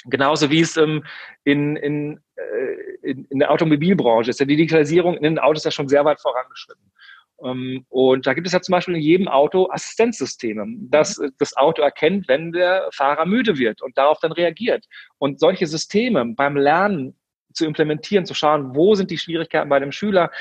Genauso 0.05 0.49
wie 0.49 0.61
es 0.61 0.77
ähm, 0.77 1.03
in, 1.43 1.75
in, 1.77 2.19
äh, 2.35 3.09
in, 3.09 3.25
in 3.25 3.39
der 3.39 3.51
Automobilbranche 3.51 4.29
ist. 4.29 4.39
Ja, 4.39 4.45
die 4.45 4.57
Digitalisierung 4.57 5.15
in 5.15 5.23
den 5.23 5.39
Autos 5.39 5.63
ja 5.63 5.71
schon 5.71 5.87
sehr 5.87 6.05
weit 6.05 6.19
vorangeschritten. 6.19 6.91
Ähm, 7.43 7.85
und 7.89 8.27
da 8.27 8.33
gibt 8.33 8.47
es 8.47 8.53
ja 8.53 8.61
zum 8.61 8.73
Beispiel 8.73 8.95
in 8.95 9.01
jedem 9.01 9.27
Auto 9.27 9.69
Assistenzsysteme, 9.69 10.65
dass 10.89 11.21
das 11.37 11.55
Auto 11.55 11.81
erkennt, 11.81 12.27
wenn 12.27 12.51
der 12.51 12.89
Fahrer 12.93 13.25
müde 13.25 13.57
wird 13.57 13.81
und 13.81 13.97
darauf 13.97 14.19
dann 14.19 14.31
reagiert. 14.31 14.85
Und 15.17 15.39
solche 15.39 15.67
Systeme 15.67 16.25
beim 16.35 16.57
Lernen 16.57 17.15
zu 17.53 17.65
implementieren, 17.65 18.25
zu 18.25 18.33
schauen, 18.33 18.75
wo 18.75 18.95
sind 18.95 19.11
die 19.11 19.17
Schwierigkeiten 19.17 19.69
bei 19.69 19.79
dem 19.79 19.91
Schüler 19.91 20.31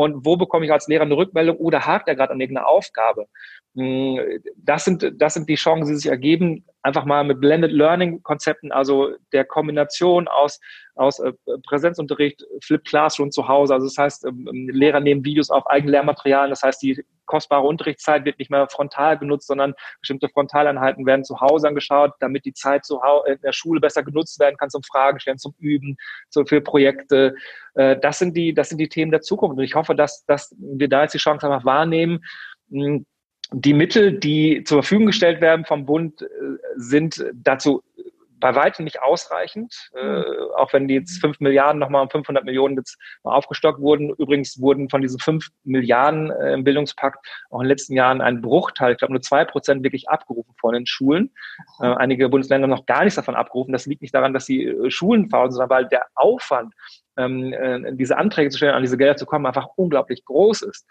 und 0.00 0.24
wo 0.24 0.38
bekomme 0.38 0.64
ich 0.64 0.72
als 0.72 0.88
Lehrer 0.88 1.02
eine 1.02 1.16
Rückmeldung 1.16 1.58
oder 1.58 1.84
hakt 1.84 2.08
er 2.08 2.16
gerade 2.16 2.32
an 2.32 2.40
irgendeiner 2.40 2.66
Aufgabe. 2.66 3.26
Hm, 3.76 4.18
das 4.56 4.86
sind, 4.86 5.12
das 5.18 5.34
sind 5.34 5.46
die 5.46 5.56
Chancen, 5.56 5.92
die 5.92 5.96
sich 5.98 6.10
ergeben, 6.10 6.64
einfach 6.82 7.04
mal 7.04 7.22
mit 7.22 7.38
Blended 7.38 7.70
Learning 7.70 8.22
Konzepten, 8.22 8.72
also 8.72 9.10
der 9.32 9.44
Kombination 9.44 10.26
aus, 10.26 10.58
aus 10.94 11.18
äh, 11.18 11.32
Präsenzunterricht, 11.64 12.44
Flip 12.62 12.84
Classroom 12.84 13.30
zu 13.30 13.48
Hause. 13.48 13.74
Also 13.74 13.86
das 13.86 13.98
heißt, 13.98 14.24
ähm, 14.26 14.48
ähm, 14.50 14.68
Lehrer 14.68 15.00
nehmen 15.00 15.24
Videos 15.24 15.50
auf 15.50 15.66
Eigenlehrmaterialien. 15.66 16.50
Das 16.50 16.62
heißt, 16.62 16.82
die 16.82 17.04
kostbare 17.26 17.66
Unterrichtszeit 17.66 18.24
wird 18.24 18.38
nicht 18.38 18.50
mehr 18.50 18.68
frontal 18.68 19.16
genutzt, 19.18 19.46
sondern 19.46 19.74
bestimmte 20.00 20.28
Frontaleinheiten 20.28 21.06
werden 21.06 21.24
zu 21.24 21.40
Hause 21.40 21.68
angeschaut, 21.68 22.12
damit 22.18 22.44
die 22.44 22.52
Zeit 22.52 22.84
zu 22.84 23.00
in 23.26 23.40
der 23.42 23.52
Schule 23.52 23.80
besser 23.80 24.02
genutzt 24.02 24.40
werden 24.40 24.56
kann 24.56 24.70
zum 24.70 24.82
Fragen 24.82 25.20
stellen, 25.20 25.38
zum 25.38 25.54
Üben, 25.58 25.96
so 26.28 26.44
für 26.44 26.60
Projekte. 26.60 27.34
Äh, 27.74 27.98
das 28.00 28.18
sind 28.18 28.36
die, 28.36 28.52
das 28.52 28.68
sind 28.68 28.78
die 28.78 28.88
Themen 28.88 29.12
der 29.12 29.22
Zukunft. 29.22 29.58
Und 29.58 29.64
ich 29.64 29.74
hoffe, 29.74 29.94
dass, 29.94 30.24
dass 30.26 30.54
wir 30.58 30.88
da 30.88 31.02
jetzt 31.02 31.14
die 31.14 31.18
Chance 31.18 31.46
einfach 31.46 31.64
wahrnehmen, 31.64 32.24
hm, 32.70 33.06
die 33.52 33.74
Mittel, 33.74 34.18
die 34.18 34.62
zur 34.64 34.82
Verfügung 34.82 35.06
gestellt 35.06 35.40
werden 35.40 35.64
vom 35.64 35.84
Bund, 35.86 36.22
äh, 36.22 36.26
sind 36.76 37.24
dazu 37.34 37.82
bei 38.40 38.54
weitem 38.54 38.84
nicht 38.84 39.02
ausreichend, 39.02 39.90
äh, 39.94 40.02
mhm. 40.02 40.24
auch 40.56 40.72
wenn 40.72 40.88
die 40.88 40.94
jetzt 40.94 41.20
5 41.20 41.40
Milliarden 41.40 41.78
nochmal 41.78 42.02
um 42.02 42.10
500 42.10 42.44
Millionen 42.44 42.76
jetzt 42.76 42.98
mal 43.22 43.34
aufgestockt 43.34 43.80
wurden. 43.80 44.10
Übrigens 44.10 44.60
wurden 44.60 44.88
von 44.88 45.02
diesen 45.02 45.20
5 45.20 45.48
Milliarden 45.64 46.30
äh, 46.30 46.54
im 46.54 46.64
Bildungspakt 46.64 47.24
auch 47.50 47.60
in 47.60 47.64
den 47.64 47.68
letzten 47.68 47.94
Jahren 47.94 48.20
ein 48.20 48.40
Bruchteil, 48.40 48.92
ich 48.92 48.98
glaube 48.98 49.12
nur 49.12 49.22
zwei 49.22 49.44
Prozent 49.44 49.82
wirklich 49.84 50.08
abgerufen 50.08 50.54
von 50.58 50.74
den 50.74 50.86
Schulen. 50.86 51.30
Äh, 51.80 51.86
einige 51.86 52.28
Bundesländer 52.28 52.66
noch 52.66 52.86
gar 52.86 53.04
nichts 53.04 53.16
davon 53.16 53.36
abgerufen. 53.36 53.72
Das 53.72 53.86
liegt 53.86 54.02
nicht 54.02 54.14
daran, 54.14 54.32
dass 54.32 54.46
die 54.46 54.64
äh, 54.64 54.90
Schulen 54.90 55.28
faulen, 55.28 55.52
sondern 55.52 55.70
weil 55.70 55.86
der 55.88 56.06
Aufwand, 56.14 56.74
ähm, 57.16 57.52
äh, 57.52 57.94
diese 57.94 58.16
Anträge 58.16 58.50
zu 58.50 58.56
stellen, 58.56 58.74
an 58.74 58.82
diese 58.82 58.96
Gelder 58.96 59.16
zu 59.16 59.26
kommen, 59.26 59.46
einfach 59.46 59.68
unglaublich 59.76 60.24
groß 60.24 60.62
ist. 60.62 60.86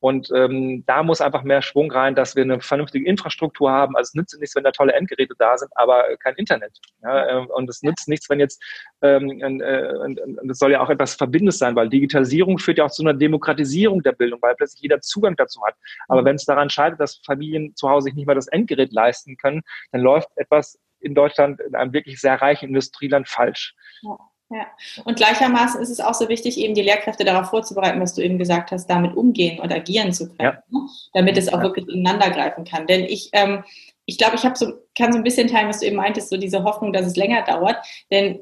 Und 0.00 0.30
ähm, 0.34 0.82
da 0.86 1.02
muss 1.02 1.20
einfach 1.20 1.42
mehr 1.42 1.60
Schwung 1.62 1.92
rein, 1.92 2.14
dass 2.14 2.34
wir 2.34 2.42
eine 2.42 2.60
vernünftige 2.60 3.06
Infrastruktur 3.06 3.70
haben. 3.70 3.96
Also 3.96 4.08
es 4.08 4.14
nützt 4.14 4.40
nichts, 4.40 4.56
wenn 4.56 4.64
da 4.64 4.70
tolle 4.72 4.94
Endgeräte 4.94 5.34
da 5.38 5.56
sind, 5.58 5.70
aber 5.76 6.04
kein 6.18 6.34
Internet. 6.36 6.78
Ja, 7.02 7.26
äh, 7.28 7.46
und 7.46 7.68
es 7.68 7.82
nützt 7.82 8.08
nichts, 8.08 8.28
wenn 8.30 8.40
jetzt, 8.40 8.62
ähm, 9.02 9.30
äh, 9.40 9.96
und, 9.98 10.18
und 10.20 10.48
das 10.48 10.58
soll 10.58 10.72
ja 10.72 10.80
auch 10.80 10.90
etwas 10.90 11.14
Verbindendes 11.14 11.58
sein, 11.58 11.76
weil 11.76 11.90
Digitalisierung 11.90 12.58
führt 12.58 12.78
ja 12.78 12.86
auch 12.86 12.90
zu 12.90 13.02
einer 13.02 13.14
Demokratisierung 13.14 14.02
der 14.02 14.12
Bildung, 14.12 14.40
weil 14.42 14.54
plötzlich 14.54 14.82
jeder 14.82 15.00
Zugang 15.00 15.36
dazu 15.36 15.60
hat. 15.66 15.74
Aber 16.08 16.22
mhm. 16.22 16.26
wenn 16.26 16.36
es 16.36 16.46
daran 16.46 16.70
scheitert, 16.70 16.98
dass 16.98 17.20
Familien 17.24 17.76
zu 17.76 17.88
Hause 17.88 18.04
sich 18.04 18.14
nicht 18.14 18.26
mehr 18.26 18.34
das 18.34 18.48
Endgerät 18.48 18.92
leisten 18.92 19.36
können, 19.36 19.62
dann 19.92 20.00
läuft 20.00 20.28
etwas 20.36 20.78
in 21.00 21.14
Deutschland, 21.14 21.60
in 21.60 21.74
einem 21.74 21.92
wirklich 21.92 22.20
sehr 22.20 22.40
reichen 22.40 22.68
Industrieland, 22.68 23.28
falsch. 23.28 23.74
Ja. 24.02 24.18
Ja, 24.52 24.66
und 25.04 25.16
gleichermaßen 25.16 25.80
ist 25.80 25.90
es 25.90 26.00
auch 26.00 26.14
so 26.14 26.28
wichtig, 26.28 26.58
eben 26.58 26.74
die 26.74 26.82
Lehrkräfte 26.82 27.24
darauf 27.24 27.50
vorzubereiten, 27.50 28.00
was 28.00 28.14
du 28.14 28.22
eben 28.22 28.36
gesagt 28.36 28.72
hast, 28.72 28.88
damit 28.88 29.16
umgehen 29.16 29.60
und 29.60 29.72
agieren 29.72 30.12
zu 30.12 30.26
können, 30.26 30.40
ja. 30.40 30.62
Ne? 30.70 30.88
damit 31.12 31.38
es 31.38 31.48
auch 31.48 31.58
ja. 31.58 31.62
wirklich 31.62 31.88
ineinander 31.88 32.30
greifen 32.30 32.64
kann. 32.64 32.88
Denn 32.88 33.04
ich, 33.04 33.30
ähm, 33.32 33.62
ich 34.06 34.18
glaube, 34.18 34.34
ich 34.34 34.44
habe 34.44 34.58
so, 34.58 34.72
kann 34.98 35.12
so 35.12 35.18
ein 35.18 35.24
bisschen 35.24 35.46
teilen, 35.46 35.68
was 35.68 35.78
du 35.78 35.86
eben 35.86 35.96
meintest, 35.96 36.30
so 36.30 36.36
diese 36.36 36.64
Hoffnung, 36.64 36.92
dass 36.92 37.06
es 37.06 37.14
länger 37.14 37.42
dauert. 37.42 37.76
Denn 38.10 38.40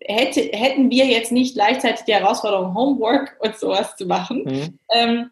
hätte, 0.00 0.42
hätten 0.42 0.90
wir 0.90 1.06
jetzt 1.06 1.32
nicht 1.32 1.54
gleichzeitig 1.54 2.04
die 2.04 2.14
Herausforderung, 2.14 2.74
Homework 2.76 3.36
und 3.40 3.56
sowas 3.56 3.96
zu 3.96 4.06
machen, 4.06 4.44
mhm. 4.44 4.78
ähm, 4.92 5.30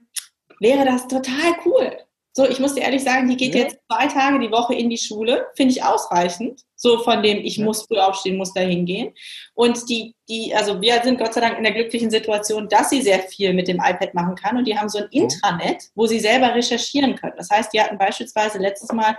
wäre 0.58 0.84
das 0.84 1.06
total 1.06 1.54
cool. 1.64 1.98
So, 2.32 2.46
ich 2.48 2.58
muss 2.58 2.74
dir 2.74 2.82
ehrlich 2.82 3.04
sagen, 3.04 3.28
die 3.28 3.36
geht 3.36 3.54
ja. 3.54 3.62
jetzt 3.62 3.78
zwei 3.86 4.08
Tage 4.08 4.40
die 4.40 4.50
Woche 4.50 4.74
in 4.74 4.90
die 4.90 4.98
Schule, 4.98 5.46
finde 5.54 5.72
ich 5.72 5.84
ausreichend. 5.84 6.62
So 6.76 6.98
von 6.98 7.22
dem, 7.22 7.38
ich 7.38 7.56
ja. 7.56 7.64
muss 7.64 7.86
früh 7.86 7.98
aufstehen, 7.98 8.36
muss 8.36 8.52
da 8.52 8.60
hingehen. 8.60 9.12
Und 9.54 9.88
die, 9.88 10.14
die, 10.28 10.54
also 10.54 10.80
wir 10.80 11.00
sind 11.02 11.18
Gott 11.18 11.34
sei 11.34 11.40
Dank 11.40 11.56
in 11.56 11.64
der 11.64 11.72
glücklichen 11.72 12.10
Situation, 12.10 12.68
dass 12.68 12.90
sie 12.90 13.02
sehr 13.02 13.20
viel 13.20 13.54
mit 13.54 13.68
dem 13.68 13.76
iPad 13.76 14.14
machen 14.14 14.34
kann. 14.34 14.56
Und 14.56 14.66
die 14.66 14.78
haben 14.78 14.88
so 14.88 14.98
ein 14.98 15.08
Intranet, 15.10 15.84
wo 15.94 16.06
sie 16.06 16.20
selber 16.20 16.54
recherchieren 16.54 17.16
können. 17.16 17.34
Das 17.36 17.50
heißt, 17.50 17.72
die 17.72 17.80
hatten 17.80 17.98
beispielsweise 17.98 18.58
letztes 18.58 18.92
Mal 18.92 19.16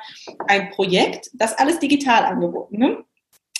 ein 0.48 0.70
Projekt, 0.72 1.30
das 1.34 1.58
alles 1.58 1.80
digital 1.80 2.26
angeboten, 2.26 2.78
ne? 2.78 3.04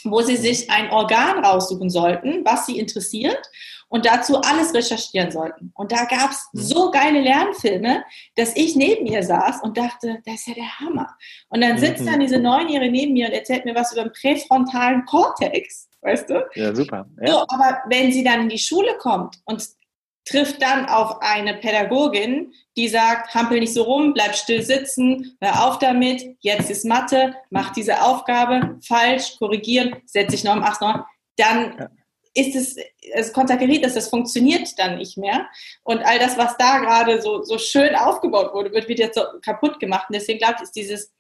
wo 0.04 0.22
sie 0.22 0.38
sich 0.38 0.70
ein 0.70 0.92
Organ 0.92 1.44
raussuchen 1.44 1.90
sollten, 1.90 2.46
was 2.46 2.66
sie 2.66 2.80
interessiert 2.80 3.42
und 3.90 4.06
dazu 4.06 4.42
alles 4.42 4.74
recherchieren 4.74 5.32
sollten. 5.32 5.72
Und 5.76 5.92
da 5.92 6.06
gab 6.06 6.32
es 6.32 6.48
mhm. 6.52 6.60
so 6.60 6.92
geile 6.92 7.22
Lernfilme, 7.22 8.04
dass 8.36 8.56
ich 8.56 8.76
neben 8.76 9.06
ihr 9.06 9.24
saß 9.24 9.62
und 9.64 9.78
dachte, 9.78 10.20
das 10.26 10.36
ist 10.36 10.48
ja 10.48 10.54
der 10.56 10.80
Hammer. 10.80 11.16
Und 11.50 11.62
dann 11.62 11.78
sitzt 11.78 12.02
mhm. 12.02 12.08
dann 12.08 12.20
diese 12.20 12.40
Neunjährige 12.40 12.92
neben 12.92 13.14
mir 13.14 13.28
und 13.28 13.34
erzählt 13.34 13.66
mir 13.66 13.76
was 13.76 13.94
über 13.94 14.04
den 14.04 14.14
präfrontalen 14.14 15.06
Kortex, 15.06 15.90
weißt 16.02 16.30
du? 16.30 16.46
Ja, 16.56 16.76
super. 16.76 17.08
Ja. 17.22 17.32
So, 17.32 17.40
aber 17.48 17.82
wenn 17.88 18.12
sie 18.12 18.24
dann 18.24 18.42
in 18.42 18.50
die 18.50 18.60
Schule 18.60 18.98
kommt 18.98 19.38
und 19.46 19.64
trifft 20.26 20.62
dann 20.62 20.88
auf 20.90 21.22
eine 21.22 21.54
Pädagogin, 21.54 22.52
die 22.76 22.90
sagt, 22.90 23.34
hampel 23.34 23.62
nicht 23.62 23.74
so 23.74 23.84
rum, 23.84 24.14
bleib 24.14 24.36
still 24.36 24.62
sitzen, 24.62 25.38
hör 25.40 25.66
auf 25.66 25.80
damit, 25.80 26.36
jetzt 26.42 26.70
ist 26.70 26.84
Mathe, 26.84 27.34
mach 27.50 27.72
diese 27.72 28.02
Aufgabe, 28.02 28.78
falsch, 28.86 29.38
korrigieren, 29.40 29.96
setz 30.06 30.32
dich 30.32 30.44
noch 30.44 30.58
um 30.58 30.64
8, 30.64 30.82
9, 30.82 31.04
dann 31.38 31.76
ja 31.80 31.88
ist 32.38 32.56
es, 32.56 32.76
es 33.14 33.34
konterkariert 33.34 33.84
ist, 33.84 33.96
das 33.96 34.10
funktioniert 34.10 34.78
dann 34.78 34.98
nicht 34.98 35.18
mehr. 35.18 35.48
Und 35.84 36.00
all 36.06 36.20
das, 36.20 36.38
was 36.38 36.56
da 36.58 36.78
gerade 36.78 37.20
so, 37.22 37.42
so 37.42 37.58
schön 37.58 37.96
aufgebaut 37.96 38.54
wurde, 38.54 38.72
wird, 38.72 38.88
jetzt 38.88 39.18
so 39.18 39.24
kaputt 39.42 39.80
gemacht. 39.80 40.06
Und 40.10 40.16
deswegen 40.16 40.38
glaube 40.38 40.56
ich, 40.58 40.64
ist 40.64 40.76
dieses 40.76 41.12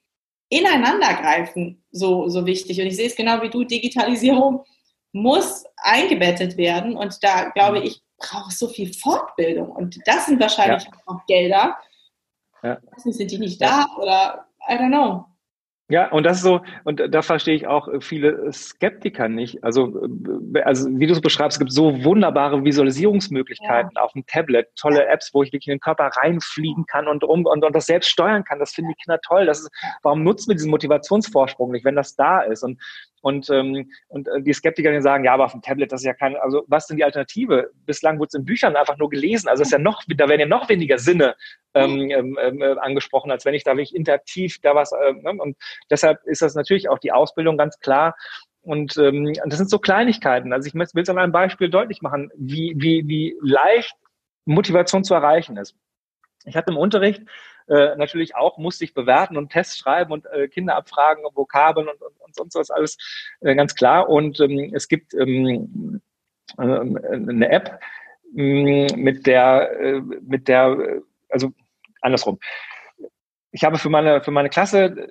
Ineinandergreifen 0.49 1.83
so, 1.91 2.29
so 2.29 2.45
wichtig. 2.45 2.79
Und 2.79 2.87
ich 2.87 2.95
sehe 2.95 3.07
es 3.07 3.15
genau 3.15 3.41
wie 3.41 3.49
du, 3.49 3.63
Digitalisierung 3.63 4.63
muss 5.11 5.63
eingebettet 5.77 6.55
werden. 6.55 6.95
Und 6.95 7.23
da 7.23 7.49
glaube 7.49 7.79
ich, 7.79 8.01
brauche 8.17 8.51
so 8.51 8.67
viel 8.67 8.93
Fortbildung. 8.93 9.71
Und 9.71 9.97
das 10.05 10.27
sind 10.27 10.39
wahrscheinlich 10.39 10.83
ja. 10.83 10.91
auch 11.07 11.25
Gelder. 11.25 11.77
Ja. 12.61 12.79
Sind 12.97 13.31
die 13.31 13.39
nicht 13.39 13.59
da 13.59 13.87
oder 13.99 14.47
I 14.69 14.73
don't 14.73 14.89
know. 14.89 15.25
Ja, 15.89 16.11
und 16.11 16.25
das 16.25 16.37
ist 16.37 16.43
so, 16.43 16.61
und 16.83 17.01
da 17.09 17.21
verstehe 17.21 17.55
ich 17.55 17.65
auch 17.65 17.87
viele 18.01 18.51
Skeptiker 18.51 19.29
nicht. 19.29 19.63
Also, 19.63 20.05
äh, 20.53 20.61
also 20.61 20.89
wie 20.91 21.07
du 21.07 21.13
es 21.13 21.21
beschreibst, 21.21 21.55
es 21.55 21.59
gibt 21.59 21.71
so 21.71 22.03
wunderbare 22.03 22.65
Visualisierungsmöglichkeiten 22.65 23.91
ja. 23.95 24.01
auf 24.01 24.11
dem 24.11 24.25
Tablet, 24.25 24.67
tolle 24.75 25.05
Apps, 25.07 25.33
wo 25.33 25.43
ich 25.43 25.53
wirklich 25.53 25.67
in 25.67 25.75
den 25.75 25.79
Körper 25.79 26.07
reinfliegen 26.07 26.85
kann 26.87 27.07
und 27.07 27.23
um 27.23 27.45
und, 27.45 27.63
und 27.63 27.73
das 27.73 27.85
selbst 27.85 28.09
steuern 28.09 28.43
kann. 28.43 28.59
Das 28.59 28.73
finden 28.73 28.91
die 28.91 29.01
Kinder 29.01 29.19
toll. 29.21 29.45
Das 29.45 29.61
ist, 29.61 29.71
warum 30.01 30.23
nutzen 30.23 30.49
wir 30.49 30.55
diesen 30.55 30.71
Motivationsvorsprung 30.71 31.71
nicht, 31.71 31.85
wenn 31.85 31.95
das 31.95 32.17
da 32.17 32.41
ist? 32.41 32.63
Und 32.63 32.81
und, 33.21 33.49
ähm, 33.49 33.89
und 34.07 34.27
äh, 34.27 34.41
die 34.41 34.53
Skeptiker 34.53 34.91
die 34.91 35.01
sagen, 35.01 35.23
ja, 35.23 35.33
aber 35.33 35.45
auf 35.45 35.51
dem 35.51 35.61
Tablet, 35.61 35.91
das 35.91 36.01
ist 36.01 36.05
ja 36.05 36.13
kein, 36.13 36.35
also 36.37 36.63
was 36.67 36.83
ist 36.83 36.89
denn 36.89 36.97
die 36.97 37.03
Alternative? 37.03 37.71
Bislang 37.85 38.19
wurde 38.19 38.27
es 38.29 38.33
in 38.35 38.45
Büchern 38.45 38.75
einfach 38.75 38.97
nur 38.97 39.09
gelesen. 39.09 39.47
Also 39.47 39.63
ist 39.63 39.71
ja 39.71 39.79
noch, 39.79 40.03
da 40.07 40.29
werden 40.29 40.41
ja 40.41 40.45
noch 40.45 40.69
weniger 40.69 40.97
Sinne 40.97 41.35
ähm, 41.73 42.09
ähm, 42.11 42.37
ähm, 42.41 42.61
äh, 42.61 42.75
angesprochen, 42.79 43.31
als 43.31 43.45
wenn 43.45 43.53
ich 43.53 43.63
da 43.63 43.71
wirklich 43.71 43.95
interaktiv 43.95 44.57
da 44.61 44.75
was, 44.75 44.91
äh, 44.91 45.13
ne? 45.13 45.31
und 45.41 45.57
deshalb 45.89 46.23
ist 46.25 46.41
das 46.41 46.55
natürlich 46.55 46.89
auch 46.89 46.99
die 46.99 47.11
Ausbildung 47.11 47.57
ganz 47.57 47.79
klar. 47.79 48.15
Und 48.61 48.97
ähm, 48.97 49.33
das 49.45 49.57
sind 49.57 49.69
so 49.69 49.79
Kleinigkeiten. 49.79 50.51
Also 50.51 50.67
ich 50.67 50.73
will 50.73 51.03
es 51.03 51.09
an 51.09 51.17
einem 51.17 51.31
Beispiel 51.31 51.69
deutlich 51.69 52.01
machen, 52.01 52.29
wie, 52.35 52.73
wie, 52.77 53.07
wie 53.07 53.37
leicht 53.41 53.95
Motivation 54.45 55.03
zu 55.03 55.13
erreichen 55.13 55.57
ist. 55.57 55.75
Ich 56.45 56.55
hatte 56.55 56.71
im 56.71 56.77
Unterricht 56.77 57.21
äh, 57.67 57.95
natürlich 57.95 58.35
auch, 58.35 58.57
musste 58.57 58.83
ich 58.83 58.93
bewerten 58.93 59.37
und 59.37 59.51
Tests 59.51 59.77
schreiben 59.77 60.11
und 60.11 60.25
äh, 60.27 60.47
Kinder 60.47 60.75
abfragen 60.75 61.25
und 61.25 61.35
Vokabeln 61.35 61.87
und, 61.87 62.01
und, 62.01 62.19
und 62.21 62.35
sonst 62.35 62.55
was 62.55 62.71
alles 62.71 62.97
äh, 63.41 63.55
ganz 63.55 63.75
klar. 63.75 64.09
Und 64.09 64.39
ähm, 64.39 64.71
es 64.73 64.87
gibt 64.87 65.13
ähm, 65.13 66.01
äh, 66.57 66.61
eine 66.61 67.49
App, 67.49 67.79
ähm, 68.35 68.87
mit 68.95 69.27
der, 69.27 69.71
äh, 69.79 70.01
mit 70.01 70.47
der, 70.47 71.01
also 71.29 71.53
andersrum. 72.01 72.39
Ich 73.51 73.63
habe 73.63 73.77
für 73.77 73.89
meine, 73.89 74.21
für 74.21 74.31
meine 74.31 74.49
Klasse 74.49 75.09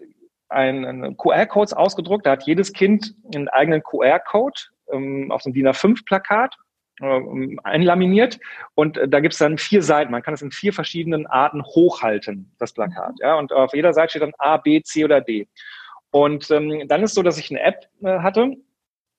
einen 0.48 1.16
QR-Codes 1.16 1.72
ausgedruckt. 1.72 2.26
Da 2.26 2.32
hat 2.32 2.46
jedes 2.46 2.72
Kind 2.72 3.14
einen 3.34 3.48
eigenen 3.48 3.82
QR-Code 3.82 4.60
ähm, 4.92 5.32
auf 5.32 5.44
einem 5.44 5.54
DIN 5.54 5.68
A5-Plakat 5.68 6.56
äh, 7.00 7.56
einlaminiert 7.64 8.38
und 8.74 8.96
äh, 8.96 9.08
da 9.08 9.20
gibt 9.20 9.34
es 9.34 9.38
dann 9.38 9.58
vier 9.58 9.82
Seiten. 9.82 10.10
Man 10.10 10.22
kann 10.22 10.34
es 10.34 10.42
in 10.42 10.50
vier 10.50 10.72
verschiedenen 10.72 11.26
Arten 11.26 11.62
hochhalten, 11.62 12.52
das 12.58 12.72
Plakat. 12.72 13.14
Ja? 13.20 13.34
Und 13.34 13.52
auf 13.52 13.74
jeder 13.74 13.92
Seite 13.92 14.10
steht 14.10 14.22
dann 14.22 14.34
A, 14.38 14.56
B, 14.56 14.82
C 14.82 15.04
oder 15.04 15.20
D. 15.20 15.48
Und 16.10 16.50
ähm, 16.50 16.88
dann 16.88 17.02
ist 17.02 17.14
so, 17.14 17.22
dass 17.22 17.38
ich 17.38 17.50
eine 17.50 17.60
App 17.60 17.88
äh, 18.02 18.20
hatte 18.20 18.56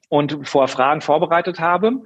und 0.09 0.47
vor 0.47 0.67
Fragen 0.67 1.01
vorbereitet 1.01 1.59
habe 1.59 2.01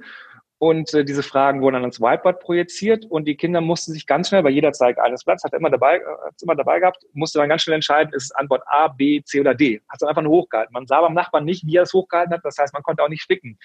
und 0.62 0.94
äh, 0.94 1.04
diese 1.04 1.24
Fragen 1.24 1.60
wurden 1.60 1.74
dann 1.74 1.82
ins 1.82 2.00
Whiteboard 2.00 2.38
projiziert 2.38 3.04
und 3.04 3.24
die 3.24 3.34
Kinder 3.34 3.60
mussten 3.60 3.90
sich 3.90 4.06
ganz 4.06 4.28
schnell, 4.28 4.44
bei 4.44 4.50
jeder 4.50 4.70
Zeige 4.70 5.02
eines 5.02 5.24
Blatts, 5.24 5.42
hat 5.42 5.52
er 5.52 5.58
immer 5.58 5.70
dabei, 5.70 5.96
äh, 5.96 6.04
hat 6.24 6.40
immer 6.40 6.54
dabei 6.54 6.78
gehabt, 6.78 7.04
musste 7.14 7.40
dann 7.40 7.48
ganz 7.48 7.62
schnell 7.62 7.74
entscheiden, 7.74 8.14
ist 8.14 8.26
es 8.26 8.30
Antwort 8.30 8.62
A, 8.66 8.86
B, 8.86 9.24
C 9.24 9.40
oder 9.40 9.56
D. 9.56 9.82
Hat 9.88 10.00
es 10.00 10.06
einfach 10.06 10.22
nur 10.22 10.30
hochgehalten. 10.30 10.72
Man 10.72 10.86
sah 10.86 11.00
beim 11.00 11.14
Nachbarn 11.14 11.44
nicht, 11.44 11.66
wie 11.66 11.78
er 11.78 11.82
es 11.82 11.92
hochgehalten 11.92 12.32
hat, 12.32 12.44
das 12.44 12.58
heißt, 12.58 12.72
man 12.74 12.84
konnte 12.84 13.02
auch 13.02 13.08
nicht 13.08 13.22
spicken. 13.22 13.58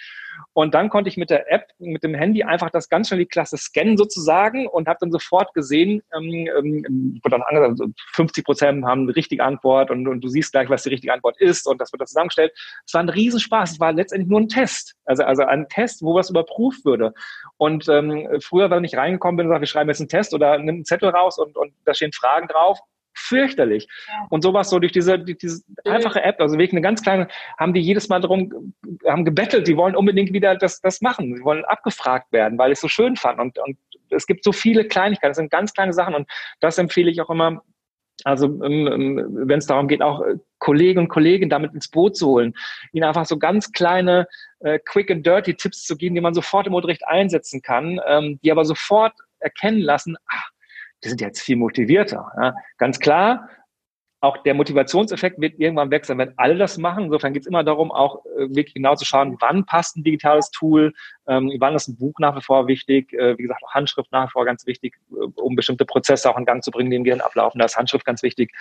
Und 0.53 0.73
dann 0.73 0.89
konnte 0.89 1.07
ich 1.07 1.17
mit 1.17 1.29
der 1.29 1.51
App, 1.51 1.67
mit 1.77 2.01
dem 2.01 2.15
Handy 2.15 2.41
einfach 2.41 2.71
das 2.71 2.89
ganz 2.89 3.09
schnell 3.09 3.19
die 3.19 3.27
Klasse 3.27 3.57
scannen 3.57 3.95
sozusagen 3.95 4.65
und 4.65 4.87
habe 4.87 4.97
dann 4.99 5.11
sofort 5.11 5.53
gesehen, 5.53 6.01
ähm, 6.17 6.49
ähm, 6.57 7.21
dann 7.29 7.43
angesagt, 7.43 7.91
50 8.13 8.43
Prozent 8.43 8.85
haben 8.85 9.03
eine 9.03 9.15
richtige 9.15 9.43
Antwort 9.43 9.91
und, 9.91 10.07
und 10.07 10.21
du 10.21 10.29
siehst 10.29 10.51
gleich, 10.51 10.67
was 10.71 10.81
die 10.81 10.89
richtige 10.89 11.13
Antwort 11.13 11.39
ist 11.39 11.67
und 11.67 11.79
das 11.79 11.93
wird 11.93 12.01
dann 12.01 12.07
zusammengestellt. 12.07 12.53
Es 12.87 12.95
war 12.95 13.01
ein 13.01 13.09
Riesenspaß. 13.09 13.73
Es 13.73 13.79
war 13.79 13.93
letztendlich 13.93 14.29
nur 14.29 14.39
ein 14.39 14.49
Test. 14.49 14.95
Also, 15.05 15.23
also 15.23 15.43
ein 15.43 15.69
Test, 15.69 16.01
wo 16.01 16.15
was 16.15 16.31
überprüft 16.31 16.86
würde. 16.87 17.13
Und 17.57 17.87
ähm, 17.87 18.27
früher, 18.41 18.71
wenn 18.71 18.83
ich 18.83 18.97
reingekommen 18.97 19.37
bin 19.37 19.45
und 19.45 19.51
sage, 19.51 19.61
wir 19.61 19.67
schreiben 19.67 19.89
jetzt 19.89 19.99
einen 19.99 20.09
Test 20.09 20.33
oder 20.33 20.57
nimm 20.57 20.75
einen 20.75 20.85
Zettel 20.85 21.09
raus 21.09 21.37
und, 21.37 21.55
und 21.55 21.71
da 21.85 21.93
stehen 21.93 22.11
Fragen 22.11 22.47
drauf, 22.47 22.79
fürchterlich. 23.13 23.87
Ja. 24.07 24.27
Und 24.29 24.41
sowas 24.41 24.69
so 24.69 24.79
durch 24.79 24.91
diese, 24.91 25.19
durch 25.19 25.37
diese 25.37 25.63
einfache 25.85 26.23
App, 26.23 26.39
also 26.39 26.55
wirklich 26.55 26.73
eine 26.73 26.81
ganz 26.81 27.01
kleine, 27.01 27.27
haben 27.57 27.73
die 27.73 27.81
jedes 27.81 28.09
Mal 28.09 28.21
darum, 28.21 28.73
haben 29.05 29.25
gebettelt, 29.25 29.67
die 29.67 29.77
wollen 29.77 29.95
unbedingt 29.95 30.33
wieder 30.33 30.55
das, 30.55 30.81
das 30.81 31.01
machen. 31.01 31.35
Sie 31.35 31.43
wollen 31.43 31.65
abgefragt 31.65 32.31
werden, 32.31 32.57
weil 32.57 32.71
ich 32.71 32.77
es 32.77 32.81
so 32.81 32.87
schön 32.87 33.15
fand. 33.15 33.39
Und, 33.39 33.57
und 33.59 33.77
es 34.09 34.27
gibt 34.27 34.43
so 34.43 34.51
viele 34.51 34.87
Kleinigkeiten, 34.87 35.31
das 35.31 35.37
sind 35.37 35.51
ganz 35.51 35.73
kleine 35.73 35.93
Sachen 35.93 36.15
und 36.15 36.29
das 36.59 36.77
empfehle 36.77 37.11
ich 37.11 37.21
auch 37.21 37.29
immer 37.29 37.63
also 38.23 38.47
ähm, 38.63 38.87
ähm, 38.87 39.27
wenn 39.47 39.59
es 39.59 39.67
darum 39.67 39.87
geht, 39.87 40.01
auch 40.01 40.21
äh, 40.21 40.37
Kollegen 40.59 40.99
und 40.99 41.07
Kolleginnen 41.07 41.49
damit 41.49 41.73
ins 41.73 41.87
Boot 41.87 42.17
zu 42.17 42.27
holen, 42.27 42.53
ihnen 42.91 43.03
einfach 43.03 43.25
so 43.25 43.37
ganz 43.37 43.71
kleine 43.71 44.27
äh, 44.59 44.79
Quick 44.79 45.11
and 45.11 45.25
Dirty 45.25 45.53
Tipps 45.53 45.83
zu 45.83 45.95
geben, 45.95 46.15
die 46.15 46.21
man 46.21 46.33
sofort 46.33 46.67
im 46.67 46.73
Unterricht 46.73 47.07
einsetzen 47.07 47.61
kann, 47.61 47.99
ähm, 48.07 48.39
die 48.43 48.51
aber 48.51 48.65
sofort 48.65 49.13
erkennen 49.39 49.79
lassen, 49.79 50.17
ach, 50.27 50.49
die 51.03 51.09
sind 51.09 51.21
jetzt 51.21 51.41
viel 51.41 51.57
motivierter. 51.57 52.31
Ja. 52.41 52.55
Ganz 52.77 52.99
klar, 52.99 53.49
auch 54.27 54.43
der 54.43 54.53
Motivationseffekt 54.53 55.39
wird 55.39 55.57
irgendwann 55.57 55.89
wechseln, 55.89 56.17
wenn 56.19 56.33
alle 56.37 56.57
das 56.57 56.77
machen. 56.77 57.05
Insofern 57.05 57.31
geht 57.31 57.43
es 57.43 57.47
immer 57.47 57.63
darum, 57.63 57.91
auch 57.91 58.25
äh, 58.25 58.49
wirklich 58.49 58.73
genau 58.73 58.95
zu 58.95 59.05
schauen, 59.05 59.37
wann 59.39 59.65
passt 59.65 59.95
ein 59.95 60.03
digitales 60.03 60.51
Tool, 60.51 60.93
ähm, 61.27 61.51
wann 61.59 61.75
ist 61.75 61.87
ein 61.87 61.97
Buch 61.97 62.15
nach 62.19 62.35
wie 62.35 62.41
vor 62.41 62.67
wichtig, 62.67 63.13
äh, 63.13 63.37
wie 63.37 63.43
gesagt, 63.43 63.63
auch 63.63 63.73
Handschrift 63.73 64.11
nach 64.11 64.27
wie 64.27 64.31
vor 64.31 64.43
ganz 64.43 64.65
wichtig, 64.65 64.95
äh, 65.11 65.41
um 65.41 65.55
bestimmte 65.55 65.85
Prozesse 65.85 66.29
auch 66.29 66.37
in 66.37 66.43
Gang 66.43 66.61
zu 66.61 66.71
bringen, 66.71 66.91
die 66.91 66.97
im 66.97 67.05
Gehirn 67.05 67.21
ablaufen. 67.21 67.59
Da 67.59 67.65
ist 67.65 67.77
Handschrift 67.77 68.05
ganz 68.05 68.21
wichtig. 68.21 68.51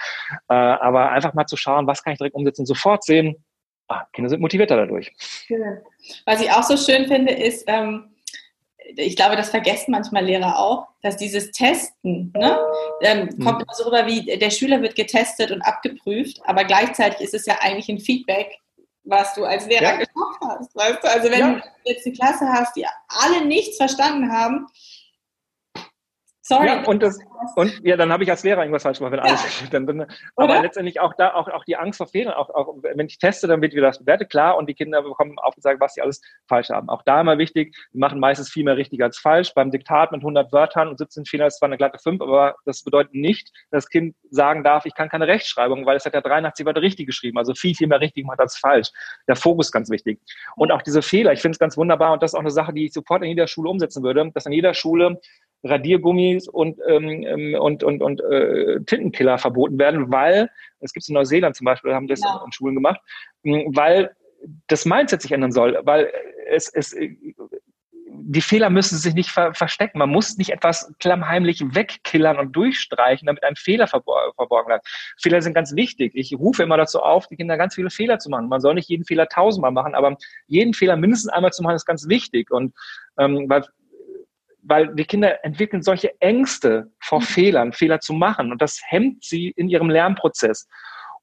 Äh, 0.49 0.55
aber 0.55 1.11
einfach 1.11 1.35
mal 1.35 1.47
zu 1.47 1.57
schauen, 1.57 1.89
was 1.89 2.05
kann 2.05 2.13
ich 2.13 2.19
direkt 2.19 2.37
umsetzen, 2.37 2.65
sofort 2.65 3.03
sehen, 3.03 3.45
ah, 3.89 4.05
Kinder 4.13 4.31
sind 4.31 4.41
motivierter 4.41 4.77
dadurch. 4.77 5.13
Was 6.27 6.41
ich 6.41 6.51
auch 6.53 6.63
so 6.63 6.77
schön 6.77 7.07
finde, 7.07 7.33
ist, 7.33 7.65
ähm, 7.67 8.16
ich 8.95 9.17
glaube, 9.17 9.37
das 9.37 9.51
vergessen 9.51 9.91
manchmal 9.91 10.25
Lehrer 10.25 10.59
auch, 10.59 10.87
dass 11.03 11.17
dieses 11.17 11.51
Testen 11.51 12.33
ne, 12.37 12.59
ähm, 13.01 13.29
kommt 13.43 13.63
immer 13.63 13.75
so 13.75 13.85
rüber 13.85 14.07
wie, 14.07 14.39
der 14.39 14.51
Schüler 14.51 14.83
wird 14.83 14.95
getestet 14.95 15.51
und 15.51 15.63
abgeprüft, 15.63 16.41
aber 16.45 16.65
gleichzeitig 16.65 17.21
ist 17.21 17.35
es 17.35 17.47
ja 17.47 17.57
eigentlich 17.61 17.89
ein 17.89 17.99
Feedback, 17.99 18.59
was 19.05 19.35
du 19.35 19.45
als 19.45 19.67
Lehrer 19.67 19.83
ja. 19.83 19.93
geschafft 19.93 20.41
hast. 20.43 20.77
Weißt 20.77 21.03
du? 21.03 21.11
Also 21.11 21.31
wenn 21.31 21.41
ja. 21.41 21.53
du 21.55 21.63
jetzt 21.85 22.07
eine 22.07 22.15
Klasse 22.15 22.49
hast, 22.49 22.77
die 22.77 22.87
alle 23.09 23.45
nichts 23.47 23.77
verstanden 23.77 24.33
haben, 24.33 24.67
Sorry. 26.49 26.67
Ja, 26.69 26.85
und, 26.85 27.03
das, 27.03 27.19
und 27.57 27.81
ja, 27.83 27.97
dann 27.97 28.13
habe 28.13 28.23
ich 28.23 28.31
als 28.31 28.45
Lehrer 28.45 28.61
irgendwas 28.61 28.85
falsch 28.85 28.99
gemacht, 28.99 29.11
wenn 29.11 29.19
ja. 29.19 29.25
alles 29.25 29.65
dann, 29.73 29.85
dann, 29.85 30.07
Aber 30.37 30.61
letztendlich 30.61 31.01
auch 31.01 31.13
da, 31.15 31.35
auch, 31.35 31.49
auch 31.49 31.65
die 31.65 31.77
Angst 31.77 31.97
vor 31.97 32.07
Fehlern, 32.07 32.35
auch, 32.35 32.51
auch 32.51 32.77
wenn 32.83 33.07
ich 33.07 33.19
teste, 33.19 33.49
dann 33.49 33.61
wird 33.63 33.73
wieder 33.73 33.89
das 33.89 33.99
bewertet, 33.99 34.31
klar, 34.31 34.57
und 34.57 34.69
die 34.69 34.75
Kinder 34.75 35.03
bekommen 35.03 35.41
aufgezeigt, 35.41 35.81
was 35.81 35.95
sie 35.95 36.03
alles 36.03 36.23
falsch 36.47 36.71
haben. 36.71 36.89
Auch 36.89 37.03
da 37.03 37.21
immer 37.21 37.39
wichtig, 37.39 37.75
wir 37.91 37.99
machen 37.99 38.21
meistens 38.21 38.49
viel 38.49 38.63
mehr 38.63 38.77
richtig 38.77 39.03
als 39.03 39.19
falsch. 39.19 39.55
Beim 39.55 39.73
Diktat 39.73 40.13
mit 40.13 40.21
100 40.21 40.53
Wörtern 40.53 40.87
und 40.87 40.99
17 40.99 41.25
Fehlern 41.25 41.49
ist 41.49 41.59
zwar 41.59 41.69
eine 41.69 41.79
glatte 41.79 41.99
5, 41.99 42.21
aber 42.21 42.55
das 42.65 42.85
bedeutet 42.85 43.15
nicht, 43.15 43.51
dass 43.73 43.87
das 43.87 43.91
Kind 43.91 44.15
sagen 44.31 44.63
darf, 44.63 44.87
ich 44.87 44.95
kann 44.95 45.09
keine 45.09 45.27
Rechtschreibung, 45.27 45.85
weil 45.85 45.97
es 45.97 46.05
hat 46.05 46.15
ja 46.15 46.21
83 46.21 46.65
Wörter 46.65 46.81
richtig 46.81 47.07
geschrieben, 47.07 47.39
also 47.39 47.55
viel, 47.55 47.75
viel 47.75 47.89
mehr 47.89 48.01
richtig 48.01 48.23
gemacht 48.23 48.39
als 48.39 48.57
falsch. 48.57 48.91
Der 49.27 49.35
Fokus 49.35 49.67
ist 49.67 49.73
ganz 49.73 49.91
wichtig. 49.91 50.21
Und 50.55 50.71
auch 50.71 50.83
diese 50.83 51.03
Fehler, 51.03 51.33
ich 51.33 51.41
finde 51.41 51.57
es 51.57 51.59
ganz 51.59 51.77
wunderbar 51.77 52.13
und 52.13 52.23
das 52.23 52.31
ist 52.31 52.35
auch 52.37 52.41
eine 52.41 52.53
Sache, 52.53 52.73
die 52.73 52.87
ich 52.87 52.93
sofort 52.93 53.23
in 53.23 53.31
jeder 53.31 53.49
Schule 53.49 53.69
umsetzen 53.69 54.05
würde, 54.05 54.31
dass 54.33 54.47
in 54.47 54.53
jeder 54.53 54.75
Schule 54.75 55.21
Radiergummis 55.65 56.49
und, 56.49 56.79
ähm, 56.89 57.23
ähm, 57.25 57.57
und, 57.59 57.83
und, 57.83 58.03
und 58.03 58.21
äh, 58.21 58.81
Tintenkiller 58.85 59.39
verboten 59.39 59.79
werden, 59.79 60.11
weil, 60.13 60.51
es 60.81 60.93
gibt 60.93 61.03
es 61.03 61.09
in 61.09 61.15
Neuseeland 61.15 61.57
zum 61.57 61.65
Beispiel, 61.65 61.95
haben 61.95 62.09
das 62.09 62.21
ja. 62.21 62.43
in 62.45 62.53
Schulen 62.53 62.75
gemacht, 62.75 63.01
weil 63.43 64.15
das 64.69 64.85
Mindset 64.85 65.23
sich 65.23 65.33
ändern 65.33 65.53
soll, 65.53 65.79
weil 65.83 66.13
es, 66.49 66.69
es 66.69 66.95
die 68.29 68.41
Fehler 68.41 68.71
müssen 68.71 68.97
sich 68.97 69.15
nicht 69.15 69.31
ver 69.31 69.55
verstecken. 69.55 69.99
Man 69.99 70.11
muss 70.11 70.37
nicht 70.37 70.51
etwas 70.51 70.93
klammheimlich 70.99 71.63
wegkillern 71.75 72.39
und 72.39 72.53
durchstreichen, 72.53 73.27
damit 73.27 73.45
ein 73.45 73.57
Fehler 73.57 73.87
verbor 73.87 74.33
verborgen 74.35 74.69
bleibt. 74.69 74.89
Fehler 75.21 75.43
sind 75.43 75.55
ganz 75.55 75.75
wichtig. 75.75 76.13
Ich 76.15 76.35
rufe 76.35 76.63
immer 76.63 76.77
dazu 76.77 77.01
auf, 77.01 77.27
die 77.29 77.37
Kinder 77.37 77.57
ganz 77.57 77.75
viele 77.75 77.91
Fehler 77.91 78.19
zu 78.19 78.31
machen. 78.31 78.49
Man 78.49 78.61
soll 78.61 78.75
nicht 78.75 78.89
jeden 78.89 79.05
Fehler 79.05 79.29
tausendmal 79.29 79.73
machen, 79.73 79.95
aber 79.95 80.17
jeden 80.47 80.75
Fehler 80.75 80.97
mindestens 80.97 81.33
einmal 81.33 81.53
zu 81.53 81.63
machen, 81.63 81.77
ist 81.77 81.87
ganz 81.87 82.09
wichtig. 82.09 82.51
Und 82.51 82.75
ähm, 83.19 83.47
weil 83.49 83.65
weil 84.69 84.95
die 84.95 85.05
Kinder 85.05 85.45
entwickeln 85.45 85.83
solche 85.83 86.21
Ängste 86.21 86.91
vor 87.01 87.21
mhm. 87.21 87.25
Fehlern, 87.25 87.73
Fehler 87.73 88.01
zu 88.01 88.13
machen 88.13 88.53
und 88.53 88.61
das 88.61 88.81
hemmt 88.87 89.25
sie 89.25 89.53
in 89.57 89.69
ihrem 89.69 89.91
Lernprozess. 89.91 90.69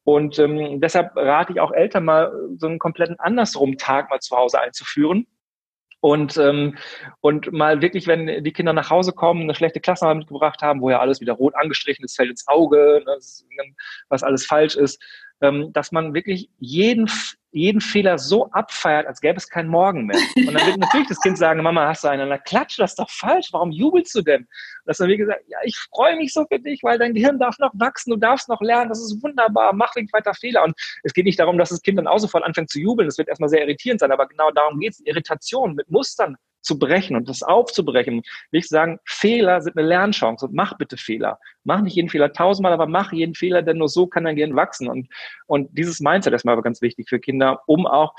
Und 0.06 0.38
ähm, 0.38 0.82
deshalb 0.82 1.16
rate 1.16 1.54
ich 1.54 1.60
auch 1.60 1.72
Eltern 1.72 2.06
mal, 2.06 2.32
so 2.58 2.68
einen 2.68 2.80
kompletten 2.80 3.20
andersrum 3.20 3.78
Tag 3.78 4.10
mal 4.10 4.20
zu 4.20 4.36
Hause 4.36 4.60
einzuführen. 4.60 5.28
Und, 6.02 6.38
ähm, 6.38 6.78
und 7.22 7.54
mal 7.54 7.82
wirklich, 7.82 8.08
wenn 8.08 8.44
die 8.44 8.52
Kinder 8.52 8.74
nach 8.74 8.90
Hause 8.90 9.14
kommen, 9.14 9.44
eine 9.44 9.56
schlechte 9.56 9.80
Klasse 9.80 10.14
mitgebracht 10.14 10.62
haben, 10.62 10.82
wo 10.82 10.90
ja 10.90 11.00
alles 11.00 11.22
wieder 11.22 11.32
rot 11.32 11.56
angestrichen 11.56 12.04
ist, 12.04 12.18
fällt 12.18 12.30
ins 12.30 12.46
Auge, 12.50 13.02
ne, 13.06 13.18
was 14.10 14.24
alles 14.24 14.46
falsch 14.46 14.76
ist, 14.76 15.02
dass 15.40 15.92
man 15.92 16.14
wirklich 16.14 16.50
jeden 16.60 17.10
jeden 17.54 17.82
Fehler 17.82 18.18
so 18.18 18.50
abfeiert, 18.52 19.06
als 19.06 19.22
gäbe 19.22 19.38
es 19.38 19.48
keinen 19.48 19.70
Morgen 19.70 20.08
mehr. 20.08 20.18
Und 20.36 20.54
dann 20.54 20.66
wird 20.66 20.78
natürlich 20.80 21.08
das 21.08 21.22
Kind 21.22 21.38
sagen, 21.38 21.62
Mama, 21.62 21.88
hast 21.88 22.04
du 22.04 22.08
einen? 22.08 22.28
Na 22.28 22.38
klatsch, 22.38 22.80
das 22.80 22.92
ist 22.92 23.00
doch 23.00 23.10
falsch. 23.10 23.50
Warum 23.52 23.72
jubelst 23.72 24.14
du 24.16 24.22
denn? 24.22 24.48
Das 24.86 24.98
dann 24.98 25.08
wie 25.08 25.18
gesagt, 25.18 25.42
ja, 25.48 25.60
ich 25.64 25.78
freue 25.78 26.18
mich 26.18 26.34
so 26.34 26.46
für 26.52 26.60
dich, 26.60 26.82
weil 26.82 26.98
dein 26.98 27.14
Gehirn 27.14 27.38
darf 27.40 27.60
noch 27.60 27.72
wachsen, 27.76 28.10
du 28.10 28.18
darfst 28.18 28.50
noch 28.50 28.62
lernen, 28.62 28.90
das 28.90 29.00
ist 29.00 29.22
wunderbar, 29.22 29.72
mach 29.74 29.96
nicht 29.96 30.12
weiter 30.14 30.34
Fehler. 30.34 30.64
Und 30.64 30.76
es 31.04 31.14
geht 31.14 31.26
nicht 31.26 31.40
darum, 31.40 31.58
dass 31.58 31.70
das 31.70 31.82
Kind 31.82 32.00
dann 32.00 32.08
auch 32.08 32.18
sofort 32.18 32.44
anfängt 32.44 32.72
zu 32.72 32.80
jubeln. 32.80 33.08
Das 33.08 33.18
wird 33.18 33.30
erstmal 33.30 33.50
sehr 33.50 33.62
irritierend 33.62 34.00
sein, 34.00 34.12
aber 34.12 34.28
genau 34.28 34.50
darum 34.52 34.80
geht 34.80 34.94
es, 34.94 35.00
Irritation 35.06 35.76
mit 35.76 35.90
Mustern 35.92 36.36
zu 36.64 36.80
brechen 36.80 37.16
und 37.16 37.30
das 37.30 37.44
aufzubrechen. 37.44 38.24
Will 38.52 38.60
ich 38.60 38.68
sagen, 38.68 39.00
Fehler 39.06 39.62
sind 39.62 39.78
eine 39.78 39.88
Lernchance 39.88 40.46
und 40.46 40.54
mach 40.54 40.78
bitte 40.78 40.98
Fehler. 40.98 41.40
Mach 41.64 41.82
nicht 41.82 41.96
jeden 41.96 42.10
Fehler 42.10 42.34
tausendmal, 42.34 42.74
aber 42.74 42.88
mach 42.88 43.12
jeden 43.14 43.36
Fehler, 43.36 43.62
denn 43.62 43.78
nur 43.78 43.90
so 43.90 44.08
kann 44.08 44.24
dein 44.24 44.36
Gehirn 44.36 44.56
wachsen. 44.56 44.88
Und, 44.88 45.10
und 45.46 45.78
dieses 45.78 46.00
Mindset 46.00 46.34
ist 46.34 46.46
mal 46.46 46.60
ganz 46.62 46.82
wichtig 46.82 47.10
für 47.10 47.20
Kinder, 47.20 47.62
um 47.68 47.86
auch 47.86 48.16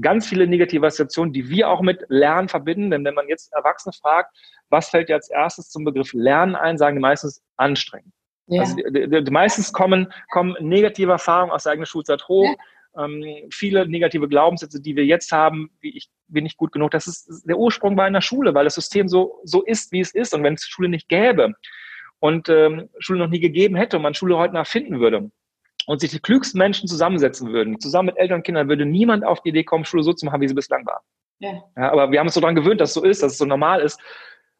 ganz 0.00 0.28
viele 0.28 0.46
negative 0.46 0.86
Assoziationen, 0.86 1.32
die 1.32 1.48
wir 1.48 1.68
auch 1.68 1.82
mit 1.82 2.04
Lernen 2.08 2.48
verbinden. 2.48 2.90
Denn 2.90 3.04
wenn 3.04 3.14
man 3.14 3.28
jetzt 3.28 3.52
Erwachsene 3.52 3.92
fragt, 3.92 4.34
was 4.70 4.90
fällt 4.90 5.08
dir 5.08 5.16
als 5.16 5.28
erstes 5.28 5.70
zum 5.70 5.84
Begriff 5.84 6.12
Lernen 6.12 6.54
ein, 6.54 6.78
sagen 6.78 6.96
die 6.96 7.02
meistens 7.02 7.42
anstrengend. 7.56 8.12
Ja. 8.46 8.62
Also 8.62 8.76
die, 8.76 9.08
die, 9.08 9.24
die 9.24 9.30
meistens 9.30 9.72
kommen, 9.72 10.12
kommen 10.30 10.56
negative 10.60 11.12
Erfahrungen 11.12 11.52
aus 11.52 11.64
der 11.64 11.72
eigenen 11.72 11.86
Schulzeit 11.86 12.26
hoch. 12.28 12.54
Ähm, 12.98 13.24
viele 13.50 13.88
negative 13.88 14.28
Glaubenssätze, 14.28 14.80
die 14.80 14.96
wir 14.96 15.04
jetzt 15.04 15.32
haben, 15.32 15.70
wie 15.80 15.96
ich 15.96 16.08
bin 16.26 16.44
nicht 16.44 16.56
gut 16.56 16.72
genug, 16.72 16.90
das 16.90 17.06
ist 17.06 17.44
der 17.46 17.58
Ursprung 17.58 17.96
bei 17.96 18.04
einer 18.04 18.20
Schule, 18.20 18.54
weil 18.54 18.64
das 18.64 18.74
System 18.74 19.08
so, 19.08 19.40
so 19.44 19.62
ist, 19.62 19.92
wie 19.92 20.00
es 20.00 20.14
ist. 20.14 20.34
Und 20.34 20.42
wenn 20.42 20.54
es 20.54 20.66
Schule 20.66 20.88
nicht 20.88 21.08
gäbe 21.08 21.54
und 22.18 22.48
ähm, 22.48 22.88
Schule 22.98 23.20
noch 23.20 23.28
nie 23.28 23.40
gegeben 23.40 23.76
hätte 23.76 23.96
und 23.96 24.02
man 24.02 24.14
Schule 24.14 24.36
heute 24.36 24.54
noch 24.54 24.60
erfinden 24.60 25.00
würde 25.00 25.30
und 25.86 26.00
sich 26.00 26.10
die 26.10 26.20
klügsten 26.20 26.58
Menschen 26.58 26.88
zusammensetzen 26.88 27.52
würden, 27.52 27.80
zusammen 27.80 28.06
mit 28.06 28.18
Eltern 28.18 28.38
und 28.38 28.42
Kindern, 28.42 28.68
würde 28.68 28.84
niemand 28.84 29.24
auf 29.24 29.42
die 29.42 29.50
Idee 29.50 29.64
kommen, 29.64 29.84
Schule 29.84 30.02
so 30.02 30.12
zu 30.12 30.26
machen, 30.26 30.40
wie 30.40 30.48
sie 30.48 30.54
bislang 30.54 30.84
war. 30.84 31.02
Ja. 31.38 31.62
ja 31.76 31.92
aber 31.92 32.10
wir 32.10 32.18
haben 32.18 32.26
uns 32.26 32.34
so 32.34 32.40
daran 32.40 32.56
gewöhnt, 32.56 32.80
dass 32.80 32.90
es 32.90 32.94
so 32.94 33.04
ist, 33.04 33.22
dass 33.22 33.32
es 33.32 33.38
so 33.38 33.46
normal 33.46 33.80
ist, 33.80 34.00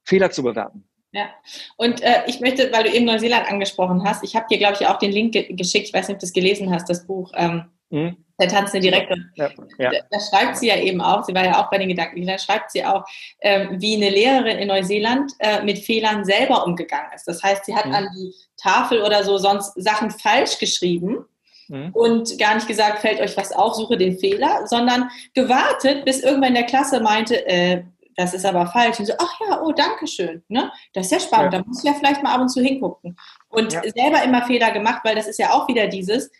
Fehler 0.05 0.31
zu 0.31 0.43
bewerten. 0.43 0.89
Ja, 1.13 1.31
und 1.79 2.03
äh, 2.03 2.23
ich 2.27 2.41
möchte, 2.41 2.71
weil 2.71 2.85
du 2.85 2.91
eben 2.91 3.07
Neuseeland 3.07 3.51
angesprochen 3.51 4.05
hast, 4.05 4.23
ich 4.23 4.37
habe 4.37 4.47
dir, 4.51 4.59
glaube 4.59 4.77
ich, 4.79 4.87
auch 4.87 4.99
den 4.99 5.11
Link 5.11 5.33
ge 5.33 5.55
geschickt, 5.55 5.89
ich 5.89 5.95
weiß 5.95 6.09
nicht, 6.09 6.17
ob 6.17 6.21
du 6.21 6.27
das 6.27 6.35
gelesen 6.35 6.73
hast, 6.73 6.89
das 6.89 7.07
Buch 7.07 7.33
ähm, 7.35 7.65
mhm. 7.89 8.17
Der 8.41 8.49
tanzende 8.49 8.81
Direktor. 8.81 9.17
Ja, 9.35 9.51
ja. 9.79 9.91
Da, 9.91 9.99
da, 10.11 10.19
schreibt 10.21 10.59
sie 10.59 10.69
ja 10.69 10.77
eben 10.77 11.01
auch, 11.01 11.25
sie 11.25 11.35
war 11.35 11.45
ja 11.45 11.61
auch 11.61 11.71
bei 11.71 11.79
den 11.79 11.89
Gedanken, 11.89 12.25
da 12.25 12.39
schreibt 12.39 12.71
sie 12.71 12.85
auch, 12.85 13.05
ähm, 13.41 13.81
wie 13.81 13.97
eine 13.97 14.11
Lehrerin 14.11 14.59
in 14.59 14.69
Neuseeland 14.69 15.33
äh, 15.41 15.63
mit 15.65 15.79
Fehlern 15.79 16.25
selber 16.25 16.65
umgegangen 16.65 17.11
ist. 17.15 17.27
Das 17.27 17.43
heißt, 17.43 17.65
sie 17.65 17.75
hat 17.75 17.87
mhm. 17.87 17.95
an 17.95 18.09
die 18.17 18.33
Tafel 18.57 19.03
oder 19.03 19.25
so 19.25 19.39
sonst 19.39 19.73
Sachen 19.75 20.13
falsch 20.13 20.59
geschrieben 20.59 21.25
mhm. 21.67 21.91
und 21.93 22.39
gar 22.39 22.55
nicht 22.55 22.69
gesagt, 22.69 23.01
fällt 23.01 23.21
euch 23.21 23.37
was 23.37 23.51
auf, 23.51 23.75
suche 23.75 23.97
den 23.97 24.19
Fehler, 24.19 24.67
sondern 24.67 25.11
gewartet, 25.35 26.05
bis 26.05 26.21
irgendwann 26.21 26.51
in 26.51 26.55
der 26.55 26.67
Klasse 26.67 27.01
meinte, 27.01 27.45
äh, 27.47 27.83
das 28.15 28.35
ist 28.35 28.45
aber 28.45 28.67
falsch. 28.67 28.99
Und 28.99 29.07
so, 29.07 29.15
ach 29.19 29.41
ja, 29.49 29.63
oh, 29.63 29.73
danke 29.73 30.07
schön. 30.07 30.43
Ne? 30.49 30.73
Das 30.93 31.07
ist 31.07 31.13
ja 31.13 31.21
spannend, 31.21 31.53
ja. 31.55 31.61
da 31.61 31.65
muss 31.67 31.85
ich 31.85 31.91
ja 31.91 31.95
vielleicht 31.95 32.23
mal 32.23 32.35
ab 32.35 32.41
und 32.41 32.49
zu 32.49 32.61
hingucken. 32.61 33.17
Und 33.49 33.73
selber 33.73 34.23
immer 34.25 34.45
Fehler 34.45 34.73
gemacht, 34.73 35.03
weil 35.05 35.15
das 35.15 35.29
ist 35.29 35.39
ja 35.39 35.53
auch 35.53 35.69
wieder 35.69 35.87
dieses, 35.87 36.31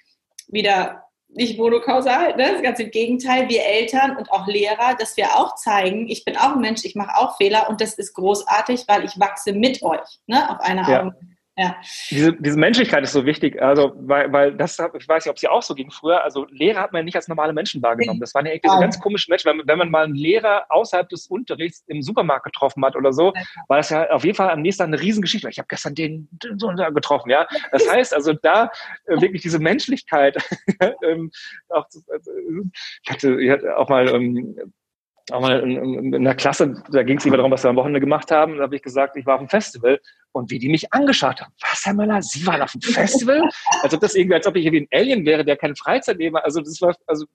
wieder 0.49 1.08
nicht 1.29 1.59
monokausal, 1.59 2.37
ne? 2.37 2.53
das 2.53 2.63
ganze 2.63 2.89
Gegenteil, 2.89 3.49
wir 3.49 3.65
Eltern 3.65 4.17
und 4.17 4.33
auch 4.33 4.47
Lehrer, 4.47 4.95
dass 4.99 5.17
wir 5.17 5.37
auch 5.37 5.55
zeigen, 5.57 6.09
ich 6.09 6.25
bin 6.25 6.37
auch 6.37 6.55
ein 6.55 6.61
Mensch, 6.61 6.85
ich 6.85 6.95
mache 6.95 7.17
auch 7.17 7.37
Fehler 7.37 7.69
und 7.69 7.81
das 7.81 7.95
ist 7.95 8.15
großartig, 8.15 8.85
weil 8.89 9.05
ich 9.05 9.21
wachse 9.21 9.53
mit 9.53 9.83
euch 9.83 10.21
ne? 10.27 10.51
auf 10.51 10.61
einer 10.61 10.89
ja. 10.89 11.01
Augenhöhe. 11.01 11.38
Ja. 11.59 11.77
Diese, 12.11 12.33
diese 12.35 12.57
Menschlichkeit 12.57 13.03
ist 13.03 13.13
so 13.13 13.27
wichtig, 13.27 13.61
also 13.61 13.93
weil, 13.97 14.33
weil 14.33 14.55
das, 14.55 14.79
ich 14.79 15.09
weiß 15.09 15.25
nicht, 15.25 15.31
ob 15.31 15.37
es 15.37 15.43
ja 15.43 15.51
auch 15.51 15.63
so 15.63 15.75
ging 15.75 15.91
früher, 15.91 16.23
also 16.23 16.47
Lehrer 16.51 16.81
hat 16.81 16.93
man 16.93 17.01
ja 17.01 17.05
nicht 17.05 17.17
als 17.17 17.27
normale 17.27 17.53
Menschen 17.53 17.83
wahrgenommen. 17.83 18.21
Das 18.21 18.33
waren 18.33 18.47
ja 18.47 18.53
irgendwie 18.53 18.71
so 18.71 18.79
ganz 18.79 19.01
komische 19.01 19.29
Menschen. 19.29 19.51
Wenn, 19.51 19.67
wenn 19.67 19.79
man 19.79 19.91
mal 19.91 20.05
einen 20.05 20.15
Lehrer 20.15 20.67
außerhalb 20.69 21.09
des 21.09 21.27
Unterrichts 21.27 21.83
im 21.89 22.01
Supermarkt 22.01 22.45
getroffen 22.45 22.85
hat 22.85 22.95
oder 22.95 23.13
so, 23.13 23.33
war 23.67 23.79
das 23.79 23.91
ja 23.91 24.09
auf 24.11 24.25
jeden 24.25 24.37
Fall 24.37 24.51
am 24.51 24.63
nächsten 24.63 24.85
Tag 24.85 24.89
eine 24.89 25.01
Riesengeschichte. 25.01 25.49
Ich 25.49 25.59
habe 25.59 25.67
gestern 25.69 25.97
den, 25.97 26.29
den 26.31 26.61
so 26.61 26.69
getroffen, 26.69 27.31
ja. 27.31 27.49
Das 27.73 27.91
heißt 27.91 28.15
also 28.15 28.35
da 28.35 28.71
äh, 29.07 29.21
wirklich 29.21 29.43
diese 29.43 29.59
Menschlichkeit. 29.59 30.37
ähm, 31.03 31.33
auch, 31.71 31.87
also, 32.09 32.31
ich, 33.03 33.11
hatte, 33.11 33.41
ich 33.41 33.51
hatte 33.51 33.77
auch 33.77 33.89
mal 33.89 34.09
ähm, 34.09 34.57
auch 35.33 35.41
mal 35.41 35.61
in, 35.61 36.15
in 36.15 36.25
der 36.25 36.35
Klasse, 36.35 36.83
da 36.91 37.03
ging 37.03 37.19
es 37.19 37.27
immer 37.27 37.37
darum, 37.37 37.53
was 37.53 37.65
wir 37.65 37.71
am 37.71 37.77
Wochenende 37.77 38.01
gemacht 38.01 38.31
haben. 38.31 38.57
Da 38.57 38.65
habe 38.65 38.77
ich 38.77 38.83
gesagt, 38.83 39.17
ich 39.17 39.27
war 39.27 39.35
auf 39.35 39.41
dem 39.41 39.49
Festival 39.49 40.01
und 40.33 40.51
wie 40.51 40.59
die 40.59 40.69
mich 40.69 40.93
angeschaut 40.93 41.41
haben. 41.41 41.53
Was, 41.61 41.85
Herr 41.85 41.95
Möller, 41.95 42.23
Sie 42.23 42.47
waren 42.47 42.63
auf 42.63 42.73
dem 42.73 42.81
Festival? 42.81 43.43
als 43.83 43.95
ob 43.95 44.01
das 44.01 44.15
irgendwie, 44.15 44.35
als 44.35 44.47
ob 44.47 44.57
ich 44.57 44.65
irgendwie 44.65 44.89
ein 44.91 44.99
Alien 44.99 45.27
wäre, 45.27 45.45
der 45.45 45.57
keine 45.57 45.77
Freizeit 45.77 46.19
nehme. 46.19 46.43
Also 46.45 46.61
das 46.61 46.81
war, 46.81 46.95
also 47.07 47.27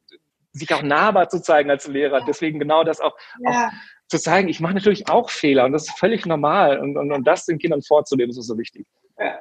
sich 0.51 0.73
auch 0.73 0.83
nahbar 0.83 1.29
zu 1.29 1.41
zeigen 1.41 1.69
als 1.69 1.87
Lehrer. 1.87 2.21
Deswegen 2.27 2.59
genau 2.59 2.83
das 2.83 2.99
auch, 2.99 3.15
ja. 3.39 3.67
auch 3.67 3.71
zu 4.07 4.19
zeigen, 4.19 4.49
ich 4.49 4.59
mache 4.59 4.75
natürlich 4.75 5.09
auch 5.09 5.29
Fehler 5.29 5.65
und 5.65 5.71
das 5.71 5.87
ist 5.87 5.97
völlig 5.97 6.25
normal. 6.25 6.79
Und, 6.79 6.97
und, 6.97 7.11
und 7.11 7.25
das 7.25 7.45
den 7.45 7.57
Kindern 7.57 7.81
vorzuleben, 7.81 8.29
ist 8.29 8.41
so 8.41 8.57
wichtig. 8.57 8.85
Ja. 9.17 9.39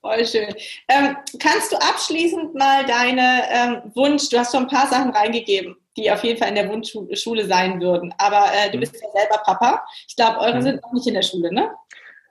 Voll 0.00 0.24
schön. 0.26 0.54
Ähm, 0.88 1.16
kannst 1.40 1.72
du 1.72 1.76
abschließend 1.76 2.54
mal 2.54 2.84
deine 2.86 3.42
ähm, 3.50 3.92
Wunsch, 3.94 4.28
du 4.28 4.38
hast 4.38 4.52
schon 4.52 4.64
ein 4.64 4.68
paar 4.68 4.86
Sachen 4.86 5.10
reingegeben, 5.10 5.76
die 5.96 6.10
auf 6.10 6.22
jeden 6.24 6.38
Fall 6.38 6.48
in 6.48 6.54
der 6.54 6.68
Wunschschule 6.68 7.46
sein 7.46 7.80
würden, 7.80 8.14
aber 8.18 8.46
äh, 8.52 8.70
du 8.70 8.76
mhm. 8.76 8.80
bist 8.80 8.94
ja 8.94 9.10
selber 9.10 9.42
Papa. 9.44 9.84
Ich 10.06 10.16
glaube, 10.16 10.38
eure 10.38 10.56
mhm. 10.56 10.62
sind 10.62 10.82
noch 10.82 10.92
nicht 10.92 11.06
in 11.06 11.14
der 11.14 11.22
Schule, 11.22 11.52
ne? 11.52 11.70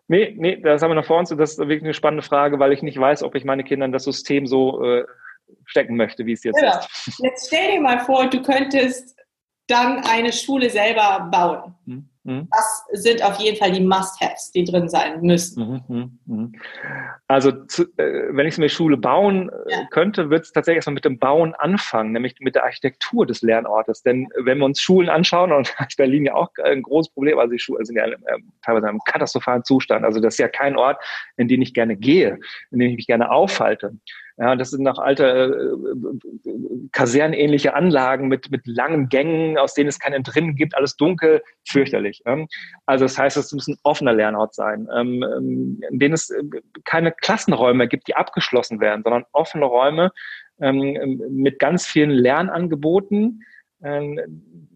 Nee, 0.09 0.33
nee, 0.37 0.55
das 0.55 0.81
haben 0.81 0.91
wir 0.91 0.95
noch 0.95 1.05
vor 1.05 1.19
uns 1.19 1.31
und 1.31 1.37
das 1.37 1.51
ist 1.51 1.59
wirklich 1.59 1.83
eine 1.83 1.93
spannende 1.93 2.23
Frage, 2.23 2.59
weil 2.59 2.71
ich 2.71 2.81
nicht 2.81 2.97
weiß, 2.97 3.23
ob 3.23 3.35
ich 3.35 3.43
meine 3.43 3.65
Kinder 3.65 3.85
in 3.85 3.91
das 3.91 4.05
System 4.05 4.47
so 4.47 4.81
äh, 4.83 5.03
stecken 5.65 5.97
möchte, 5.97 6.25
wie 6.25 6.31
es 6.31 6.43
jetzt 6.43 6.61
ja. 6.61 6.79
ist. 6.79 7.19
Jetzt 7.21 7.47
stell 7.47 7.73
dir 7.73 7.81
mal 7.81 7.99
vor, 7.99 8.27
du 8.27 8.41
könntest 8.41 9.17
dann 9.67 9.99
eine 10.05 10.31
Schule 10.31 10.69
selber 10.69 11.27
bauen. 11.29 11.75
Mhm. 11.85 12.09
Mhm. 12.27 12.49
Das 12.51 13.01
sind 13.03 13.23
auf 13.23 13.39
jeden 13.39 13.57
Fall 13.57 13.71
die 13.71 13.79
Must-Haves, 13.79 14.51
die 14.51 14.65
drin 14.65 14.89
sein 14.89 15.21
müssen. 15.21 15.81
Mhm, 15.87 16.19
mhm. 16.25 16.51
Also 17.29 17.51
zu, 17.51 17.83
äh, 17.95 18.27
wenn 18.31 18.45
ich 18.45 18.57
mir 18.57 18.67
Schule 18.67 18.97
bauen 18.97 19.49
äh, 19.49 19.71
ja. 19.71 19.87
könnte, 19.91 20.29
wird 20.29 20.43
es 20.43 20.51
tatsächlich 20.51 20.79
erstmal 20.79 20.95
mit 20.95 21.05
dem 21.05 21.19
Bauen 21.19 21.55
anfangen, 21.55 22.11
nämlich 22.11 22.35
mit 22.41 22.55
der 22.55 22.65
Architektur 22.65 23.25
des 23.25 23.41
Lernortes. 23.41 24.03
Denn 24.03 24.27
wenn 24.43 24.57
wir 24.57 24.65
uns 24.65 24.81
Schulen 24.81 25.07
anschauen, 25.07 25.53
und 25.53 25.73
das 25.79 25.87
ist 25.87 25.95
Berlin 25.95 26.25
ja 26.25 26.33
auch 26.33 26.49
ein 26.61 26.81
großes 26.81 27.13
Problem, 27.13 27.39
also 27.39 27.53
die 27.53 27.59
Schulen 27.59 27.85
sind 27.85 27.95
ja 27.95 28.05
äh, 28.05 28.17
teilweise 28.61 28.87
in 28.87 28.89
einem 28.89 29.01
katastrophalen 29.05 29.63
Zustand. 29.63 30.03
Also 30.03 30.19
das 30.19 30.33
ist 30.33 30.39
ja 30.39 30.49
kein 30.49 30.75
Ort, 30.75 31.01
in 31.37 31.47
den 31.47 31.61
ich 31.61 31.73
gerne 31.73 31.95
gehe, 31.95 32.39
in 32.71 32.79
dem 32.79 32.89
ich 32.89 32.97
mich 32.97 33.07
gerne 33.07 33.31
aufhalte. 33.31 33.93
Ja, 34.39 34.55
das 34.55 34.69
sind 34.69 34.83
noch 34.83 34.99
alte 34.99 35.25
äh, 35.25 36.49
kasernenähnliche 36.91 37.73
Anlagen 37.73 38.27
mit, 38.27 38.51
mit 38.51 38.67
langen 38.67 39.09
Gängen, 39.09 39.57
aus 39.57 39.73
denen 39.73 39.89
es 39.89 39.99
keinen 39.99 40.21
drinnen 40.21 40.55
gibt, 40.55 40.75
alles 40.75 40.95
dunkel, 40.95 41.41
fürchterlich. 41.67 42.21
Ähm. 42.25 42.47
Also 42.85 43.05
das 43.05 43.17
heißt, 43.17 43.35
es 43.35 43.51
muss 43.51 43.67
ein 43.67 43.79
offener 43.81 44.13
Lernort 44.13 44.53
sein, 44.53 44.87
ähm, 44.95 45.23
ähm 45.23 45.81
in 45.89 45.99
denen 45.99 46.13
es 46.13 46.29
äh, 46.29 46.43
keine 46.85 47.11
Klassenräume 47.11 47.87
gibt, 47.87 48.07
die 48.07 48.15
abgeschlossen 48.15 48.79
werden, 48.79 49.01
sondern 49.03 49.25
offene 49.31 49.65
Räume 49.65 50.11
ähm, 50.59 51.19
mit 51.31 51.57
ganz 51.57 51.87
vielen 51.87 52.11
Lernangeboten, 52.11 53.43
ähm, 53.83 54.19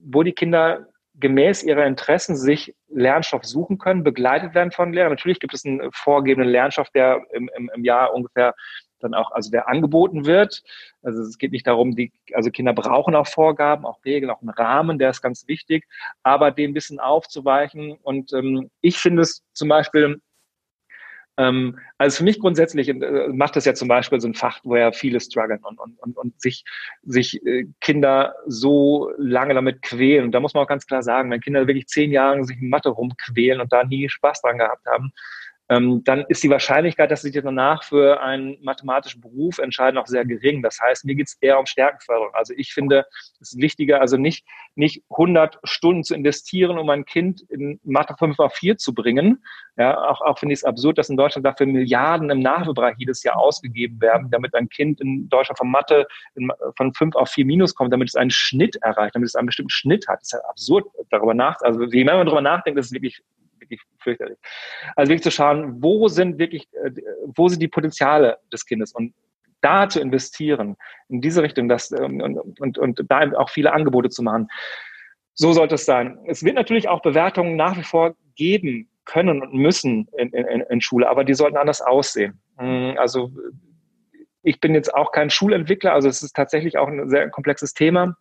wo 0.03 0.24
die 0.24 0.34
Kinder 0.34 0.88
gemäß 1.14 1.62
ihrer 1.62 1.86
Interessen 1.86 2.36
sich 2.36 2.76
Lernstoff 2.89 3.45
suchen 3.45 3.78
können, 3.78 4.03
begleitet 4.03 4.55
werden 4.55 4.72
von 4.72 4.91
Lehrern. 4.91 5.12
Natürlich 5.12 5.39
gibt 5.39 5.53
es 5.53 5.64
einen 5.66 5.91
vorgegebenen 5.91 6.49
Lernstoff, 6.49 6.89
der 6.89 7.22
im, 7.32 7.47
im, 7.55 7.70
im 7.76 7.86
Jahr 7.86 8.14
ungefähr 8.16 8.55
dann 9.04 9.14
auch, 9.14 9.32
also 9.32 9.52
der 9.52 9.68
angeboten 9.68 10.26
wird. 10.26 10.64
Also 11.02 11.22
es 11.22 11.38
geht 11.38 11.52
nicht 11.52 11.68
darum, 11.68 11.95
die, 11.95 12.12
also 12.34 12.52
Kinder 12.52 12.74
brauchen 12.74 13.16
auch 13.16 13.28
Vorgaben, 13.28 13.86
auch 13.86 14.04
Regeln, 14.06 14.30
auch 14.30 14.41
einen 14.41 14.49
Rahmen, 14.49 14.99
der 14.99 15.10
ist 15.10 15.22
ganz 15.22 15.47
wichtig, 15.47 15.88
aber 16.24 16.52
den 16.52 16.72
ein 16.72 16.74
bisschen 16.74 16.99
aufzuweichen. 16.99 17.93
Und 18.04 18.34
ähm, 18.34 18.70
ich 18.82 18.97
finde 18.97 19.24
es 19.24 19.43
zum 19.54 19.70
Beispiel, 19.70 20.22
ähm, 21.38 21.80
also 21.97 22.18
für 22.18 22.24
mich 22.24 22.39
grundsätzlich 22.39 22.89
äh, 22.89 23.28
macht 23.30 23.56
das 23.56 23.66
ja 23.66 23.74
zum 23.74 23.88
Beispiel 23.88 24.20
so 24.20 24.28
ein 24.28 24.36
Fach, 24.36 24.60
wo 24.64 24.76
ja 24.76 24.91
viele 24.91 25.20
strugglen 25.20 25.60
und, 25.64 25.80
und, 25.80 25.99
und, 25.99 26.18
und 26.18 26.41
sich, 26.41 26.64
sich 27.04 27.43
äh, 27.45 27.66
Kinder 27.80 28.36
so 28.45 29.12
lange 29.18 29.54
damit 29.54 29.82
quälen. 29.82 30.26
Und 30.26 30.32
da 30.34 30.39
muss 30.39 30.54
man 30.54 30.64
auch 30.64 30.68
ganz 30.68 30.86
klar 30.86 31.04
sagen, 31.04 31.32
wenn 31.32 31.41
Kinder 31.41 31.68
wirklich 31.68 31.88
zehn 31.88 32.12
Jahre 32.12 32.43
sich 32.43 32.62
in 32.62 32.70
Mathe 32.70 32.89
rumquälen 32.89 33.62
und 33.62 33.72
da 33.72 33.84
nie 33.84 34.10
Spaß 34.10 34.41
dran 34.41 34.58
gehabt 34.58 34.86
haben, 34.86 35.12
dann 35.72 36.26
ist 36.28 36.43
die 36.43 36.49
Wahrscheinlichkeit, 36.49 37.11
dass 37.11 37.22
sie 37.22 37.32
sich 37.32 37.41
danach 37.41 37.84
für 37.86 38.22
einen 38.22 38.57
mathematischen 38.61 39.22
Beruf 39.22 39.57
entscheiden, 39.57 39.97
auch 39.97 40.05
sehr 40.07 40.26
gering. 40.26 40.61
Das 40.61 40.82
heißt, 40.82 41.05
mir 41.05 41.15
geht 41.15 41.28
es 41.28 41.38
eher 41.39 41.59
um 41.59 41.65
Stärkenförderung. 41.65 42.34
Also 42.34 42.53
ich 42.57 42.74
finde 42.74 43.05
es 43.39 43.55
wichtiger, 43.57 44.01
also 44.01 44.17
nicht, 44.17 44.45
nicht 44.76 45.01
100 45.11 45.59
Stunden 45.63 46.03
zu 46.03 46.13
investieren, 46.13 46.78
um 46.78 46.89
ein 46.89 47.05
Kind 47.05 47.41
in 47.49 47.80
Mathe 47.86 48.15
5 48.19 48.38
auf 48.39 48.53
4 48.53 48.78
zu 48.78 48.93
bringen. 48.93 49.45
Ja, 49.78 49.97
auch, 50.09 50.19
auch 50.19 50.39
finde 50.39 50.51
ich 50.51 50.59
es 50.59 50.65
absurd, 50.65 50.97
dass 50.97 51.09
in 51.09 51.15
Deutschland 51.15 51.45
dafür 51.45 51.67
Milliarden 51.67 52.30
im 52.32 52.39
Nachbereich 52.39 52.95
jedes 52.97 53.24
Jahr 53.24 53.38
ausgegeben 53.38 54.01
werden, 54.01 54.30
damit 54.30 54.53
ein 54.55 54.67
Kind 54.67 54.99
in 54.99 55.30
Deutschland 55.30 55.57
von 55.57 55.72
Mathe 55.72 56.05
in, 56.36 56.51
von 56.76 56.93
5 56.93 57.15
auf 57.15 57.30
4 57.30 57.45
minus 57.45 57.76
kommt, 57.76 57.93
damit 57.93 58.09
es 58.09 58.15
einen 58.15 58.32
Schnitt 58.32 58.76
erreicht, 58.82 59.15
damit 59.15 59.30
es 59.30 59.36
einen 59.36 59.45
bestimmten 59.45 59.69
Schnitt 59.69 60.09
hat. 60.09 60.19
Das 60.19 60.34
ist 60.34 60.34
ja 60.34 60.49
absurd, 60.49 60.86
darüber 61.09 61.34
nach, 61.34 61.61
also 61.61 61.84
je 61.84 62.03
mehr 62.03 62.17
man 62.17 62.26
darüber 62.26 62.41
nachdenkt, 62.41 62.78
ist 62.78 62.88
es 62.88 62.91
wirklich 62.91 63.22
wirklich 63.62 63.82
fürchterlich. 63.99 64.38
Also 64.95 65.09
wirklich 65.09 65.24
zu 65.24 65.32
schauen, 65.32 65.82
wo 65.82 66.07
sind 66.07 66.38
wirklich, 66.39 66.68
äh, 66.74 66.91
wo 67.36 67.47
sind 67.47 67.62
die 67.62 67.68
Potenziale 67.68 68.38
des 68.51 68.66
Kindes 68.66 68.93
und 68.93 69.14
da 69.62 69.88
zu 69.88 69.99
investieren, 69.99 70.76
in 71.07 71.22
diese 71.22 71.43
Richtung, 71.43 71.70
das, 71.70 71.91
ähm, 71.91 72.20
und, 72.22 72.59
und, 72.59 72.78
und 72.78 73.05
da 73.07 73.32
auch 73.38 73.49
viele 73.49 73.74
Angebote 73.74 74.09
zu 74.09 74.24
machen. 74.24 74.47
So 75.34 75.53
sollte 75.53 75.76
es 75.76 75.86
sein. 75.86 76.20
Es 76.28 76.43
wird 76.43 76.55
natürlich 76.55 76.89
auch 76.89 77.01
Bewertungen 77.01 77.55
nach 77.55 77.78
wie 77.78 77.84
vor 77.84 78.16
geben 78.36 78.89
können 79.05 79.41
und 79.41 79.53
müssen 79.53 80.07
in, 80.18 80.30
in, 80.34 80.62
in 80.62 80.82
Schule, 80.82 81.09
aber 81.09 81.24
die 81.24 81.34
sollten 81.34 81.57
anders 81.57 81.82
aussehen. 81.82 82.41
Mm, 82.57 82.97
also 82.97 83.32
ich 84.43 84.59
bin 84.59 84.74
jetzt 84.74 84.93
auch 84.93 85.12
kein 85.12 85.30
Schulentwickler, 85.30 85.93
also 85.93 86.09
es 86.09 86.22
ist 86.22 86.36
tatsächlich 86.36 86.78
auch 86.78 86.88
ein 86.88 87.09
sehr 87.09 87.30
komplexes 87.30 87.74
Thema. 87.74 88.16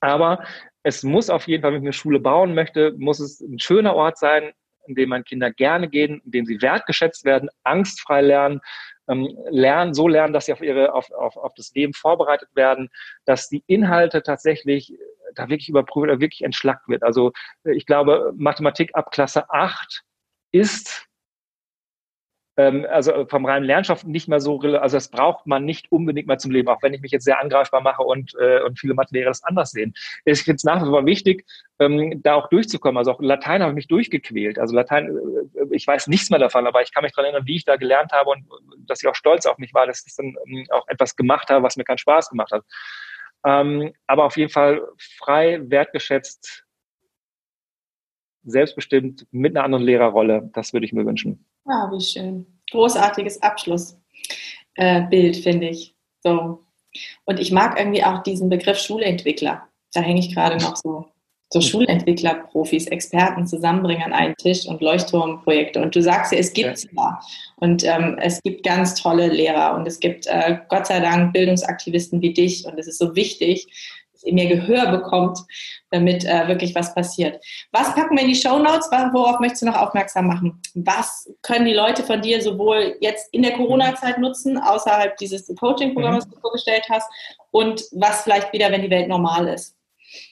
Aber 0.00 0.44
es 0.82 1.02
muss 1.02 1.30
auf 1.30 1.48
jeden 1.48 1.62
Fall, 1.62 1.72
wenn 1.72 1.80
ich 1.80 1.86
eine 1.86 1.92
Schule 1.92 2.20
bauen 2.20 2.54
möchte, 2.54 2.94
muss 2.98 3.18
es 3.18 3.40
ein 3.40 3.58
schöner 3.58 3.94
Ort 3.94 4.18
sein, 4.18 4.52
in 4.86 4.94
dem 4.94 5.08
man 5.08 5.24
Kinder 5.24 5.50
gerne 5.50 5.88
gehen, 5.88 6.20
in 6.24 6.30
dem 6.30 6.46
sie 6.46 6.60
wertgeschätzt 6.62 7.24
werden, 7.24 7.48
angstfrei 7.64 8.20
lernen, 8.20 8.60
ähm, 9.08 9.36
lernen, 9.50 9.94
so 9.94 10.08
lernen, 10.08 10.32
dass 10.32 10.46
sie 10.46 10.52
auf 10.52 10.60
ihre, 10.60 10.92
auf, 10.92 11.10
auf, 11.12 11.36
auf 11.36 11.54
das 11.54 11.72
Leben 11.74 11.92
vorbereitet 11.92 12.48
werden, 12.54 12.90
dass 13.24 13.48
die 13.48 13.62
Inhalte 13.66 14.22
tatsächlich 14.22 14.92
äh, 14.92 14.96
da 15.34 15.48
wirklich 15.48 15.68
überprüft 15.68 16.04
oder 16.04 16.20
wirklich 16.20 16.42
entschlackt 16.42 16.88
wird. 16.88 17.02
Also 17.02 17.32
äh, 17.64 17.74
ich 17.74 17.86
glaube, 17.86 18.32
Mathematik 18.36 18.94
ab 18.94 19.10
Klasse 19.10 19.48
8 19.50 20.02
ist 20.52 21.06
ähm, 22.56 22.86
also 22.88 23.26
vom 23.26 23.44
reinen 23.44 23.64
Lernstoff 23.66 24.04
nicht 24.04 24.28
mehr 24.28 24.40
so, 24.40 24.58
also 24.60 24.96
das 24.96 25.08
braucht 25.08 25.46
man 25.46 25.64
nicht 25.64 25.92
unbedingt 25.92 26.26
mal 26.26 26.38
zum 26.38 26.50
Leben, 26.50 26.68
auch 26.68 26.82
wenn 26.82 26.94
ich 26.94 27.02
mich 27.02 27.12
jetzt 27.12 27.24
sehr 27.24 27.40
angreifbar 27.40 27.82
mache 27.82 28.02
und, 28.02 28.34
äh, 28.40 28.62
und 28.62 28.78
viele 28.78 28.94
Mathelehrer 28.94 29.28
das 29.28 29.44
anders 29.44 29.70
sehen. 29.70 29.94
Ich 30.24 30.42
finde 30.42 30.56
es 30.56 30.64
nach 30.64 30.82
wie 30.82 30.88
vor 30.88 31.04
wichtig, 31.04 31.44
ähm, 31.78 32.22
da 32.22 32.34
auch 32.34 32.48
durchzukommen. 32.48 32.96
Also 32.96 33.12
auch 33.12 33.20
Latein 33.20 33.62
habe 33.62 33.72
ich 33.72 33.76
mich 33.76 33.88
durchgequält. 33.88 34.58
Also 34.58 34.74
Latein, 34.74 35.08
äh, 35.08 35.74
ich 35.74 35.86
weiß 35.86 36.06
nichts 36.06 36.30
mehr 36.30 36.38
davon, 36.38 36.66
aber 36.66 36.82
ich 36.82 36.92
kann 36.92 37.02
mich 37.02 37.12
daran 37.12 37.26
erinnern, 37.26 37.46
wie 37.46 37.56
ich 37.56 37.64
da 37.64 37.76
gelernt 37.76 38.12
habe 38.12 38.30
und 38.30 38.46
dass 38.86 39.02
ich 39.02 39.08
auch 39.08 39.14
stolz 39.14 39.44
auf 39.44 39.58
mich 39.58 39.74
war, 39.74 39.86
dass 39.86 40.04
ich 40.06 40.14
dann 40.16 40.36
ähm, 40.46 40.66
auch 40.70 40.88
etwas 40.88 41.16
gemacht 41.16 41.50
habe, 41.50 41.62
was 41.62 41.76
mir 41.76 41.84
keinen 41.84 41.98
Spaß 41.98 42.30
gemacht 42.30 42.52
hat. 42.52 42.64
Ähm, 43.44 43.92
aber 44.06 44.24
auf 44.24 44.36
jeden 44.36 44.50
Fall 44.50 44.82
frei, 45.18 45.60
wertgeschätzt, 45.62 46.64
selbstbestimmt 48.44 49.26
mit 49.30 49.54
einer 49.54 49.64
anderen 49.64 49.84
Lehrerrolle. 49.84 50.50
Das 50.54 50.72
würde 50.72 50.86
ich 50.86 50.92
mir 50.92 51.04
wünschen. 51.04 51.44
Ah, 51.66 51.90
wie 51.92 52.00
schön. 52.00 52.46
Großartiges 52.70 53.42
Abschlussbild, 53.42 53.98
äh, 54.76 55.32
finde 55.34 55.68
ich. 55.68 55.94
So. 56.22 56.64
Und 57.24 57.40
ich 57.40 57.52
mag 57.52 57.78
irgendwie 57.78 58.04
auch 58.04 58.22
diesen 58.22 58.48
Begriff 58.48 58.78
Schulentwickler. 58.78 59.68
Da 59.92 60.00
hänge 60.00 60.20
ich 60.20 60.34
gerade 60.34 60.56
noch 60.56 60.76
so. 60.76 61.06
So 61.52 61.60
Schulentwickler, 61.60 62.34
Profis, 62.34 62.88
Experten 62.88 63.46
zusammenbringen 63.46 64.02
an 64.02 64.12
einen 64.12 64.34
Tisch 64.36 64.66
und 64.66 64.80
Leuchtturmprojekte. 64.80 65.80
Und 65.80 65.94
du 65.94 66.02
sagst 66.02 66.32
ja, 66.32 66.38
es 66.38 66.52
gibt 66.52 66.84
ja. 66.84 66.90
ja. 66.96 67.20
Und 67.56 67.84
ähm, 67.84 68.18
es 68.20 68.42
gibt 68.42 68.64
ganz 68.64 68.94
tolle 68.94 69.28
Lehrer 69.28 69.76
und 69.76 69.86
es 69.86 70.00
gibt 70.00 70.26
äh, 70.26 70.58
Gott 70.68 70.88
sei 70.88 70.98
Dank 70.98 71.32
Bildungsaktivisten 71.32 72.20
wie 72.20 72.34
dich. 72.34 72.66
Und 72.66 72.78
es 72.80 72.88
ist 72.88 72.98
so 72.98 73.14
wichtig, 73.14 73.68
mehr 74.34 74.46
Gehör 74.46 74.90
bekommt, 74.90 75.38
damit 75.90 76.24
äh, 76.24 76.48
wirklich 76.48 76.74
was 76.74 76.94
passiert. 76.94 77.42
Was 77.72 77.94
packen 77.94 78.16
wir 78.16 78.22
in 78.22 78.30
die 78.30 78.34
Show 78.34 78.58
Notes? 78.58 78.90
Worauf 78.90 79.40
möchtest 79.40 79.62
du 79.62 79.66
noch 79.66 79.76
aufmerksam 79.76 80.26
machen? 80.26 80.60
Was 80.74 81.30
können 81.42 81.64
die 81.64 81.74
Leute 81.74 82.02
von 82.02 82.20
dir 82.20 82.40
sowohl 82.42 82.96
jetzt 83.00 83.32
in 83.32 83.42
der 83.42 83.52
Corona-Zeit 83.52 84.18
nutzen, 84.18 84.58
außerhalb 84.58 85.16
dieses 85.16 85.46
Coaching-Programms, 85.54 86.26
mhm. 86.26 86.30
das 86.30 86.34
du 86.34 86.40
vorgestellt 86.40 86.84
hast, 86.90 87.08
und 87.50 87.84
was 87.92 88.22
vielleicht 88.22 88.52
wieder, 88.52 88.70
wenn 88.70 88.82
die 88.82 88.90
Welt 88.90 89.08
normal 89.08 89.48
ist? 89.48 89.74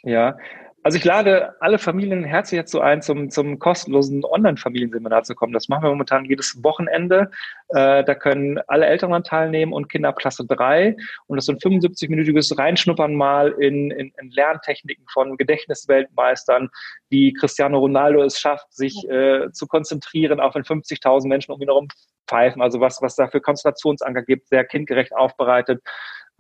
Ja, 0.03 0.37
also 0.85 0.99
ich 0.99 1.05
lade 1.05 1.55
alle 1.61 1.79
Familien 1.79 2.25
herzlich 2.25 2.61
dazu 2.61 2.83
ein, 2.83 3.01
zum, 3.01 3.31
zum 3.31 3.59
kostenlosen 3.59 4.23
Online-Familienseminar 4.23 5.23
zu 5.23 5.35
kommen. 5.35 5.55
Das 5.55 5.71
machen 5.71 5.83
wir 5.83 5.89
momentan 5.89 6.27
jedes 6.27 6.63
Wochenende. 6.63 7.31
Äh, 7.69 8.05
da 8.05 8.15
können 8.15 8.61
alle 8.67 8.85
Eltern 8.85 9.09
daran 9.09 9.25
teilnehmen 9.25 9.73
und 9.73 9.89
Kinder 9.89 10.11
ab 10.11 10.17
Klasse 10.17 10.45
3. 10.45 10.95
Und 11.27 11.37
das 11.37 11.49
ist 11.49 11.65
ein 11.65 11.81
75-minütiges 11.81 12.59
Reinschnuppern 12.59 13.15
mal 13.15 13.53
in, 13.53 13.91
in, 13.93 14.13
in 14.21 14.31
Lerntechniken 14.31 15.07
von 15.11 15.39
Gedächtnisweltmeistern, 15.39 16.69
wie 17.09 17.33
Cristiano 17.33 17.79
Ronaldo 17.79 18.23
es 18.23 18.39
schafft, 18.39 18.71
sich 18.75 19.09
äh, 19.09 19.51
zu 19.53 19.67
konzentrieren, 19.67 20.39
auch 20.39 20.55
wenn 20.55 20.65
50.000 20.65 21.29
Menschen 21.29 21.53
um 21.53 21.63
ihn 21.63 21.69
herum 21.69 21.89
pfeifen. 22.29 22.61
Also 22.61 22.81
was, 22.81 23.01
was 23.01 23.17
da 23.17 23.29
für 23.29 23.41
Konzentrationsanker 23.41 24.23
gibt, 24.23 24.49
sehr 24.49 24.65
kindgerecht 24.67 25.17
aufbereitet. 25.17 25.83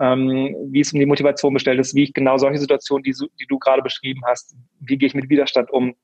Ähm, 0.01 0.55
wie 0.71 0.81
es 0.81 0.93
um 0.93 0.99
die 0.99 1.07
Motivation 1.07 1.55
bestellt 1.55 1.81
ist, 1.81 1.95
wie 1.95 2.05
ich 2.05 2.13
genau 2.13 2.37
solche 2.39 2.59
Situationen, 2.59 3.03
die, 3.03 3.15
die 3.41 3.47
du 3.47 3.59
gerade 3.59 3.83
beschrieben 3.83 4.23
hast, 4.27 4.57
wie 4.81 4.99
gehe 4.99 5.07
ich 5.07 5.15
mit 5.15 5.29
Widerstand 5.29 5.71
um, 5.71 5.95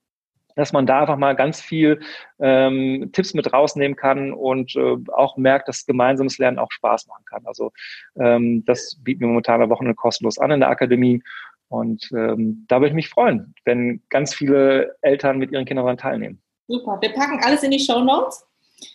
dass 0.57 0.73
man 0.73 0.87
da 0.87 1.01
einfach 1.01 1.17
mal 1.17 1.35
ganz 1.35 1.61
viel 1.61 2.01
ähm, 2.41 3.11
Tipps 3.13 3.35
mit 3.35 3.53
rausnehmen 3.53 3.97
kann 3.97 4.33
und 4.33 4.77
äh, 4.77 4.97
auch 5.13 5.37
merkt, 5.37 5.69
dass 5.69 5.87
gemeinsames 5.87 6.39
Lernen 6.39 6.59
auch 6.59 6.71
Spaß 6.71 7.07
machen 7.07 7.25
kann. 7.25 7.47
Also 7.47 7.73
ähm, 8.19 8.65
das 8.65 8.99
bieten 9.03 9.21
wir 9.21 9.29
momentan 9.29 9.63
am 9.63 9.71
Wochenende 9.71 9.95
kostenlos 9.95 10.39
an 10.39 10.51
in 10.51 10.61
der 10.61 10.71
Akademie. 10.71 11.23
Und 11.69 12.11
ähm, 12.13 12.65
da 12.69 12.77
würde 12.77 12.89
ich 12.89 12.95
mich 12.95 13.09
freuen, 13.09 13.55
wenn 13.65 14.03
ganz 14.09 14.35
viele 14.35 14.97
Eltern 15.03 15.39
mit 15.39 15.53
ihren 15.53 15.65
Kindern 15.65 15.85
daran 15.85 15.99
teilnehmen. 15.99 16.43
Super. 16.67 16.99
Wir 17.01 17.13
packen 17.13 17.41
alles 17.45 17.63
in 17.63 17.71
die 17.71 17.79
Show 17.79 18.01
Notes. 18.01 18.45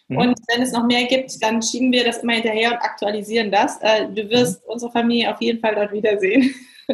Mhm. 0.07 0.17
Und 0.17 0.39
wenn 0.53 0.61
es 0.61 0.71
noch 0.71 0.85
mehr 0.85 1.05
gibt, 1.05 1.41
dann 1.43 1.61
schieben 1.61 1.91
wir 1.91 2.03
das 2.03 2.19
immer 2.19 2.33
hinterher 2.33 2.71
und 2.71 2.77
aktualisieren 2.77 3.51
das. 3.51 3.81
Äh, 3.81 4.07
du 4.07 4.29
wirst 4.29 4.65
mhm. 4.65 4.73
unsere 4.73 4.91
Familie 4.91 5.33
auf 5.33 5.41
jeden 5.41 5.59
Fall 5.59 5.75
dort 5.75 5.91
wiedersehen. 5.91 6.53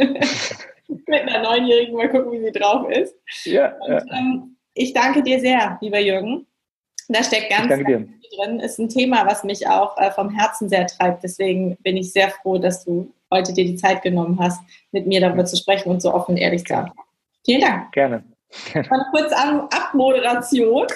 mit 0.88 1.22
einer 1.22 1.42
Neunjährigen 1.42 1.96
mal 1.96 2.10
gucken, 2.10 2.32
wie 2.32 2.44
sie 2.46 2.52
drauf 2.52 2.89
ist. 2.89 3.16
Ja, 3.46 3.76
und, 3.80 3.92
ja. 3.92 4.04
Ähm, 4.12 4.58
ich 4.74 4.94
danke 4.94 5.24
dir 5.24 5.39
sehr, 5.39 5.78
lieber 5.82 6.00
Jürgen. 6.00 6.46
Da 7.08 7.24
steckt 7.24 7.50
ganz, 7.50 7.68
ganz 7.68 7.88
viel 7.88 8.10
drin. 8.38 8.60
Ist 8.60 8.80
ein 8.80 8.89
Thema, 8.89 9.26
was 9.26 9.44
mich 9.44 9.68
auch 9.68 9.98
äh, 9.98 10.12
vom 10.12 10.30
Herzen 10.30 10.70
sehr 10.70 10.88
treibt. 10.88 11.24
Deswegen 11.24 11.76
bin 11.78 11.98
ich 11.98 12.14
sehr 12.14 12.30
froh, 12.30 12.58
dass 12.58 12.86
du 12.86 13.14
heute 13.30 13.54
dir 13.54 13.66
die 13.66 13.76
Zeit 13.76 14.02
genommen 14.02 14.39
hast, 14.39 14.62
mit 14.92 15.08
mir 15.08 15.20
darüber 15.20 15.46
zu 15.46 15.58
sprechen 15.58 15.89
und 15.89 16.02
so 16.02 16.14
offen 16.14 16.32
und 16.32 16.38
ehrlich 16.38 16.66
zu 16.66 16.74
sein. 16.74 16.92
Vielen 17.44 17.62
Dank. 17.62 17.92
Gerne. 17.92 18.24
Eine 18.74 19.06
kurze 19.12 19.36
Abmoderation. 19.38 20.88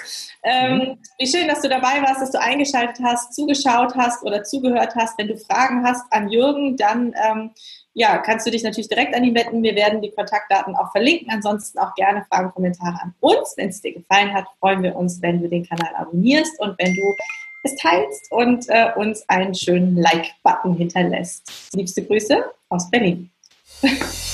Ähm, 0.42 0.78
mhm. 0.78 0.98
Wie 1.18 1.26
schön, 1.26 1.48
dass 1.48 1.62
du 1.62 1.68
dabei 1.68 2.02
warst, 2.02 2.20
dass 2.20 2.30
du 2.30 2.40
eingeschaltet 2.40 2.98
hast, 3.02 3.34
zugeschaut 3.34 3.94
hast 3.96 4.22
oder 4.22 4.44
zugehört 4.44 4.94
hast. 4.94 5.18
Wenn 5.18 5.28
du 5.28 5.36
Fragen 5.36 5.84
hast 5.84 6.04
an 6.10 6.28
Jürgen, 6.28 6.76
dann 6.76 7.14
ähm, 7.22 7.50
ja, 7.94 8.18
kannst 8.18 8.46
du 8.46 8.50
dich 8.50 8.62
natürlich 8.62 8.88
direkt 8.88 9.14
an 9.14 9.24
ihn 9.24 9.34
wenden. 9.34 9.62
Wir 9.62 9.74
werden 9.74 10.02
die 10.02 10.10
Kontaktdaten 10.10 10.76
auch 10.76 10.92
verlinken. 10.92 11.30
Ansonsten 11.30 11.78
auch 11.78 11.94
gerne 11.94 12.26
Fragen, 12.30 12.52
Kommentare 12.52 13.00
an 13.02 13.14
uns. 13.20 13.54
Wenn 13.56 13.70
es 13.70 13.80
dir 13.80 13.94
gefallen 13.94 14.34
hat, 14.34 14.44
freuen 14.60 14.82
wir 14.82 14.94
uns, 14.94 15.22
wenn 15.22 15.40
du 15.40 15.48
den 15.48 15.66
Kanal 15.66 15.94
abonnierst 15.96 16.60
und 16.60 16.78
wenn 16.78 16.94
du 16.94 17.16
es 17.62 17.74
teilst 17.76 18.30
und 18.30 18.66
äh, 18.68 18.92
uns 18.96 19.26
einen 19.28 19.54
schönen 19.54 19.96
Like-Button 19.96 20.74
hinterlässt. 20.74 21.70
Liebste 21.74 22.04
Grüße 22.04 22.44
aus 22.68 22.90
Berlin. 22.90 23.30